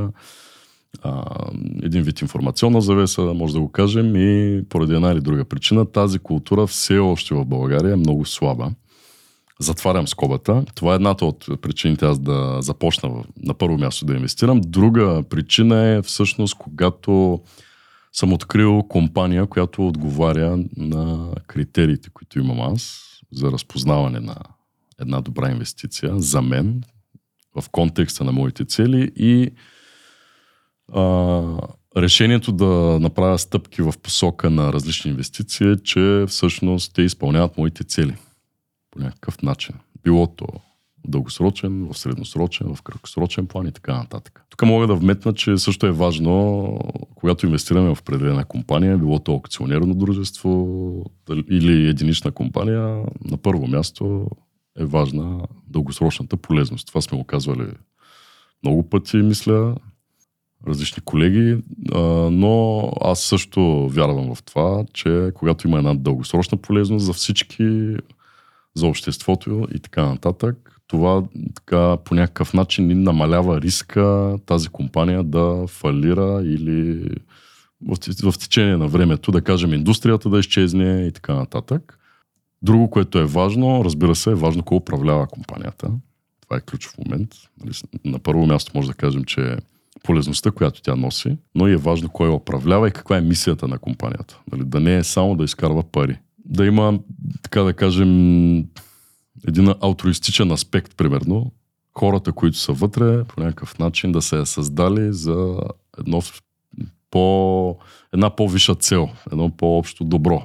а, 1.01 1.23
един 1.83 2.01
вид 2.03 2.21
информационна 2.21 2.81
завеса, 2.81 3.21
може 3.21 3.53
да 3.53 3.59
го 3.59 3.71
кажем, 3.71 4.15
и 4.15 4.63
поради 4.69 4.95
една 4.95 5.11
или 5.11 5.21
друга 5.21 5.45
причина 5.45 5.91
тази 5.91 6.19
култура 6.19 6.67
все 6.67 6.97
още 6.97 7.35
в 7.35 7.45
България 7.45 7.93
е 7.93 7.95
много 7.95 8.25
слаба. 8.25 8.71
Затварям 9.59 10.07
скобата. 10.07 10.65
Това 10.75 10.91
е 10.91 10.95
едната 10.95 11.25
от 11.25 11.61
причините 11.61 12.05
аз 12.05 12.19
да 12.19 12.57
започна 12.61 13.23
на 13.43 13.53
първо 13.53 13.77
място 13.77 14.05
да 14.05 14.13
инвестирам. 14.13 14.61
Друга 14.61 15.23
причина 15.29 15.87
е 15.87 16.01
всъщност 16.01 16.55
когато 16.57 17.41
съм 18.13 18.33
открил 18.33 18.83
компания, 18.89 19.47
която 19.47 19.87
отговаря 19.87 20.63
на 20.77 21.31
критериите, 21.47 22.09
които 22.09 22.39
имам 22.39 22.61
аз 22.61 23.03
за 23.31 23.51
разпознаване 23.51 24.19
на 24.19 24.35
една 25.01 25.21
добра 25.21 25.51
инвестиция 25.51 26.19
за 26.19 26.41
мен 26.41 26.83
в 27.61 27.69
контекста 27.69 28.23
на 28.23 28.31
моите 28.31 28.65
цели 28.65 29.11
и 29.15 29.51
а, 30.95 31.57
решението 31.97 32.51
да 32.51 32.99
направя 33.01 33.39
стъпки 33.39 33.81
в 33.81 33.93
посока 34.03 34.49
на 34.49 34.73
различни 34.73 35.11
инвестиции 35.11 35.71
е, 35.71 35.75
че 35.83 36.25
всъщност 36.27 36.93
те 36.93 37.01
изпълняват 37.01 37.57
моите 37.57 37.83
цели 37.83 38.15
по 38.91 38.99
някакъв 38.99 39.41
начин. 39.41 39.75
Било 40.03 40.27
то 40.27 40.47
дългосрочен, 41.07 41.87
в 41.91 41.97
средносрочен, 41.97 42.75
в 42.75 42.81
краткосрочен 42.81 43.47
план 43.47 43.67
и 43.67 43.71
така 43.71 43.93
нататък. 43.93 44.45
Тук 44.49 44.61
мога 44.61 44.87
да 44.87 44.95
вметна, 44.95 45.33
че 45.33 45.57
също 45.57 45.85
е 45.85 45.91
важно, 45.91 46.77
когато 47.15 47.45
инвестираме 47.45 47.95
в 47.95 47.99
определена 48.01 48.45
компания, 48.45 48.97
било 48.97 49.19
то 49.19 49.35
акционерно 49.35 49.95
дружество 49.95 51.11
или 51.49 51.89
единична 51.89 52.31
компания, 52.31 53.03
на 53.25 53.37
първо 53.37 53.67
място 53.67 54.27
е 54.79 54.85
важна 54.85 55.47
дългосрочната 55.67 56.37
полезност. 56.37 56.87
Това 56.87 57.01
сме 57.01 57.17
го 57.17 57.23
казвали 57.23 57.67
много 58.63 58.89
пъти, 58.89 59.17
мисля 59.17 59.75
различни 60.67 61.03
колеги, 61.03 61.57
но 62.31 62.83
аз 63.01 63.19
също 63.19 63.89
вярвам 63.89 64.35
в 64.35 64.43
това, 64.43 64.85
че 64.93 65.31
когато 65.35 65.67
има 65.67 65.77
една 65.77 65.93
дългосрочна 65.93 66.57
полезност 66.57 67.05
за 67.05 67.13
всички, 67.13 67.95
за 68.75 68.87
обществото 68.87 69.67
и 69.75 69.79
така 69.79 70.05
нататък, 70.05 70.79
това 70.87 71.23
така 71.55 71.97
по 71.97 72.15
някакъв 72.15 72.53
начин 72.53 72.87
ни 72.87 72.93
намалява 72.95 73.61
риска 73.61 74.37
тази 74.45 74.69
компания 74.69 75.23
да 75.23 75.67
фалира 75.67 76.41
или 76.45 77.09
в, 77.87 78.31
в 78.31 78.39
течение 78.39 78.77
на 78.77 78.87
времето, 78.87 79.31
да 79.31 79.41
кажем, 79.41 79.73
индустрията 79.73 80.29
да 80.29 80.39
изчезне 80.39 81.05
и 81.07 81.11
така 81.11 81.33
нататък. 81.33 81.99
Друго, 82.61 82.89
което 82.89 83.19
е 83.19 83.25
важно, 83.25 83.85
разбира 83.85 84.15
се, 84.15 84.31
е 84.31 84.35
важно 84.35 84.63
кой 84.63 84.77
управлява 84.77 85.27
компанията. 85.27 85.91
Това 86.41 86.57
е 86.57 86.61
ключов 86.61 86.97
момент. 86.97 87.29
Нали, 87.63 87.75
на 88.05 88.19
първо 88.19 88.45
място 88.45 88.71
може 88.75 88.87
да 88.87 88.93
кажем, 88.93 89.23
че 89.23 89.57
полезността, 90.03 90.51
която 90.51 90.81
тя 90.81 90.95
носи, 90.95 91.37
но 91.55 91.67
и 91.67 91.71
е 91.71 91.77
важно 91.77 92.09
кой 92.09 92.27
я 92.27 92.33
управлява 92.33 92.87
и 92.87 92.91
каква 92.91 93.17
е 93.17 93.21
мисията 93.21 93.67
на 93.67 93.77
компанията. 93.77 94.39
Нали, 94.51 94.63
да 94.65 94.79
не 94.79 94.95
е 94.95 95.03
само 95.03 95.35
да 95.35 95.43
изкарва 95.43 95.83
пари. 95.83 96.19
Да 96.45 96.65
има, 96.65 96.99
така 97.41 97.61
да 97.61 97.73
кажем, 97.73 98.57
един 99.47 99.73
алтруистичен 99.81 100.51
аспект, 100.51 100.97
примерно. 100.97 101.51
Хората, 101.97 102.31
които 102.31 102.57
са 102.57 102.73
вътре, 102.73 103.23
по 103.23 103.41
някакъв 103.41 103.79
начин 103.79 104.11
да 104.11 104.21
се 104.21 104.39
е 104.39 104.45
създали 104.45 105.13
за 105.13 105.57
едно 105.99 106.21
по, 107.11 107.77
една 108.13 108.35
по-виша 108.35 108.75
цел, 108.75 109.09
едно 109.31 109.49
по-общо 109.49 110.03
добро. 110.03 110.43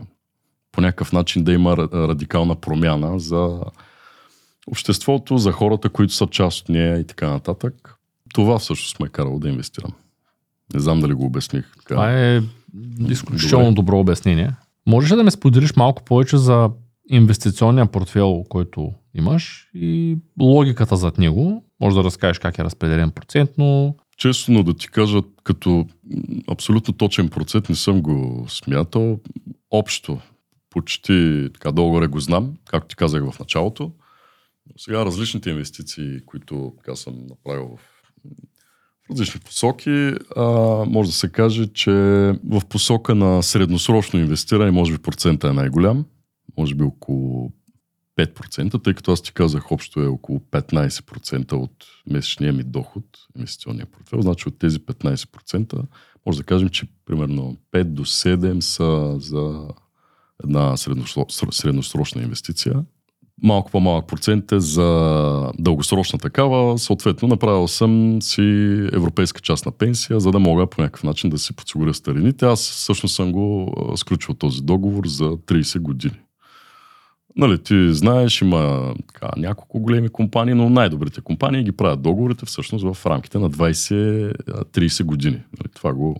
По 0.72 0.80
някакъв 0.80 1.12
начин 1.12 1.44
да 1.44 1.52
има 1.52 1.76
радикална 1.76 2.56
промяна 2.56 3.18
за 3.18 3.60
обществото, 4.66 5.38
за 5.38 5.52
хората, 5.52 5.88
които 5.88 6.12
са 6.12 6.26
част 6.26 6.60
от 6.60 6.68
нея 6.68 6.98
и 6.98 7.06
така 7.06 7.30
нататък. 7.30 7.97
Това 8.34 8.58
всъщност 8.58 9.00
ме 9.00 9.06
е 9.06 9.10
карало 9.10 9.38
да 9.38 9.48
инвестирам. 9.48 9.92
Не 10.74 10.80
знам 10.80 11.00
дали 11.00 11.14
го 11.14 11.24
обясних. 11.24 11.72
Така. 11.72 11.94
Това 11.94 12.12
е 12.12 12.42
изключително 13.08 13.64
добро. 13.64 13.74
добро 13.74 13.98
обяснение. 13.98 14.52
Можеш 14.86 15.12
ли 15.12 15.16
да 15.16 15.24
ме 15.24 15.30
споделиш 15.30 15.76
малко 15.76 16.04
повече 16.04 16.36
за 16.36 16.70
инвестиционния 17.10 17.86
портфел, 17.86 18.44
който 18.48 18.92
имаш 19.14 19.70
и 19.74 20.16
логиката 20.40 20.96
зад 20.96 21.18
него? 21.18 21.64
Може 21.80 21.96
да 21.96 22.04
разкажеш 22.04 22.38
как 22.38 22.58
е 22.58 22.64
разпределен 22.64 23.10
процентно. 23.10 23.96
Честно 24.16 24.62
да 24.62 24.74
ти 24.74 24.88
кажа, 24.88 25.22
като 25.44 25.86
абсолютно 26.50 26.94
точен 26.94 27.28
процент 27.28 27.68
не 27.68 27.74
съм 27.74 28.02
го 28.02 28.46
смятал. 28.48 29.20
Общо, 29.70 30.20
почти 30.70 31.48
така 31.54 31.72
долу 31.72 32.08
го 32.08 32.20
знам, 32.20 32.54
както 32.66 32.88
ти 32.88 32.96
казах 32.96 33.30
в 33.30 33.38
началото. 33.38 33.92
Сега 34.76 35.04
различните 35.04 35.50
инвестиции, 35.50 36.20
които 36.26 36.72
така 36.76 36.96
съм 36.96 37.14
направил 37.28 37.76
в 37.76 37.97
различни 39.10 39.40
посоки. 39.40 40.12
А, 40.36 40.44
може 40.88 41.10
да 41.10 41.16
се 41.16 41.28
каже, 41.28 41.66
че 41.66 41.92
в 42.44 42.62
посока 42.68 43.14
на 43.14 43.42
средносрочно 43.42 44.20
инвестиране, 44.20 44.70
може 44.70 44.92
би 44.92 44.98
процента 44.98 45.48
е 45.48 45.52
най-голям. 45.52 46.04
Може 46.58 46.74
би 46.74 46.84
около 46.84 47.52
5%, 48.18 48.84
тъй 48.84 48.94
като 48.94 49.12
аз 49.12 49.22
ти 49.22 49.32
казах, 49.32 49.72
общо 49.72 50.00
е 50.00 50.06
около 50.06 50.38
15% 50.38 51.52
от 51.52 51.84
месечния 52.10 52.52
ми 52.52 52.62
доход, 52.62 53.04
инвестиционния 53.36 53.86
портфел. 53.86 54.22
Значи 54.22 54.48
от 54.48 54.58
тези 54.58 54.78
15% 54.78 55.82
може 56.26 56.38
да 56.38 56.44
кажем, 56.44 56.68
че 56.68 56.86
примерно 57.06 57.56
5 57.72 57.84
до 57.84 58.04
7 58.04 58.60
са 58.60 59.16
за 59.20 59.68
една 60.44 60.76
средносрочна 61.50 62.22
инвестиция 62.22 62.84
малко 63.42 63.70
по-малък 63.70 64.06
процент 64.06 64.52
е 64.52 64.60
за 64.60 65.52
дългосрочна 65.58 66.18
такава. 66.18 66.78
Съответно, 66.78 67.28
направил 67.28 67.68
съм 67.68 68.22
си 68.22 68.42
европейска 68.92 69.40
част 69.40 69.66
на 69.66 69.72
пенсия, 69.72 70.20
за 70.20 70.30
да 70.30 70.38
мога 70.38 70.66
по 70.66 70.82
някакъв 70.82 71.04
начин 71.04 71.30
да 71.30 71.38
си 71.38 71.56
подсигуря 71.56 71.94
старините. 71.94 72.46
Аз 72.46 72.60
всъщност 72.60 73.14
съм 73.14 73.32
го 73.32 73.74
сключил 73.96 74.34
този 74.34 74.62
договор 74.62 75.06
за 75.06 75.24
30 75.24 75.78
години. 75.78 76.20
Нали, 77.36 77.62
ти 77.62 77.94
знаеш, 77.94 78.42
има 78.42 78.94
така, 79.06 79.30
няколко 79.36 79.80
големи 79.80 80.08
компании, 80.08 80.54
но 80.54 80.70
най-добрите 80.70 81.20
компании 81.20 81.64
ги 81.64 81.72
правят 81.72 82.02
договорите 82.02 82.46
всъщност 82.46 82.94
в 82.94 83.06
рамките 83.06 83.38
на 83.38 83.50
20-30 83.50 85.04
години. 85.04 85.36
Нали, 85.36 85.72
това 85.74 85.92
го 85.92 86.16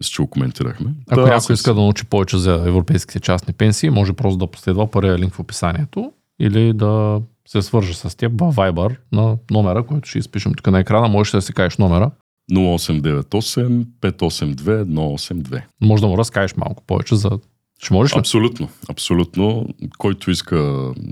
мисля, 0.00 0.10
че 0.10 0.22
го 0.22 0.30
коментирахме. 0.30 0.94
Ако 1.10 1.20
да, 1.20 1.26
някой 1.26 1.54
иска 1.54 1.74
да 1.74 1.80
научи 1.80 2.04
повече 2.04 2.38
за 2.38 2.52
европейските 2.66 3.20
частни 3.20 3.52
пенсии, 3.54 3.90
може 3.90 4.12
просто 4.12 4.38
да 4.38 4.46
последва 4.46 4.86
първия 4.86 5.18
линк 5.18 5.34
в 5.34 5.40
описанието 5.40 6.12
или 6.40 6.72
да 6.72 7.20
се 7.48 7.62
свържа 7.62 7.94
с 7.94 8.16
теб 8.16 8.32
в 8.32 8.54
Viber 8.54 8.96
на 9.12 9.36
номера, 9.50 9.86
който 9.86 10.08
ще 10.08 10.18
изпишем 10.18 10.54
тук 10.54 10.66
на 10.66 10.80
екрана. 10.80 11.08
Можеш 11.08 11.32
да 11.32 11.42
си 11.42 11.52
кажеш 11.52 11.78
номера. 11.78 12.10
0898 12.52 13.84
582 14.00 14.84
182. 14.84 15.62
Може 15.80 16.02
да 16.02 16.08
му 16.08 16.18
разкажеш 16.18 16.56
малко 16.56 16.82
повече 16.86 17.16
за... 17.16 17.30
Ще 17.82 17.94
можеш 17.94 18.16
ли? 18.16 18.18
Абсолютно, 18.18 18.68
абсолютно. 18.90 19.66
Който 19.98 20.30
иска 20.30 20.56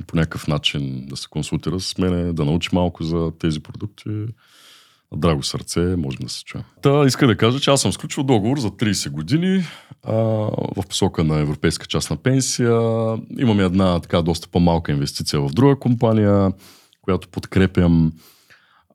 по 0.07 0.17
някакъв 0.17 0.49
начин 0.49 1.07
да 1.07 1.17
се 1.17 1.29
консултира 1.31 1.81
с 1.81 1.99
мен, 1.99 2.35
да 2.35 2.45
научи 2.45 2.69
малко 2.73 3.05
за 3.05 3.33
тези 3.39 3.61
продукти, 3.61 4.11
драго 5.17 5.43
сърце, 5.43 5.81
можем 5.81 6.21
да 6.23 6.29
се 6.29 6.45
чуем. 6.45 6.65
Та 6.83 7.05
иска 7.07 7.27
да 7.27 7.37
кажа, 7.37 7.61
че 7.61 7.71
аз 7.71 7.81
съм 7.81 7.93
сключил 7.93 8.23
договор 8.23 8.59
за 8.59 8.71
30 8.71 9.11
години 9.11 9.63
в 10.05 10.83
посока 10.89 11.25
на 11.25 11.39
европейска 11.39 11.87
частна 11.87 12.17
пенсия. 12.17 12.81
Имаме 13.39 13.63
една 13.63 14.01
така 14.01 14.23
доста 14.23 14.49
по-малка 14.49 14.93
инвестиция 14.93 15.41
в 15.41 15.49
друга 15.49 15.77
компания, 15.77 16.53
която 17.03 17.29
подкрепям. 17.29 18.13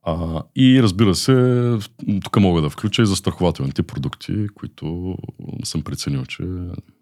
А, 0.06 0.44
и 0.56 0.84
разбира 0.84 1.16
се, 1.16 1.78
тук 2.24 2.40
мога 2.40 2.62
да 2.62 2.70
включа 2.70 3.02
и 3.02 3.06
застрахователните 3.06 3.84
продукти, 3.84 4.48
които 4.56 5.18
съм 5.64 5.82
преценил, 5.82 6.26
че 6.26 6.44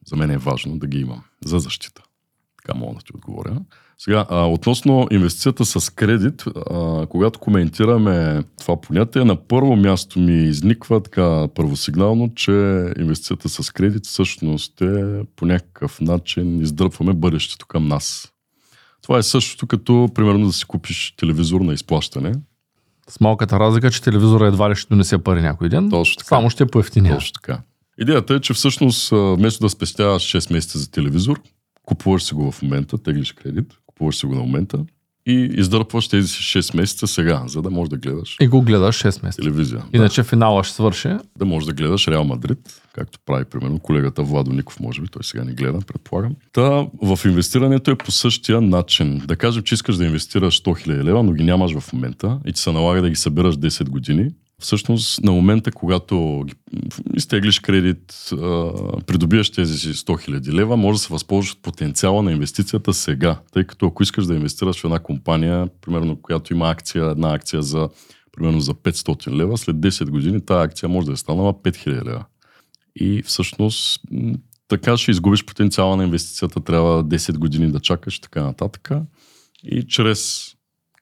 за 0.05 0.15
мен 0.15 0.31
е 0.31 0.37
важно 0.37 0.77
да 0.77 0.87
ги 0.87 0.99
имам 0.99 1.23
за 1.45 1.59
защита. 1.59 2.03
Така 2.57 2.79
мога 2.79 2.95
да 2.95 3.01
ти 3.01 3.11
отговоря. 3.15 3.61
Сега, 4.03 4.25
а, 4.29 4.45
относно 4.45 5.07
инвестицията 5.11 5.65
с 5.65 5.93
кредит, 5.93 6.43
а, 6.71 7.05
когато 7.09 7.39
коментираме 7.39 8.43
това 8.59 8.81
понятие, 8.81 9.23
на 9.23 9.35
първо 9.35 9.75
място 9.75 10.19
ми 10.19 10.43
изниква 10.43 11.03
така 11.03 11.47
първосигнално, 11.55 12.33
че 12.35 12.51
инвестицията 12.99 13.49
с 13.49 13.71
кредит 13.71 14.05
всъщност 14.05 14.81
е 14.81 15.21
по 15.35 15.45
някакъв 15.45 16.01
начин 16.01 16.61
издръпваме 16.61 17.13
бъдещето 17.13 17.65
към 17.67 17.87
нас. 17.87 18.31
Това 19.01 19.17
е 19.17 19.23
същото 19.23 19.67
като, 19.67 20.09
примерно, 20.15 20.45
да 20.45 20.53
си 20.53 20.65
купиш 20.65 21.13
телевизор 21.17 21.61
на 21.61 21.73
изплащане. 21.73 22.33
С 23.09 23.19
малката 23.19 23.59
разлика, 23.59 23.91
че 23.91 24.01
телевизора 24.01 24.47
едва 24.47 24.69
ли 24.69 24.75
ще 24.75 24.89
донесе 24.89 25.17
пари 25.17 25.41
някой 25.41 25.69
ден, 25.69 25.89
Точно 25.89 26.17
така. 26.17 26.27
само 26.27 26.49
ще 26.49 26.63
е 26.63 26.67
поевтиня. 26.67 27.13
Точно 27.13 27.33
така. 27.33 27.61
Идеята 27.99 28.33
е, 28.33 28.39
че 28.39 28.53
всъщност 28.53 29.09
вместо 29.11 29.63
да 29.65 29.69
спестяваш 29.69 30.23
6 30.23 30.53
месеца 30.53 30.79
за 30.79 30.91
телевизор, 30.91 31.41
купуваш 31.85 32.23
си 32.23 32.33
го 32.33 32.51
в 32.51 32.61
момента, 32.61 32.97
теглиш 32.97 33.31
кредит, 33.31 33.73
купуваш 34.01 34.15
си 34.15 34.25
го 34.25 34.35
на 34.35 34.41
момента 34.41 34.85
и 35.25 35.49
издърпваш 35.53 36.07
тези 36.07 36.27
си 36.27 36.41
6 36.41 36.77
месеца 36.77 37.07
сега, 37.07 37.43
за 37.47 37.61
да 37.61 37.69
можеш 37.69 37.89
да 37.89 37.97
гледаш. 37.97 38.37
И 38.41 38.47
го 38.47 38.61
гледаш 38.61 39.03
6 39.03 39.23
месеца. 39.23 39.41
Телевизия. 39.41 39.83
Иначе 39.93 40.21
да. 40.21 40.27
финала 40.27 40.63
ще 40.63 40.75
свърши. 40.75 41.09
Да 41.37 41.45
можеш 41.45 41.67
да 41.67 41.73
гледаш 41.73 42.07
Реал 42.07 42.23
Мадрид, 42.23 42.81
както 42.93 43.19
прави 43.25 43.45
примерно 43.45 43.79
колегата 43.79 44.23
Владо 44.23 44.53
Ников, 44.53 44.79
може 44.79 45.01
би, 45.01 45.07
той 45.07 45.23
сега 45.23 45.43
не 45.43 45.53
гледа, 45.53 45.79
предполагам. 45.87 46.35
Та 46.53 46.87
в 47.03 47.19
инвестирането 47.25 47.91
е 47.91 47.95
по 47.95 48.11
същия 48.11 48.61
начин. 48.61 49.21
Да 49.25 49.35
кажем, 49.35 49.63
че 49.63 49.75
искаш 49.75 49.95
да 49.95 50.05
инвестираш 50.05 50.61
100 50.61 50.87
000 50.87 51.03
лева, 51.03 51.23
но 51.23 51.31
ги 51.31 51.43
нямаш 51.43 51.79
в 51.79 51.93
момента 51.93 52.39
и 52.45 52.53
ти 52.53 52.61
се 52.61 52.71
налага 52.71 53.01
да 53.01 53.09
ги 53.09 53.15
събираш 53.15 53.55
10 53.55 53.89
години 53.89 54.29
всъщност 54.61 55.23
на 55.23 55.31
момента, 55.31 55.71
когато 55.71 56.45
изтеглиш 57.15 57.59
кредит, 57.59 58.29
придобиеш 59.07 59.49
тези 59.49 59.77
си 59.77 59.93
100 59.93 60.29
000 60.29 60.53
лева, 60.53 60.77
може 60.77 60.95
да 60.95 60.99
се 60.99 61.13
възползваш 61.13 61.51
от 61.51 61.61
потенциала 61.61 62.23
на 62.23 62.31
инвестицията 62.31 62.93
сега. 62.93 63.39
Тъй 63.51 63.63
като 63.63 63.85
ако 63.87 64.03
искаш 64.03 64.25
да 64.25 64.35
инвестираш 64.35 64.81
в 64.81 64.83
една 64.83 64.99
компания, 64.99 65.67
примерно, 65.81 66.21
която 66.21 66.53
има 66.53 66.69
акция, 66.69 67.05
една 67.05 67.33
акция 67.33 67.61
за 67.61 67.89
примерно 68.31 68.59
за 68.59 68.73
500 68.73 69.35
лева, 69.35 69.57
след 69.57 69.75
10 69.75 70.09
години 70.09 70.45
тази 70.45 70.65
акция 70.65 70.89
може 70.89 71.07
да 71.07 71.13
е 71.13 71.17
станала 71.17 71.53
5000 71.53 72.05
лева. 72.05 72.25
И 72.95 73.23
всъщност 73.23 74.01
така 74.67 74.97
ще 74.97 75.11
изгубиш 75.11 75.45
потенциала 75.45 75.97
на 75.97 76.03
инвестицията, 76.03 76.59
трябва 76.59 77.03
10 77.03 77.37
години 77.37 77.71
да 77.71 77.79
чакаш, 77.79 78.19
така 78.19 78.43
нататък. 78.43 78.91
И 79.63 79.83
чрез 79.87 80.51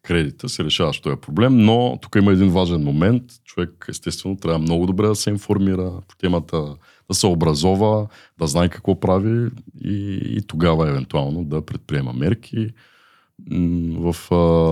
кредита 0.03 0.49
се 0.49 0.63
решаваш 0.63 0.99
този 0.99 1.15
проблем, 1.15 1.57
но 1.57 1.99
тук 2.01 2.15
има 2.15 2.31
един 2.31 2.49
важен 2.49 2.83
момент. 2.83 3.23
Човек 3.45 3.85
естествено 3.89 4.37
трябва 4.37 4.59
много 4.59 4.85
добре 4.85 5.07
да 5.07 5.15
се 5.15 5.29
информира 5.29 5.91
по 6.07 6.15
темата, 6.15 6.75
да 7.09 7.13
се 7.13 7.27
образова, 7.27 8.07
да 8.39 8.47
знае 8.47 8.69
какво 8.69 8.99
прави 8.99 9.49
и, 9.83 10.19
и 10.37 10.41
тогава 10.47 10.89
евентуално 10.89 11.43
да 11.43 11.65
предприема 11.65 12.13
мерки 12.13 12.69
в, 13.97 14.15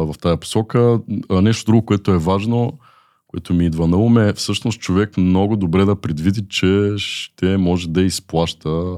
в 0.08 0.16
тази 0.22 0.40
посока. 0.40 1.00
Нещо 1.30 1.72
друго, 1.72 1.86
което 1.86 2.12
е 2.12 2.18
важно, 2.18 2.80
което 3.28 3.54
ми 3.54 3.66
идва 3.66 3.88
на 3.88 3.98
ум 3.98 4.18
е 4.18 4.34
всъщност 4.34 4.80
човек 4.80 5.18
много 5.18 5.56
добре 5.56 5.86
да 5.86 6.02
предвиди, 6.02 6.46
че 6.50 6.94
ще 6.98 7.58
може 7.58 7.90
да 7.90 8.02
изплаща 8.02 8.98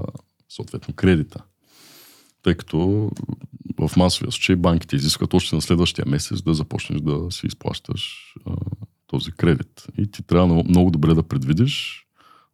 съответно 0.49 0.93
кредита. 0.93 1.43
Тъй 2.49 2.55
като 2.55 3.11
в 3.79 3.91
масовия 3.97 4.31
случай 4.31 4.55
банките 4.55 4.95
изискват 4.95 5.33
още 5.33 5.55
на 5.55 5.61
следващия 5.61 6.05
месец 6.07 6.41
да 6.41 6.53
започнеш 6.53 7.01
да 7.01 7.31
си 7.31 7.47
изплащаш 7.47 8.33
а, 8.45 8.53
този 9.07 9.31
кредит. 9.31 9.87
И 9.97 10.11
ти 10.11 10.23
трябва 10.23 10.63
много 10.63 10.91
добре 10.91 11.13
да 11.13 11.23
предвидиш 11.23 12.05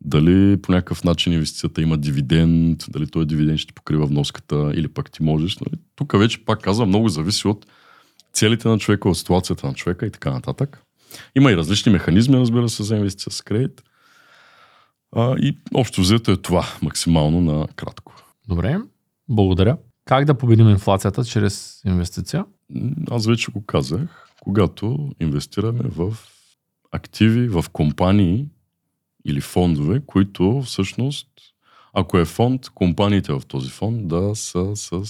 дали 0.02 0.62
по 0.62 0.72
някакъв 0.72 1.04
начин 1.04 1.34
инвестицията 1.34 1.82
има 1.82 1.98
дивиденд, 1.98 2.86
дали 2.90 3.08
този 3.08 3.28
дивиденд 3.28 3.60
ще 3.60 3.68
ти 3.68 3.74
покрива 3.74 4.06
вноската 4.06 4.72
или 4.76 4.88
пък 4.88 5.12
ти 5.12 5.24
можеш. 5.24 5.58
Нали? 5.58 5.82
Тук 5.96 6.20
вече 6.20 6.46
пак 6.46 6.62
казвам, 6.62 6.90
много 6.90 7.10
зависи 7.10 7.48
от 7.48 7.66
целите 8.34 8.68
на 8.68 8.80
човека, 8.80 9.10
от 9.10 9.18
ситуацията 9.18 9.68
на 9.68 9.74
човека 9.74 10.06
и 10.06 10.12
така 10.12 10.32
нататък. 10.32 10.82
Има 11.36 11.52
и 11.52 11.58
различни 11.58 11.92
механизми, 11.92 12.38
разбира 12.38 12.70
се, 12.70 12.84
за 12.84 12.96
инвестиция 12.96 13.34
с 13.34 13.42
кредит. 13.42 13.84
А, 15.16 15.36
и 15.38 15.58
общо 15.74 16.02
взето 16.02 16.32
е 16.32 16.38
това 16.38 16.66
максимално 16.82 17.42
на 17.42 17.68
кратко. 17.76 18.16
Добре, 18.48 18.80
благодаря. 19.30 19.78
Как 20.06 20.26
да 20.26 20.38
победим 20.38 20.70
инфлацията 20.70 21.26
чрез 21.26 21.82
инвестиция? 21.86 22.46
Аз 23.12 23.28
вече 23.28 23.52
го 23.52 23.66
казах. 23.66 24.28
Когато 24.42 25.10
инвестираме 25.20 25.84
в 25.84 26.18
активи, 26.92 27.48
в 27.48 27.66
компании 27.74 28.48
или 29.26 29.42
фондове, 29.42 30.02
които 30.06 30.62
всъщност, 30.62 31.28
ако 31.94 32.18
е 32.18 32.26
фонд, 32.26 32.70
компаниите 32.70 33.34
в 33.34 33.42
този 33.48 33.70
фонд 33.70 34.08
да 34.08 34.36
са 34.36 34.76
с 34.76 35.04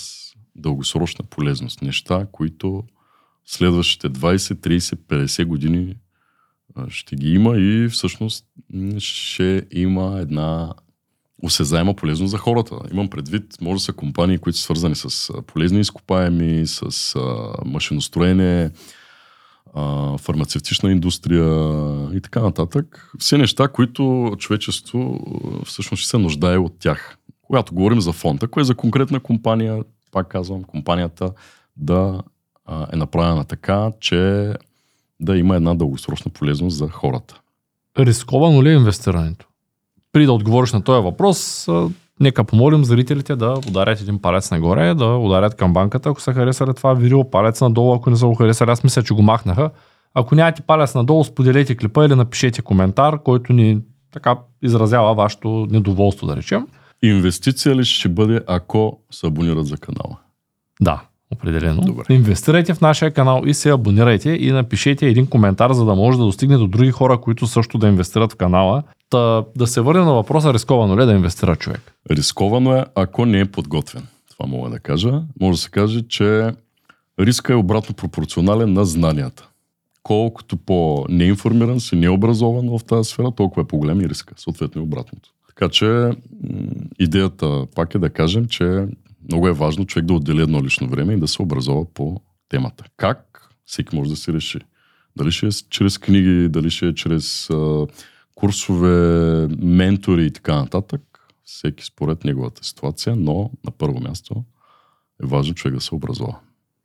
дългосрочна 0.55 1.25
полезност. 1.29 1.81
Неща, 1.81 2.27
които 2.31 2.83
следващите 3.45 4.09
20, 4.09 4.37
30, 4.37 4.95
50 4.95 5.45
години 5.45 5.95
ще 6.87 7.15
ги 7.15 7.33
има 7.33 7.57
и 7.57 7.87
всъщност 7.89 8.45
ще 8.97 9.67
има 9.71 10.19
една 10.19 10.73
осезаема 11.43 11.93
полезност 11.93 12.31
за 12.31 12.37
хората. 12.37 12.75
Имам 12.91 13.09
предвид, 13.09 13.61
може 13.61 13.75
да 13.75 13.79
са 13.79 13.93
компании, 13.93 14.37
които 14.37 14.57
са 14.57 14.63
свързани 14.63 14.95
с 14.95 15.33
полезни 15.47 15.79
изкопаеми, 15.79 16.67
с 16.67 17.15
а, 17.15 17.53
машиностроене, 17.65 18.71
а, 19.73 20.17
фармацевтична 20.17 20.91
индустрия 20.91 21.77
и 22.13 22.21
така 22.21 22.41
нататък. 22.41 23.11
Все 23.19 23.37
неща, 23.37 23.67
които 23.67 24.35
човечество 24.39 25.19
всъщност 25.65 26.01
ще 26.01 26.09
се 26.09 26.17
нуждае 26.17 26.57
от 26.57 26.79
тях. 26.79 27.17
Когато 27.41 27.73
говорим 27.73 28.01
за 28.01 28.11
фонд, 28.11 28.43
ако 28.43 28.59
е 28.59 28.63
за 28.63 28.75
конкретна 28.75 29.19
компания, 29.19 29.83
пак 30.11 30.27
казвам, 30.27 30.63
компанията 30.63 31.31
да 31.77 32.21
а, 32.65 32.87
е 32.93 32.95
направена 32.95 33.45
така, 33.45 33.91
че 33.99 34.53
да 35.19 35.37
има 35.37 35.55
една 35.55 35.75
дългосрочна 35.75 36.31
полезност 36.31 36.77
за 36.77 36.89
хората. 36.89 37.41
Рисковано 37.99 38.63
ли 38.63 38.69
е 38.69 38.73
инвестирането? 38.73 39.47
При 40.15 40.25
да 40.25 40.33
отговориш 40.33 40.73
на 40.73 40.81
този 40.81 41.03
въпрос, 41.03 41.67
нека 42.19 42.43
помолим 42.43 42.85
зрителите 42.85 43.35
да 43.35 43.53
ударят 43.67 44.01
един 44.01 44.21
палец 44.21 44.51
нагоре, 44.51 44.93
да 44.93 45.05
ударят 45.05 45.55
към 45.55 45.73
банката, 45.73 46.09
ако 46.09 46.21
са 46.21 46.33
харесали 46.33 46.73
това 46.73 46.93
видео, 46.93 47.29
палец 47.29 47.61
надолу, 47.61 47.93
ако 47.95 48.09
не 48.09 48.15
са 48.15 48.25
го 48.25 48.35
харесали. 48.35 48.71
Аз 48.71 48.83
мисля, 48.83 49.03
че 49.03 49.13
го 49.13 49.21
махнаха. 49.21 49.69
Ако 50.13 50.35
нямате 50.35 50.61
палец 50.61 50.95
надолу, 50.95 51.23
споделете 51.23 51.77
клипа 51.77 52.05
или 52.05 52.15
напишете 52.15 52.61
коментар, 52.61 53.23
който 53.23 53.53
ни 53.53 53.81
така 54.13 54.37
изразява 54.61 55.13
вашето 55.13 55.67
недоволство, 55.69 56.27
да 56.27 56.35
речем. 56.35 56.67
Инвестиция 57.03 57.75
ли 57.75 57.85
ще 57.85 58.09
бъде, 58.09 58.41
ако 58.47 58.99
се 59.11 59.27
абонират 59.27 59.67
за 59.67 59.77
канала? 59.77 60.17
Да, 60.81 61.01
определено. 61.31 61.81
Добре. 61.81 62.03
Инвестирайте 62.09 62.73
в 62.73 62.81
нашия 62.81 63.11
канал 63.11 63.43
и 63.45 63.53
се 63.53 63.69
абонирайте 63.71 64.29
и 64.29 64.51
напишете 64.51 65.07
един 65.07 65.27
коментар, 65.27 65.71
за 65.71 65.85
да 65.85 65.95
може 65.95 66.17
да 66.17 66.23
достигне 66.23 66.57
до 66.57 66.67
други 66.67 66.91
хора, 66.91 67.17
които 67.21 67.47
също 67.47 67.77
да 67.77 67.87
инвестират 67.87 68.31
в 68.31 68.35
канала. 68.35 68.83
Та, 69.09 69.43
да 69.55 69.67
се 69.67 69.81
върне 69.81 70.01
на 70.01 70.13
въпроса, 70.13 70.53
рисковано 70.53 70.97
ли 70.97 71.03
е 71.03 71.05
да 71.05 71.13
инвестира 71.13 71.55
човек? 71.55 71.93
Рисковано 72.11 72.73
е, 72.75 72.85
ако 72.95 73.25
не 73.25 73.39
е 73.39 73.45
подготвен. 73.45 74.03
Това 74.29 74.49
мога 74.49 74.69
да 74.69 74.79
кажа. 74.79 75.21
Може 75.41 75.57
да 75.57 75.61
се 75.61 75.69
каже, 75.69 76.01
че 76.01 76.51
риска 77.19 77.53
е 77.53 77.55
обратно 77.55 77.95
пропорционален 77.95 78.73
на 78.73 78.85
знанията. 78.85 79.47
Колкото 80.03 80.57
по-неинформиран 80.57 81.79
си, 81.79 81.95
необразован 81.95 82.69
в 82.69 82.83
тази 82.83 83.09
сфера, 83.09 83.31
толкова 83.31 83.61
е 83.61 83.65
по-голям 83.65 84.01
и 84.01 84.09
риска. 84.09 84.33
Съответно 84.37 84.81
и 84.81 84.83
обратното. 84.83 85.29
Така 85.47 85.69
че 85.69 86.11
идеята 86.99 87.65
пак 87.75 87.95
е 87.95 87.99
да 87.99 88.09
кажем, 88.09 88.45
че 88.45 88.85
много 89.31 89.47
е 89.47 89.53
важно 89.53 89.85
човек 89.85 90.05
да 90.05 90.13
отдели 90.13 90.41
едно 90.41 90.63
лично 90.63 90.87
време 90.87 91.13
и 91.13 91.19
да 91.19 91.27
се 91.27 91.41
образова 91.41 91.85
по 91.93 92.21
темата. 92.49 92.85
Как? 92.97 93.49
Всеки 93.65 93.95
може 93.95 94.09
да 94.09 94.15
си 94.15 94.33
реши. 94.33 94.59
Дали 95.17 95.31
ще 95.31 95.47
е 95.47 95.49
чрез 95.69 95.97
книги, 95.97 96.49
дали 96.49 96.69
ще 96.69 96.87
е 96.87 96.93
чрез 96.93 97.49
а, 97.49 97.87
курсове, 98.35 99.47
ментори 99.61 100.25
и 100.25 100.31
така 100.31 100.55
нататък. 100.55 101.01
Всеки 101.43 101.85
според 101.85 102.23
неговата 102.23 102.63
ситуация, 102.63 103.15
но 103.15 103.51
на 103.65 103.71
първо 103.71 103.99
място 103.99 104.43
е 105.23 105.25
важно 105.25 105.53
човек 105.53 105.75
да 105.75 105.81
се 105.81 105.95
образова. 105.95 106.39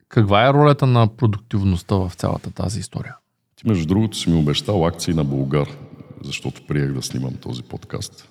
Каква 0.07 0.47
е 0.47 0.53
ролята 0.53 0.87
на 0.87 1.07
продуктивността 1.07 1.95
в 1.95 2.11
цялата 2.15 2.51
тази 2.51 2.79
история? 2.79 3.15
Ти, 3.55 3.67
между 3.67 3.85
другото, 3.85 4.17
си 4.17 4.29
ми 4.29 4.39
обещал 4.39 4.85
акции 4.85 5.13
на 5.13 5.23
Българ, 5.23 5.77
защото 6.23 6.67
приех 6.67 6.93
да 6.93 7.01
снимам 7.01 7.33
този 7.33 7.63
подкаст. 7.63 8.27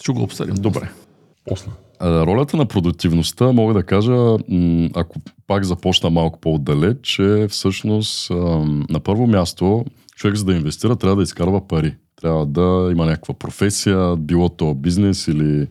Ще 0.00 0.12
го 0.12 0.22
обсъдим. 0.22 0.54
Добре. 0.54 0.90
После. 1.48 1.70
Ролята 2.02 2.56
на 2.56 2.66
продуктивността, 2.66 3.52
мога 3.52 3.74
да 3.74 3.82
кажа, 3.82 4.36
ако 4.94 5.20
пак 5.46 5.64
започна 5.64 6.10
малко 6.10 6.40
по-отдалеч, 6.40 6.96
че 7.02 7.46
всъщност 7.50 8.30
на 8.90 9.00
първо 9.04 9.26
място 9.26 9.84
човек 10.16 10.36
за 10.36 10.44
да 10.44 10.54
инвестира 10.54 10.96
трябва 10.96 11.16
да 11.16 11.22
изкарва 11.22 11.68
пари. 11.68 11.94
Трябва 12.20 12.46
да 12.46 12.88
има 12.92 13.06
някаква 13.06 13.34
професия, 13.34 14.16
било 14.16 14.48
то 14.48 14.74
бизнес 14.74 15.28
или 15.28 15.66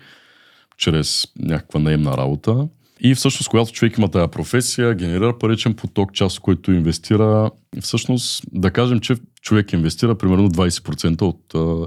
чрез 0.78 1.28
някаква 1.40 1.80
наемна 1.80 2.18
работа. 2.18 2.68
И 3.00 3.16
всъщност, 3.16 3.50
когато 3.50 3.72
човек 3.72 3.98
има 3.98 4.08
тази 4.08 4.32
професия, 4.32 4.96
генерира 4.96 5.38
паричен 5.38 5.74
поток, 5.74 6.14
част 6.14 6.40
който 6.40 6.72
инвестира, 6.72 7.52
всъщност 7.82 8.44
да 8.52 8.72
кажем, 8.72 9.00
че 9.00 9.16
човек 9.42 9.74
инвестира 9.74 10.16
примерно 10.16 10.50
20% 10.50 11.22
от, 11.22 11.42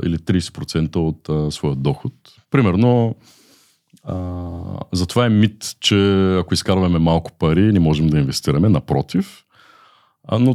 или 0.07 0.17
30% 0.17 0.97
от 0.97 1.53
своя 1.53 1.77
доход. 1.77 2.13
Примерно 2.51 3.15
а, 4.03 4.17
затова 4.93 5.27
е 5.27 5.29
мит, 5.29 5.77
че 5.81 6.35
ако 6.39 6.55
изкарваме 6.55 6.99
малко 6.99 7.33
пари, 7.33 7.73
не 7.73 7.81
можем 7.81 8.07
да 8.07 8.19
инвестираме. 8.19 8.69
Напротив. 8.69 9.45
А, 10.29 10.39
но 10.39 10.55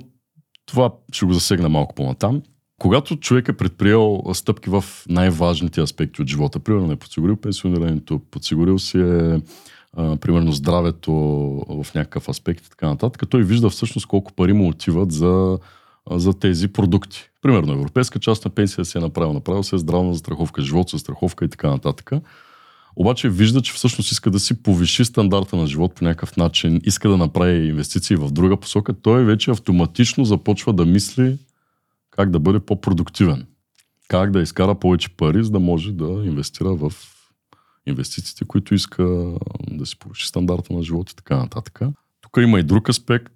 това 0.66 0.92
ще 1.12 1.26
го 1.26 1.34
засегна 1.34 1.70
малко 1.70 1.96
по-натам. 1.96 2.42
Когато 2.80 3.16
човек 3.16 3.48
е 3.48 3.58
предприел 3.58 4.24
стъпки 4.34 4.70
в 4.70 4.84
най-важните 5.10 5.82
аспекти 5.82 6.22
от 6.22 6.28
живота, 6.28 6.60
примерно 6.60 6.92
е 6.92 6.96
подсигурил 6.96 7.36
пенсионирането, 7.36 8.22
подсигурил 8.32 8.80
си 8.80 9.00
е 9.00 9.42
а, 9.94 10.16
примерно 10.16 10.52
здравето 10.52 11.14
в 11.70 11.88
някакъв 11.96 12.30
аспект 12.30 12.66
и 12.66 12.70
така 12.70 12.88
нататък, 12.88 13.30
той 13.30 13.44
вижда 13.44 13.70
всъщност 13.70 14.08
колко 14.08 14.34
пари 14.34 14.54
му 14.54 14.70
отиват 14.70 15.12
за, 15.12 15.60
за 16.12 16.40
тези 16.40 16.68
продукти. 16.68 17.30
Примерно 17.42 17.74
европейска 17.74 18.20
част 18.20 18.46
на 18.46 18.52
пенсия 18.52 18.86
си 18.86 18.98
е 18.98 19.02
направил, 19.02 19.34
направил 19.34 19.64
се 19.64 19.76
е 19.76 19.80
здравна 19.80 20.14
застраховка, 20.14 20.62
живот 20.62 20.90
страховка 20.90 21.46
и 21.46 21.50
така 21.50 21.70
нататък 21.70 22.12
обаче 22.96 23.30
вижда, 23.30 23.62
че 23.62 23.74
всъщност 23.74 24.12
иска 24.12 24.32
да 24.32 24.40
си 24.40 24.64
повиши 24.64 25.06
стандарта 25.06 25.56
на 25.56 25.68
живот 25.68 25.96
по 25.96 26.04
някакъв 26.04 26.38
начин, 26.38 26.82
иска 26.84 27.10
да 27.10 27.18
направи 27.18 27.68
инвестиции 27.68 28.16
в 28.16 28.32
друга 28.32 28.58
посока, 28.58 28.94
той 28.94 29.24
вече 29.26 29.52
автоматично 29.52 30.26
започва 30.26 30.74
да 30.74 30.86
мисли 30.86 31.38
как 32.12 32.32
да 32.32 32.40
бъде 32.40 32.60
по-продуктивен. 32.60 33.46
Как 34.08 34.32
да 34.32 34.42
изкара 34.42 34.76
повече 34.76 35.10
пари, 35.10 35.44
за 35.44 35.52
да 35.52 35.60
може 35.60 35.92
да 35.92 36.06
инвестира 36.26 36.76
в 36.76 36.94
инвестициите, 37.86 38.46
които 38.46 38.76
иска 38.76 39.34
да 39.72 39.86
си 39.86 40.00
повиши 40.00 40.28
стандарта 40.28 40.74
на 40.74 40.84
живот 40.84 41.12
и 41.12 41.16
така 41.16 41.38
нататък. 41.38 41.80
Тук 42.22 42.38
има 42.38 42.60
и 42.60 42.64
друг 42.64 42.90
аспект. 42.90 43.34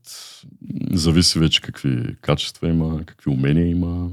Зависи 0.91 1.39
вече 1.39 1.61
какви 1.61 2.15
качества 2.21 2.69
има, 2.69 3.05
какви 3.05 3.31
умения 3.31 3.69
има, 3.69 4.09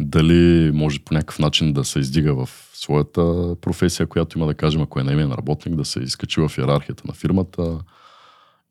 дали 0.00 0.70
може 0.74 1.00
по 1.00 1.14
някакъв 1.14 1.38
начин 1.38 1.72
да 1.72 1.84
се 1.84 1.98
издига 1.98 2.46
в 2.46 2.69
своята 2.80 3.56
професия, 3.60 4.06
която 4.06 4.38
има 4.38 4.46
да 4.46 4.54
кажем, 4.54 4.82
ако 4.82 5.00
е 5.00 5.04
наимен 5.04 5.32
работник, 5.32 5.74
да 5.74 5.84
се 5.84 6.00
изкачи 6.00 6.40
в 6.40 6.52
иерархията 6.58 7.02
на 7.06 7.14
фирмата, 7.14 7.78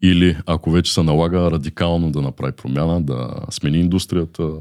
или 0.02 0.38
ако 0.46 0.72
вече 0.72 0.94
се 0.94 1.04
налага 1.04 1.52
радикално 1.52 2.12
да 2.12 2.22
направи 2.22 2.52
промяна, 2.52 3.02
да 3.02 3.34
смени 3.52 3.78
индустрията, 3.78 4.52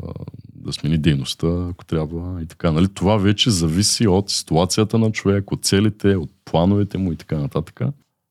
да 0.55 0.73
смени 0.73 0.99
дейността, 0.99 1.69
ако 1.71 1.85
трябва 1.85 2.43
и 2.43 2.47
така. 2.47 2.73
Нали? 2.73 2.89
Това 2.89 3.17
вече 3.17 3.51
зависи 3.51 4.07
от 4.07 4.31
ситуацията 4.31 4.99
на 4.99 5.13
човек, 5.13 5.53
от 5.53 5.65
целите, 5.65 6.17
от 6.17 6.31
плановете 6.45 6.99
му 6.99 7.13
и 7.13 7.17
така 7.17 7.39
нататък. 7.39 7.81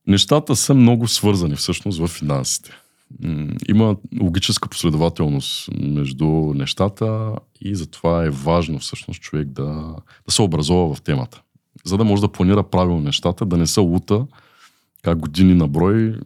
Нещата 0.06 0.56
са 0.56 0.74
много 0.74 1.08
свързани 1.08 1.56
всъщност 1.56 1.98
в 1.98 2.06
финансите 2.06 2.70
има 3.68 3.96
логическа 4.20 4.68
последователност 4.68 5.68
между 5.80 6.26
нещата 6.54 7.34
и 7.60 7.74
затова 7.74 8.24
е 8.24 8.30
важно 8.30 8.78
всъщност 8.78 9.20
човек 9.20 9.48
да, 9.48 9.94
да 10.26 10.32
се 10.32 10.42
образова 10.42 10.94
в 10.94 11.02
темата. 11.02 11.42
За 11.84 11.96
да 11.96 12.04
може 12.04 12.22
да 12.22 12.32
планира 12.32 12.62
правилно 12.62 13.00
нещата, 13.00 13.46
да 13.46 13.56
не 13.56 13.66
се 13.66 13.80
лута 13.80 14.26
как 15.02 15.18
години 15.18 15.54
на 15.54 15.68
брой 15.68 16.18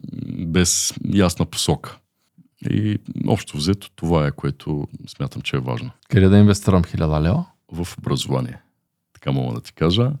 без 0.47 0.93
ясна 1.13 1.45
посока. 1.45 1.97
И 2.69 2.97
общо 3.27 3.57
взето 3.57 3.89
това 3.95 4.27
е, 4.27 4.31
което 4.31 4.87
смятам, 5.07 5.41
че 5.41 5.55
е 5.55 5.59
важно. 5.59 5.89
Къде 6.09 6.29
да 6.29 6.37
инвестирам 6.37 6.83
хиляда 6.83 7.21
лева? 7.21 7.45
В 7.71 7.87
образование. 7.97 8.57
Така 9.13 9.31
мога 9.31 9.53
да 9.53 9.61
ти 9.61 9.73
кажа. 9.73 10.11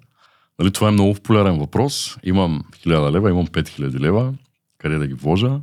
Нали, 0.59 0.71
това 0.71 0.87
е 0.87 0.91
много 0.91 1.13
популярен 1.13 1.59
въпрос. 1.59 2.17
Имам 2.23 2.63
1000 2.85 3.11
лева, 3.11 3.29
имам 3.29 3.47
5000 3.47 3.99
лева. 3.99 4.33
Къде 4.77 4.97
да 4.97 5.07
ги 5.07 5.13
вложа? 5.13 5.59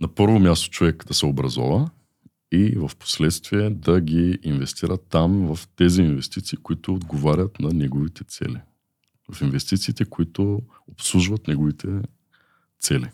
На 0.00 0.08
първо 0.08 0.38
място 0.38 0.70
човек 0.70 1.04
да 1.06 1.14
се 1.14 1.26
образова 1.26 1.90
и 2.52 2.74
в 2.76 2.90
последствие 2.98 3.70
да 3.70 4.00
ги 4.00 4.38
инвестира 4.42 4.98
там 4.98 5.54
в 5.54 5.68
тези 5.76 6.02
инвестиции, 6.02 6.58
които 6.62 6.94
отговарят 6.94 7.60
на 7.60 7.68
неговите 7.68 8.24
цели. 8.24 8.60
В 9.32 9.42
инвестициите, 9.42 10.04
които 10.04 10.60
обслужват 10.88 11.48
неговите 11.48 11.88
цели. 12.80 13.10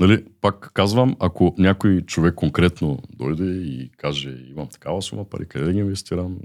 Нали, 0.00 0.24
пак 0.40 0.70
казвам, 0.74 1.16
ако 1.20 1.54
някой 1.58 2.00
човек 2.00 2.34
конкретно 2.34 3.02
дойде 3.12 3.44
и 3.44 3.90
каже, 3.96 4.36
имам 4.50 4.68
такава 4.68 5.02
сума 5.02 5.28
пари, 5.28 5.48
къде 5.48 5.64
да 5.64 5.72
ги 5.72 5.78
инвестирам, 5.78 6.38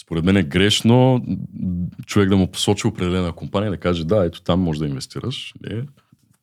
според 0.00 0.24
мен 0.24 0.36
е 0.36 0.42
грешно 0.42 1.24
човек 2.06 2.28
да 2.28 2.36
му 2.36 2.50
посочи 2.50 2.86
определена 2.86 3.32
компания 3.32 3.68
и 3.68 3.70
да 3.70 3.76
каже, 3.76 4.04
да, 4.04 4.24
ето 4.24 4.42
там 4.42 4.60
може 4.60 4.80
да 4.80 4.86
инвестираш. 4.86 5.54
Не, 5.62 5.84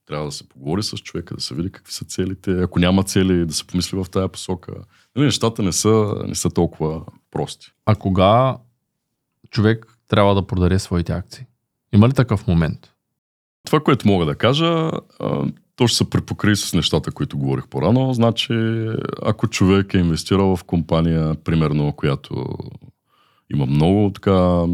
трябва 0.07 0.25
да 0.25 0.31
се 0.31 0.49
поговори 0.49 0.83
с 0.83 0.97
човека, 0.97 1.35
да 1.35 1.41
се 1.41 1.55
види 1.55 1.71
какви 1.71 1.93
са 1.93 2.05
целите. 2.05 2.51
Ако 2.61 2.79
няма 2.79 3.03
цели, 3.03 3.45
да 3.45 3.53
се 3.53 3.67
помисли 3.67 3.97
в 3.97 4.05
тая 4.11 4.27
посока. 4.27 4.73
Нали, 5.15 5.25
нещата 5.25 5.63
не 5.63 5.71
са, 5.71 6.15
не 6.27 6.35
са 6.35 6.49
толкова 6.49 7.01
прости. 7.31 7.71
А 7.85 7.95
кога 7.95 8.57
човек 9.49 9.97
трябва 10.07 10.35
да 10.35 10.47
продаде 10.47 10.79
своите 10.79 11.13
акции? 11.13 11.45
Има 11.93 12.09
ли 12.09 12.13
такъв 12.13 12.47
момент? 12.47 12.91
Това, 13.65 13.79
което 13.79 14.07
мога 14.07 14.25
да 14.25 14.35
кажа, 14.35 14.91
то 15.75 15.87
ще 15.87 15.97
се 15.97 16.09
препокри 16.09 16.55
с 16.55 16.73
нещата, 16.73 17.11
които 17.11 17.37
говорих 17.37 17.67
по-рано. 17.67 18.13
Значи, 18.13 18.53
ако 19.21 19.47
човек 19.47 19.93
е 19.93 19.97
инвестирал 19.97 20.55
в 20.55 20.63
компания, 20.63 21.35
примерно, 21.35 21.93
която 21.93 22.45
има 23.53 23.65
много 23.65 24.11
така 24.13 24.65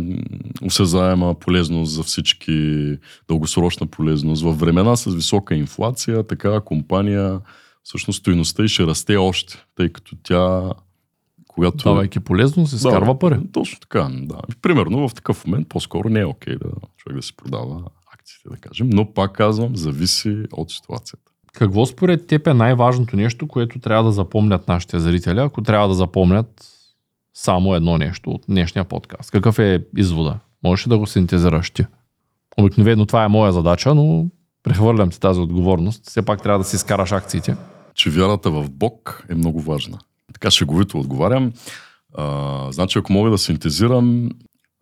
осезаема 0.61 1.33
полезност 1.33 1.91
за 1.91 2.03
всички, 2.03 2.97
дългосрочна 3.27 3.87
полезност. 3.87 4.43
В 4.43 4.53
времена 4.53 4.95
с 4.95 5.15
висока 5.15 5.55
инфлация, 5.55 6.27
такава 6.27 6.61
компания, 6.61 7.39
всъщност 7.83 8.19
стоиността 8.19 8.63
и 8.63 8.67
ще 8.67 8.83
расте 8.83 9.15
още, 9.15 9.65
тъй 9.75 9.89
като 9.89 10.15
тя 10.23 10.73
когато... 11.47 11.83
Давайки 11.83 12.19
полезност, 12.19 12.79
се 12.79 12.89
да, 12.89 13.19
пари. 13.19 13.39
Точно 13.51 13.79
така, 13.79 14.09
да. 14.11 14.39
Примерно 14.61 15.09
в 15.09 15.13
такъв 15.13 15.47
момент 15.47 15.69
по-скоро 15.69 16.09
не 16.09 16.19
е 16.19 16.25
окей 16.25 16.55
да 16.55 16.69
човек 16.97 17.15
да 17.15 17.21
се 17.21 17.33
продава 17.33 17.83
акциите, 18.13 18.49
да 18.49 18.55
кажем. 18.55 18.89
Но 18.93 19.13
пак 19.13 19.31
казвам, 19.31 19.75
зависи 19.75 20.43
от 20.51 20.71
ситуацията. 20.71 21.31
Какво 21.53 21.85
според 21.85 22.27
теб 22.27 22.47
е 22.47 22.53
най-важното 22.53 23.15
нещо, 23.15 23.47
което 23.47 23.79
трябва 23.79 24.03
да 24.03 24.11
запомнят 24.11 24.67
нашите 24.67 24.99
зрители, 24.99 25.39
ако 25.39 25.61
трябва 25.61 25.87
да 25.87 25.93
запомнят 25.93 26.72
само 27.33 27.75
едно 27.75 27.97
нещо 27.97 28.31
от 28.31 28.45
днешния 28.49 28.85
подкаст? 28.85 29.31
Какъв 29.31 29.59
е 29.59 29.85
извода? 29.97 30.39
Можеш 30.63 30.87
ли 30.87 30.89
да 30.89 30.97
го 30.97 31.07
синтезираш 31.07 31.71
ти? 31.71 31.85
Обикновено 32.57 33.05
това 33.05 33.23
е 33.23 33.27
моя 33.27 33.51
задача, 33.51 33.95
но 33.95 34.27
прехвърлям 34.63 35.09
ти 35.09 35.19
тази 35.19 35.39
отговорност. 35.39 36.07
Все 36.07 36.21
пак 36.21 36.41
трябва 36.43 36.59
да 36.59 36.65
си 36.65 36.75
изкараш 36.75 37.11
акциите. 37.11 37.55
Че 37.95 38.09
вярата 38.09 38.51
в 38.51 38.69
Бог 38.69 39.25
е 39.29 39.35
много 39.35 39.61
важна. 39.61 39.99
Така 40.33 40.51
шеговито 40.51 40.99
отговарям. 40.99 41.53
А, 42.17 42.71
значи, 42.71 42.99
ако 42.99 43.13
мога 43.13 43.29
да 43.29 43.37
синтезирам, 43.37 44.29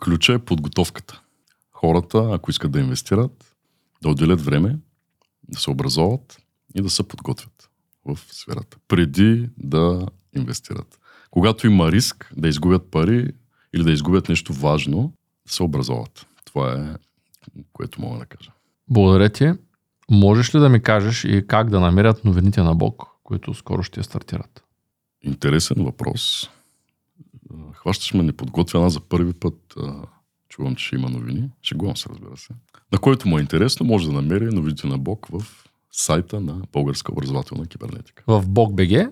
ключа 0.03 0.33
е 0.33 0.39
подготовката. 0.39 1.21
Хората, 1.71 2.29
ако 2.31 2.51
искат 2.51 2.71
да 2.71 2.79
инвестират, 2.79 3.55
да 4.03 4.09
отделят 4.09 4.41
време, 4.41 4.77
да 5.49 5.59
се 5.59 5.69
образоват 5.69 6.37
и 6.75 6.81
да 6.81 6.89
се 6.89 7.03
подготвят 7.03 7.69
в 8.05 8.19
сферата, 8.31 8.77
преди 8.87 9.49
да 9.57 10.07
инвестират. 10.35 10.99
Когато 11.31 11.67
има 11.67 11.91
риск 11.91 12.33
да 12.37 12.47
изгубят 12.47 12.91
пари 12.91 13.27
или 13.75 13.83
да 13.83 13.91
изгубят 13.91 14.29
нещо 14.29 14.53
важно, 14.53 15.13
да 15.47 15.53
се 15.53 15.63
образоват. 15.63 16.25
Това 16.45 16.73
е 16.73 16.95
което 17.73 18.01
мога 18.01 18.19
да 18.19 18.25
кажа. 18.25 18.51
Благодаря 18.89 19.29
ти. 19.29 19.51
Можеш 20.11 20.55
ли 20.55 20.59
да 20.59 20.69
ми 20.69 20.81
кажеш 20.81 21.23
и 21.23 21.47
как 21.47 21.69
да 21.69 21.79
намерят 21.79 22.25
новините 22.25 22.61
на 22.61 22.75
Бог, 22.75 23.03
които 23.23 23.53
скоро 23.53 23.83
ще 23.83 24.03
стартират? 24.03 24.63
Интересен 25.21 25.83
въпрос. 25.83 26.49
Хващаш 27.73 28.13
ме 28.13 28.23
неподготвена 28.23 28.89
за 28.89 28.99
първи 28.99 29.33
път. 29.33 29.75
Чувам, 30.49 30.75
че 30.75 30.95
има 30.95 31.09
новини. 31.09 31.49
Шегувам 31.63 31.97
се, 31.97 32.09
разбира 32.09 32.37
се. 32.37 32.53
На 32.91 32.99
който 32.99 33.27
му 33.27 33.37
е 33.37 33.41
интересно, 33.41 33.85
може 33.85 34.07
да 34.07 34.13
намери 34.13 34.45
новините 34.45 34.87
на 34.87 34.97
Бог 34.97 35.27
в 35.31 35.43
сайта 35.91 36.39
на 36.39 36.61
Българска 36.71 37.11
образователна 37.11 37.65
кибернетика. 37.65 38.23
В 38.27 38.47
BogBG? 38.47 39.11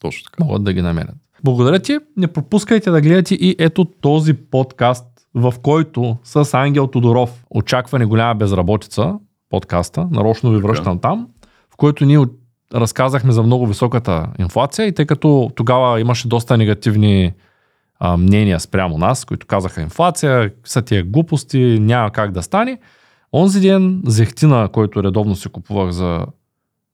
Точно 0.00 0.24
така. 0.24 0.44
Могат 0.44 0.64
да 0.64 0.72
ги 0.72 0.82
намерят. 0.82 1.16
Благодаря 1.44 1.78
ти. 1.78 1.98
Не 2.16 2.26
пропускайте 2.26 2.90
да 2.90 3.00
гледате 3.00 3.34
и 3.34 3.56
ето 3.58 3.84
този 3.84 4.34
подкаст, 4.34 5.06
в 5.34 5.54
който 5.62 6.16
с 6.24 6.54
Ангел 6.54 6.86
Тодоров 6.86 7.44
очакване 7.50 8.04
голяма 8.04 8.34
безработица, 8.34 9.14
подкаста, 9.50 10.08
нарочно 10.10 10.50
ви 10.50 10.58
връщам 10.58 10.98
там, 10.98 11.28
в 11.70 11.76
който 11.76 12.04
ние 12.04 12.18
разказахме 12.74 13.32
за 13.32 13.42
много 13.42 13.66
високата 13.66 14.26
инфлация 14.38 14.86
и 14.86 14.92
тъй 14.92 15.06
като 15.06 15.50
тогава 15.54 16.00
имаше 16.00 16.28
доста 16.28 16.56
негативни 16.56 17.32
а, 17.98 18.16
мнения 18.16 18.60
спрямо 18.60 18.98
нас, 18.98 19.24
които 19.24 19.46
казаха 19.46 19.82
инфлация, 19.82 20.52
са 20.64 20.82
тия 20.82 21.04
глупости, 21.04 21.78
няма 21.80 22.10
как 22.10 22.32
да 22.32 22.42
стане. 22.42 22.78
Онзи 23.32 23.60
ден 23.60 24.02
зехтина, 24.06 24.68
който 24.72 25.02
редовно 25.02 25.36
се 25.36 25.48
купувах 25.48 25.90
за 25.90 26.26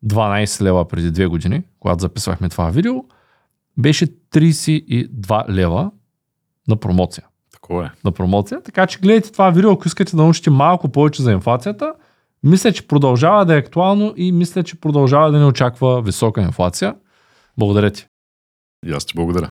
12 0.07 0.62
лева 0.62 0.88
преди 0.88 1.11
две 1.11 1.26
години, 1.26 1.62
когато 1.80 2.01
записвахме 2.01 2.49
това 2.49 2.70
видео, 2.70 2.95
беше 3.78 4.06
32 4.06 5.48
лева 5.48 5.90
на 6.68 6.76
промоция. 6.76 7.24
Такова 7.52 7.84
е. 7.84 7.90
На 8.04 8.12
промоция. 8.12 8.60
Така 8.62 8.86
че 8.86 8.98
гледайте 8.98 9.32
това 9.32 9.50
видео, 9.50 9.72
ако 9.72 9.88
искате 9.88 10.16
да 10.16 10.22
научите 10.22 10.50
малко 10.50 10.88
повече 10.88 11.22
за 11.22 11.32
инфлацията. 11.32 11.94
Мисля, 12.42 12.72
че 12.72 12.86
продължава 12.86 13.44
да 13.44 13.54
е 13.54 13.58
актуално 13.58 14.14
и 14.16 14.32
мисля, 14.32 14.62
че 14.62 14.80
продължава 14.80 15.32
да 15.32 15.38
не 15.38 15.44
очаква 15.44 16.02
висока 16.02 16.42
инфлация. 16.42 16.94
Благодаря 17.58 17.90
ти. 17.90 18.06
И 18.86 18.92
аз 18.92 19.04
ти 19.04 19.12
благодаря. 19.16 19.48